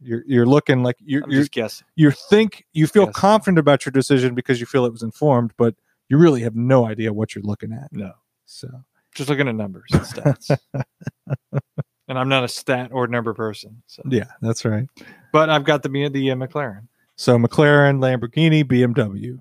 Yeah. 0.00 0.08
you're 0.08 0.24
you're 0.26 0.46
looking 0.46 0.82
like 0.82 0.96
you're 1.00 1.24
I'm 1.24 1.30
you're 1.30 1.40
just 1.42 1.52
guessing. 1.52 1.86
you 1.96 2.10
think 2.10 2.64
you 2.72 2.86
feel 2.86 3.04
Yes. 3.06 3.14
confident 3.16 3.58
about 3.58 3.84
your 3.86 3.92
decision 3.92 4.34
because 4.34 4.60
you 4.60 4.66
feel 4.66 4.84
it 4.84 4.92
was 4.92 5.02
informed, 5.02 5.52
but 5.56 5.74
you 6.08 6.18
really 6.18 6.42
have 6.42 6.54
no 6.54 6.86
idea 6.86 7.12
what 7.12 7.34
you're 7.34 7.44
looking 7.44 7.72
at. 7.72 7.88
No, 7.92 8.12
So 8.44 8.68
just 9.14 9.28
looking 9.30 9.48
at 9.48 9.54
numbers 9.54 9.90
and 9.92 10.02
stats. 10.02 10.56
and 12.08 12.18
I'm 12.18 12.28
not 12.28 12.44
a 12.44 12.48
stat 12.48 12.90
or 12.92 13.06
number 13.08 13.34
person. 13.34 13.82
So. 13.86 14.02
yeah, 14.08 14.26
that's 14.40 14.64
right. 14.64 14.86
But 15.32 15.50
I've 15.50 15.64
got 15.64 15.82
the 15.82 15.88
the 16.08 16.30
uh, 16.30 16.34
McLaren. 16.36 16.88
So 17.16 17.38
McLaren, 17.38 17.98
Lamborghini, 17.98 18.62
BMW. 18.64 19.40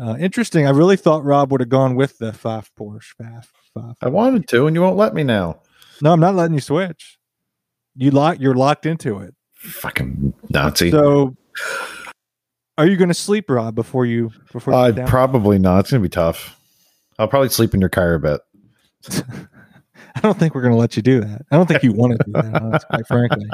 Uh, 0.00 0.16
interesting. 0.18 0.66
I 0.66 0.70
really 0.70 0.96
thought 0.96 1.24
Rob 1.24 1.50
would 1.50 1.60
have 1.60 1.70
gone 1.70 1.96
with 1.96 2.18
the 2.18 2.32
five 2.32 2.70
Porsche. 2.78 3.14
Five, 3.18 3.50
five. 3.74 3.94
I 4.02 4.08
wanted 4.08 4.46
to, 4.48 4.66
and 4.66 4.76
you 4.76 4.82
won't 4.82 4.96
let 4.96 5.14
me 5.14 5.24
now. 5.24 5.60
No, 6.02 6.12
I'm 6.12 6.20
not 6.20 6.34
letting 6.34 6.54
you 6.54 6.60
switch. 6.60 7.18
You 7.96 8.10
lock. 8.10 8.38
You're 8.38 8.54
locked 8.54 8.84
into 8.86 9.18
it. 9.20 9.34
Fucking 9.56 10.34
Nazi. 10.50 10.90
So, 10.90 11.36
are 12.78 12.86
you 12.86 12.96
going 12.96 13.08
to 13.08 13.14
sleep, 13.14 13.50
Rob, 13.50 13.74
before 13.74 14.06
you 14.06 14.30
before 14.52 14.72
you 14.74 15.02
Uh, 15.02 15.06
probably 15.06 15.58
not. 15.58 15.80
It's 15.80 15.90
gonna 15.90 16.02
be 16.02 16.08
tough. 16.08 16.58
I'll 17.18 17.28
probably 17.28 17.48
sleep 17.48 17.74
in 17.74 17.80
your 17.80 17.88
car 17.88 18.14
a 18.14 18.20
bit. 18.20 18.40
I 20.16 20.20
don't 20.20 20.38
think 20.38 20.54
we're 20.54 20.62
going 20.62 20.72
to 20.72 20.78
let 20.78 20.96
you 20.96 21.02
do 21.02 21.20
that. 21.20 21.42
I 21.50 21.56
don't 21.56 21.66
think 21.66 21.82
you 21.82 21.92
want 21.92 22.18
to 22.18 22.24
do 22.24 22.32
that. 22.32 22.62
honestly, 22.62 22.86
quite 22.88 23.06
frankly, 23.08 23.46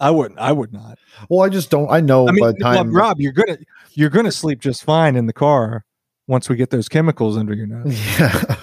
I 0.00 0.10
wouldn't. 0.10 0.40
I 0.40 0.50
would 0.50 0.72
not. 0.72 0.98
Well, 1.28 1.42
I 1.42 1.48
just 1.48 1.70
don't. 1.70 1.90
I 1.90 2.00
know 2.00 2.28
I 2.28 2.32
mean, 2.32 2.40
by 2.40 2.52
time. 2.58 2.92
Rob, 2.92 3.20
you're 3.20 3.32
gonna 3.32 3.58
you're 3.92 4.10
gonna 4.10 4.32
sleep 4.32 4.60
just 4.60 4.82
fine 4.82 5.14
in 5.14 5.26
the 5.26 5.32
car 5.32 5.84
once 6.26 6.48
we 6.48 6.56
get 6.56 6.70
those 6.70 6.88
chemicals 6.88 7.36
under 7.36 7.54
your 7.54 7.66
nose. 7.66 7.98
Yeah. 8.18 8.54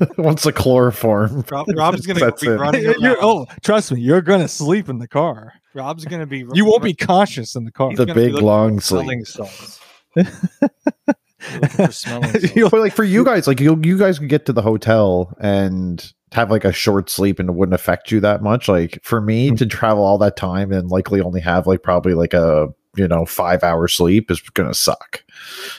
Once 0.18 0.42
the 0.42 0.52
chloroform. 0.52 1.44
Rob, 1.50 1.66
Rob's 1.76 2.06
going 2.06 2.18
to 2.18 2.24
That's 2.24 2.42
be 2.42 2.48
it. 2.48 2.54
running. 2.58 2.82
You're, 2.98 3.16
oh, 3.20 3.46
trust 3.62 3.92
me, 3.92 4.00
you're 4.00 4.20
gonna 4.22 4.48
sleep 4.48 4.88
in 4.88 4.98
the 4.98 5.08
car. 5.08 5.52
Rob's 5.74 6.04
going 6.04 6.20
to 6.20 6.26
be. 6.26 6.44
You 6.52 6.64
won't 6.64 6.82
be 6.82 6.94
conscious 6.94 7.54
in 7.56 7.64
the 7.64 7.72
car. 7.72 7.90
He's 7.90 7.98
The 7.98 8.06
gonna 8.06 8.18
be 8.20 8.24
big 8.26 8.32
looking 8.34 8.46
long 8.46 8.76
for 8.76 8.82
sleep. 8.82 9.00
smelling 9.04 9.24
salts. 9.24 9.80
Looking 10.16 11.68
for 11.68 11.92
smelling 11.92 12.30
salts. 12.40 12.70
But 12.70 12.80
like 12.80 12.92
for 12.94 13.04
you 13.04 13.24
guys, 13.24 13.46
like 13.46 13.60
you 13.60 13.80
you 13.82 13.98
guys 13.98 14.18
could 14.18 14.28
get 14.28 14.46
to 14.46 14.52
the 14.52 14.62
hotel 14.62 15.34
and 15.40 16.12
have 16.32 16.50
like 16.50 16.64
a 16.64 16.72
short 16.72 17.10
sleep 17.10 17.38
and 17.38 17.48
it 17.50 17.52
wouldn't 17.52 17.74
affect 17.74 18.10
you 18.10 18.20
that 18.20 18.42
much. 18.42 18.68
Like 18.68 18.98
for 19.02 19.20
me 19.20 19.48
Hmm. 19.50 19.54
to 19.56 19.66
travel 19.66 20.04
all 20.04 20.18
that 20.18 20.36
time 20.36 20.72
and 20.72 20.90
likely 20.90 21.20
only 21.20 21.40
have 21.40 21.66
like 21.66 21.82
probably 21.82 22.14
like 22.14 22.34
a 22.34 22.68
you 22.96 23.08
know 23.08 23.24
five 23.24 23.62
hour 23.64 23.88
sleep 23.88 24.30
is 24.30 24.40
gonna 24.40 24.74
suck. 24.74 25.24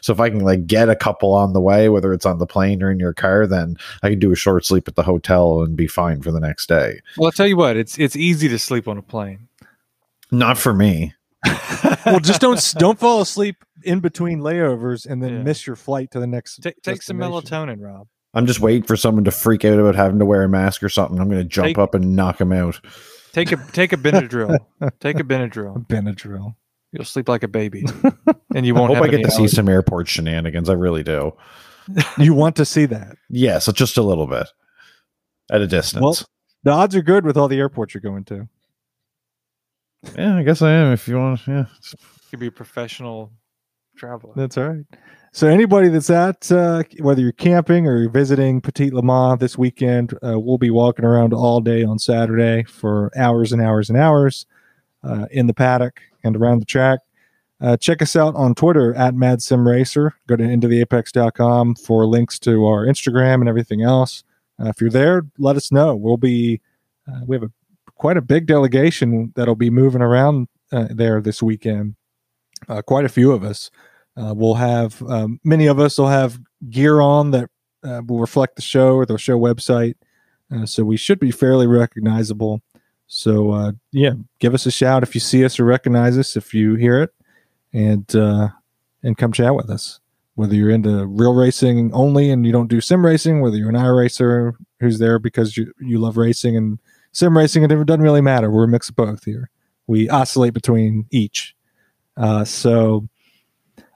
So 0.02 0.12
if 0.13 0.19
I 0.19 0.30
can 0.30 0.39
like 0.39 0.65
get 0.67 0.89
a 0.89 0.95
couple 0.95 1.34
on 1.34 1.54
the 1.54 1.62
way, 1.62 1.89
whether 1.89 2.12
it's 2.13 2.26
on 2.26 2.39
the 2.39 2.45
plane 2.47 2.82
or 2.82 2.91
in 2.91 2.99
your 2.99 3.13
car, 3.13 3.45
then 3.47 3.78
I 4.02 4.10
can 4.10 4.19
do 4.19 4.32
a 4.32 4.36
short 4.36 4.65
sleep 4.65 4.88
at 4.88 4.95
the 4.95 5.04
hotel 5.04 5.62
and 5.62 5.76
be 5.76 5.88
fine 5.88 6.21
for 6.21 6.32
the 6.32 6.39
next 6.39 6.67
day. 6.67 6.99
Well, 7.17 7.28
I'll 7.28 7.32
tell 7.32 7.47
you 7.47 7.58
what. 7.58 7.78
It's 7.78 7.97
it's 7.99 8.15
easy 8.15 8.47
to 8.49 8.60
sleep 8.60 8.88
on 8.88 8.97
a 8.97 9.02
plane. 9.04 9.47
Not 10.32 10.58
for 10.58 10.73
me. 10.73 11.13
well, 12.06 12.19
just 12.19 12.41
don't 12.41 12.73
don't 12.78 12.97
fall 12.99 13.21
asleep 13.21 13.58
in 13.84 13.99
between 13.99 14.39
layovers 14.39 15.06
and 15.06 15.21
then 15.21 15.34
Yeah. 15.34 15.43
miss 15.43 15.67
your 15.67 15.76
flight 15.76 16.12
to 16.12 16.19
the 16.19 16.28
next. 16.28 16.58
Take 16.63 16.82
take 16.82 17.02
some 17.02 17.17
melatonin, 17.17 17.82
Rob. 17.82 18.08
I'm 18.34 18.47
just 18.47 18.60
waiting 18.62 18.84
for 18.84 18.95
someone 18.97 19.26
to 19.26 19.32
freak 19.32 19.63
out 19.63 19.78
about 19.78 19.93
having 19.95 20.17
to 20.19 20.26
wear 20.26 20.41
a 20.43 20.49
mask 20.49 20.82
or 20.82 20.89
something. 20.89 21.19
I'm 21.19 21.30
gonna 21.30 21.43
jump 21.43 21.67
Take- 21.67 21.78
up 21.78 21.93
and 21.93 22.15
knock 22.15 22.38
them 22.39 22.52
out. 22.52 22.80
Take 23.34 23.52
a 23.52 23.58
take 23.71 23.93
a 23.93 23.97
Benadryl. 23.97 24.58
take 24.99 25.19
a 25.19 25.23
Benadryl. 25.23 25.86
Benadryl. 25.88 26.56
You'll 26.93 27.06
sleep 27.06 27.27
like 27.27 27.43
a 27.43 27.47
baby, 27.47 27.84
and 28.56 28.65
you 28.65 28.75
won't 28.75 28.89
hope 28.89 28.97
have 28.97 29.03
I 29.06 29.08
get 29.08 29.15
any 29.15 29.23
to 29.23 29.32
see 29.32 29.47
some 29.47 29.67
airport 29.67 30.08
shenanigans. 30.08 30.69
I 30.69 30.73
really 30.73 31.03
do. 31.03 31.34
You 32.17 32.34
want 32.34 32.56
to 32.58 32.65
see 32.65 32.86
that? 32.86 33.17
Yes, 33.29 33.69
just 33.73 33.97
a 33.97 34.03
little 34.03 34.27
bit 34.27 34.47
at 35.51 35.60
a 35.62 35.67
distance. 35.67 36.03
Well- 36.03 36.15
The 36.63 36.71
odds 36.71 36.95
are 36.95 37.01
good 37.01 37.25
with 37.25 37.36
all 37.36 37.47
the 37.47 37.58
airports 37.58 37.93
you're 37.93 38.01
going 38.01 38.23
to. 38.25 38.47
yeah, 40.17 40.38
I 40.38 40.43
guess 40.43 40.62
I 40.62 40.71
am. 40.71 40.93
If 40.93 41.08
you 41.08 41.17
want, 41.17 41.41
yeah. 41.47 41.65
You 41.91 41.97
could 42.29 42.39
be 42.39 42.47
a 42.47 42.51
professional 42.51 43.32
traveler. 43.97 44.34
That's 44.36 44.58
all 44.58 44.69
right. 44.69 44.86
So 45.32 45.47
anybody 45.47 45.88
that's 45.88 46.12
at 46.12 46.51
uh, 46.51 46.84
whether 46.99 47.19
you're 47.21 47.32
camping 47.32 47.88
or 47.88 47.97
you're 47.97 48.12
visiting 48.12 48.62
Petit 48.62 48.91
Le 48.91 49.01
Mans 49.01 49.39
this 49.39 49.58
weekend, 49.58 50.13
uh, 50.23 50.39
we'll 50.39 50.60
be 50.60 50.69
walking 50.69 51.06
around 51.06 51.34
all 51.34 51.60
day 51.60 51.84
on 51.84 51.97
Saturday 51.97 52.63
for 52.65 53.12
hours 53.17 53.51
and 53.51 53.60
hours 53.62 53.89
and 53.89 53.97
hours 53.97 54.45
uh, 55.03 55.25
in 55.32 55.47
the 55.47 55.53
paddock 55.53 56.01
and 56.24 56.36
around 56.36 56.60
the 56.60 56.66
track. 56.66 57.00
Uh, 57.62 57.78
check 57.78 58.02
us 58.02 58.16
out 58.16 58.36
on 58.36 58.54
Twitter 58.54 58.94
at 58.96 59.16
Mad 59.16 59.42
Sim 59.42 59.66
Racer. 59.66 60.14
Go 60.28 60.36
to 60.36 60.44
intotheapex.com 60.44 61.76
for 61.76 62.06
links 62.06 62.38
to 62.40 62.66
our 62.66 62.86
Instagram 62.86 63.36
and 63.36 63.48
everything 63.48 63.82
else. 63.82 64.24
Uh, 64.60 64.68
if 64.68 64.82
you're 64.82 64.90
there, 64.90 65.24
let 65.38 65.56
us 65.56 65.72
know. 65.72 65.96
We'll 65.96 66.18
be 66.18 66.62
uh, 67.08 67.22
we 67.26 67.36
have 67.36 67.44
a 67.44 67.52
quite 67.96 68.18
a 68.18 68.22
big 68.22 68.48
delegation 68.48 69.32
that'll 69.36 69.56
be 69.56 69.70
moving 69.70 70.02
around 70.02 70.50
uh, 70.74 70.88
there 70.90 71.22
this 71.22 71.42
weekend. 71.42 71.96
Uh, 72.68 72.82
quite 72.82 73.06
a 73.06 73.10
few 73.10 73.32
of 73.32 73.44
us. 73.44 73.72
Uh, 74.18 74.34
we'll 74.36 74.56
have 74.56 75.02
um, 75.04 75.40
many 75.44 75.68
of 75.68 75.80
us 75.80 75.98
will 75.98 76.08
have 76.08 76.40
gear 76.70 77.00
on 77.00 77.32
that 77.32 77.50
will 77.84 78.20
reflect 78.20 78.56
the 78.56 78.62
show 78.62 78.96
or 78.96 79.06
the 79.06 79.18
show 79.18 79.38
website, 79.38 79.96
so 80.66 80.84
we 80.84 80.98
should 80.98 81.20
be 81.20 81.32
fairly 81.32 81.68
recognizable. 81.68 82.62
So 83.08 83.52
uh, 83.52 83.72
yeah, 83.92 84.13
give 84.39 84.54
us 84.54 84.66
a 84.66 84.72
shout 84.72 85.04
if 85.04 85.13
you 85.13 85.22
see 85.22 85.46
us 85.46 85.60
or 85.60 85.66
recognize 85.66 86.18
us 86.18 86.36
if 86.36 86.54
you 86.54 86.76
hear 86.76 87.02
it, 87.02 87.12
and 87.72 88.16
uh, 88.16 88.50
and 89.04 89.18
come 89.18 89.32
chat 89.32 89.56
with 89.56 89.70
us. 89.70 90.00
Whether 90.36 90.56
you're 90.56 90.72
into 90.72 91.06
real 91.06 91.36
racing 91.36 91.94
only 91.94 92.32
and 92.32 92.44
you 92.46 92.52
don't 92.52 92.68
do 92.68 92.82
sim 92.82 93.06
racing, 93.06 93.42
whether 93.42 93.56
you're 93.56 93.70
an 93.70 93.76
iRacer 93.76 94.54
who's 94.80 94.98
there 94.98 95.20
because 95.20 95.56
you 95.56 95.72
you 95.80 96.00
love 96.00 96.18
racing 96.18 96.58
and 96.58 96.80
sim 97.12 97.38
racing, 97.38 97.63
it 97.63 97.68
doesn't 97.68 98.02
really 98.02 98.22
matter. 98.22 98.50
We're 98.50 98.63
a 98.63 98.68
mix 98.68 98.89
of 98.89 98.96
both 98.96 99.24
here. 99.26 99.52
We 99.86 100.10
oscillate 100.10 100.54
between 100.54 101.06
each. 101.12 101.56
Uh, 102.17 102.46
so 102.46 103.08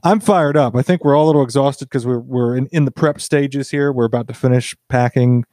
I'm 0.04 0.20
fired 0.20 0.56
up. 0.56 0.76
I 0.76 0.84
think 0.84 1.04
we're 1.04 1.16
all 1.16 1.26
a 1.26 1.28
little 1.28 1.44
exhausted 1.44 1.86
because 1.86 2.06
we're 2.06 2.20
we're 2.20 2.56
in, 2.56 2.68
in 2.68 2.86
the 2.86 2.92
prep 2.92 3.20
stages 3.20 3.72
here. 3.72 3.92
We're 3.92 4.06
about 4.06 4.28
to 4.28 4.34
finish 4.34 4.76
packing 4.90 5.44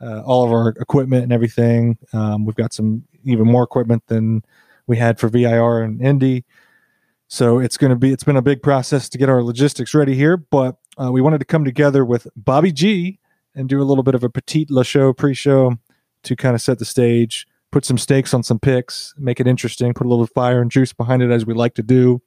uh, 0.00 0.20
all 0.22 0.44
of 0.44 0.52
our 0.52 0.68
equipment 0.68 1.22
and 1.22 1.32
everything. 1.32 1.96
Um, 2.12 2.44
we've 2.44 2.54
got 2.54 2.72
some 2.74 3.04
even 3.24 3.46
more 3.46 3.62
equipment 3.62 4.04
than 4.06 4.44
we 4.86 4.96
had 4.98 5.18
for 5.18 5.28
VIR 5.28 5.82
and 5.82 6.00
Indy. 6.00 6.44
So 7.26 7.58
it's 7.58 7.76
going 7.76 7.90
to 7.90 7.96
be 7.96 8.12
it's 8.12 8.24
been 8.24 8.36
a 8.36 8.42
big 8.42 8.62
process 8.62 9.08
to 9.08 9.18
get 9.18 9.28
our 9.28 9.42
logistics 9.42 9.94
ready 9.94 10.14
here, 10.14 10.36
but 10.36 10.76
uh, 10.98 11.10
we 11.10 11.20
wanted 11.20 11.38
to 11.38 11.46
come 11.46 11.64
together 11.64 12.04
with 12.04 12.28
Bobby 12.36 12.70
G 12.70 13.18
and 13.54 13.68
do 13.68 13.80
a 13.80 13.84
little 13.84 14.04
bit 14.04 14.14
of 14.14 14.22
a 14.22 14.30
petite 14.30 14.70
la 14.70 14.82
show 14.82 15.12
pre-show 15.12 15.76
to 16.22 16.36
kind 16.36 16.54
of 16.54 16.60
set 16.60 16.78
the 16.78 16.84
stage, 16.84 17.46
put 17.72 17.84
some 17.84 17.98
stakes 17.98 18.34
on 18.34 18.42
some 18.42 18.58
picks, 18.58 19.14
make 19.16 19.40
it 19.40 19.46
interesting, 19.46 19.94
put 19.94 20.06
a 20.06 20.10
little 20.10 20.26
fire 20.26 20.60
and 20.60 20.70
juice 20.70 20.92
behind 20.92 21.22
it 21.22 21.30
as 21.30 21.46
we 21.46 21.54
like 21.54 21.74
to 21.74 21.82
do 21.82 22.20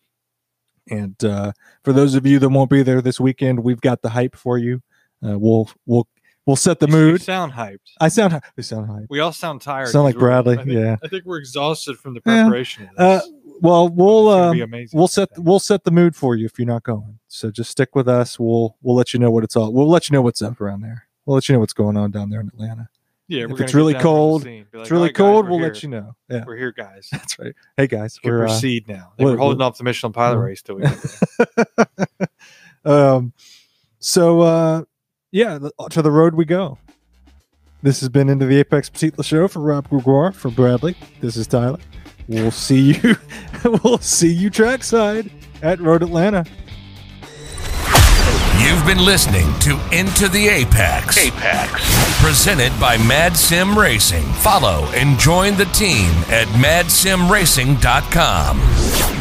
And 0.90 1.22
uh, 1.24 1.52
for 1.84 1.94
those 1.94 2.16
of 2.16 2.26
you 2.26 2.40
that 2.40 2.50
won't 2.50 2.70
be 2.70 2.84
there 2.84 3.02
this 3.02 3.20
weekend, 3.20 3.64
we've 3.64 3.82
got 3.82 4.02
the 4.02 4.10
hype 4.10 4.36
for 4.36 4.58
you. 4.58 4.82
Uh, 5.26 5.38
we'll 5.38 5.70
we'll 5.86 6.08
we'll 6.48 6.56
set 6.56 6.80
the 6.80 6.88
you 6.88 6.94
mood. 6.94 7.22
sound 7.22 7.52
hyped. 7.54 7.78
I 8.02 8.08
sound 8.08 8.34
hy- 8.34 8.42
I 8.58 8.62
sound 8.62 8.88
hype. 8.90 9.06
We 9.10 9.20
all 9.20 9.32
sound 9.34 9.62
tired. 9.62 9.90
Sound 9.90 10.06
like 10.06 10.18
Bradley, 10.18 10.56
I 10.58 10.64
think, 10.64 10.70
yeah. 10.72 10.96
I 11.04 11.08
think 11.08 11.26
we're 11.26 11.38
exhausted 11.38 12.00
from 12.00 12.16
the 12.16 12.22
Yeah. 12.26 12.44
preparation. 12.46 12.90
of 12.98 13.22
Uh, 13.22 13.26
well, 13.62 13.90
we'll 13.90 14.30
um, 14.30 14.60
amazing. 14.62 14.98
we'll 14.98 15.08
set 15.08 15.30
we'll 15.38 15.60
set 15.60 15.84
the 15.84 15.92
mood 15.92 16.16
for 16.16 16.36
you 16.36 16.46
if 16.46 16.58
you're 16.58 16.68
not 16.68 16.82
going. 16.84 17.20
So 17.28 17.52
just 17.52 17.70
stick 17.72 17.94
with 17.96 18.08
us. 18.08 18.40
We'll 18.40 18.78
we'll 18.82 18.96
let 18.96 19.14
you 19.14 19.20
know 19.20 19.30
what 19.32 19.44
it's 19.44 19.56
all. 19.56 19.72
We'll 19.74 19.90
let 19.90 20.10
you 20.10 20.14
know 20.14 20.22
what's 20.24 20.42
up 20.42 20.60
around 20.62 20.82
there. 20.82 21.08
We'll 21.26 21.36
let 21.36 21.48
you 21.50 21.54
know 21.54 21.60
what's 21.60 21.74
going 21.74 21.98
on 21.98 22.10
down 22.12 22.30
there 22.30 22.40
in 22.40 22.48
Atlanta. 22.48 22.90
yeah, 23.28 23.44
if 23.50 23.60
it's 23.60 23.74
really 23.74 23.92
down 23.94 24.04
there 24.04 24.12
on 24.12 24.16
the 24.16 24.20
cold, 24.20 24.46
like, 24.46 24.68
it's 24.74 24.92
really 24.92 25.00
"All 25.00 25.04
right, 25.08 25.14
guys, 25.14 25.18
cold. 25.18 25.46
we're 25.46 25.50
we'll 25.50 25.60
here. 25.60 25.68
let 25.74 25.84
you 25.84 25.90
know. 25.90 26.16
Yeah, 26.30 26.44
We're 26.48 26.56
here, 26.56 26.72
guys. 26.72 27.10
that's 27.12 27.38
right. 27.40 27.54
Hey 27.76 27.88
guys, 27.88 28.18
we're 28.24 28.44
uh, 28.46 28.48
proceed 28.48 28.88
now. 28.88 29.12
They 29.18 29.26
what- 29.26 29.32
were 29.32 29.38
holding 29.38 29.62
off 29.62 29.78
the 29.78 29.84
Michelin 29.84 30.14
pilot 30.14 30.38
what- 30.38 30.44
race 30.44 30.62
till 30.62 30.76
we 30.76 30.84
get 30.84 31.58
there. 31.66 32.28
um, 32.86 33.34
so 34.00 34.42
uh, 34.42 34.84
yeah, 35.32 35.60
uh, 35.80 35.90
to 35.90 36.02
the 36.02 36.12
road 36.12 36.36
we 36.36 36.46
go. 36.46 36.78
This 37.84 38.00
has 38.00 38.10
been 38.10 38.30
into 38.30 38.46
the 38.46 38.60
Apex 38.60 38.90
Petit 38.90 39.24
Show 39.24 39.48
for 39.48 39.60
Rob 39.60 39.90
Gregoire 39.90 40.32
for 40.32 40.50
Bradley. 40.50 40.96
This 41.22 41.38
is 41.38 41.48
Tyler. 41.48 41.80
We'll 42.28 42.52
see 42.52 42.94
you. 42.94 43.16
we'll 43.84 44.00
see 44.00 44.34
you 44.34 44.50
trackside 44.50 45.32
at 45.62 45.80
Road 45.80 46.04
Atlanta. 46.04 46.46
You've 48.60 48.86
been 48.86 49.06
listening 49.06 49.48
to 49.60 49.80
Into 49.92 50.28
the 50.28 50.50
Apex. 50.50 51.18
Apex. 51.18 52.22
Presented 52.22 52.78
by 52.80 52.98
Mad 52.98 53.38
Sim 53.38 53.78
Racing. 53.78 54.26
Follow 54.34 54.86
and 54.94 55.20
join 55.20 55.56
the 55.56 55.66
team 55.66 56.10
at 56.30 56.48
madsimracing.com. 56.58 59.17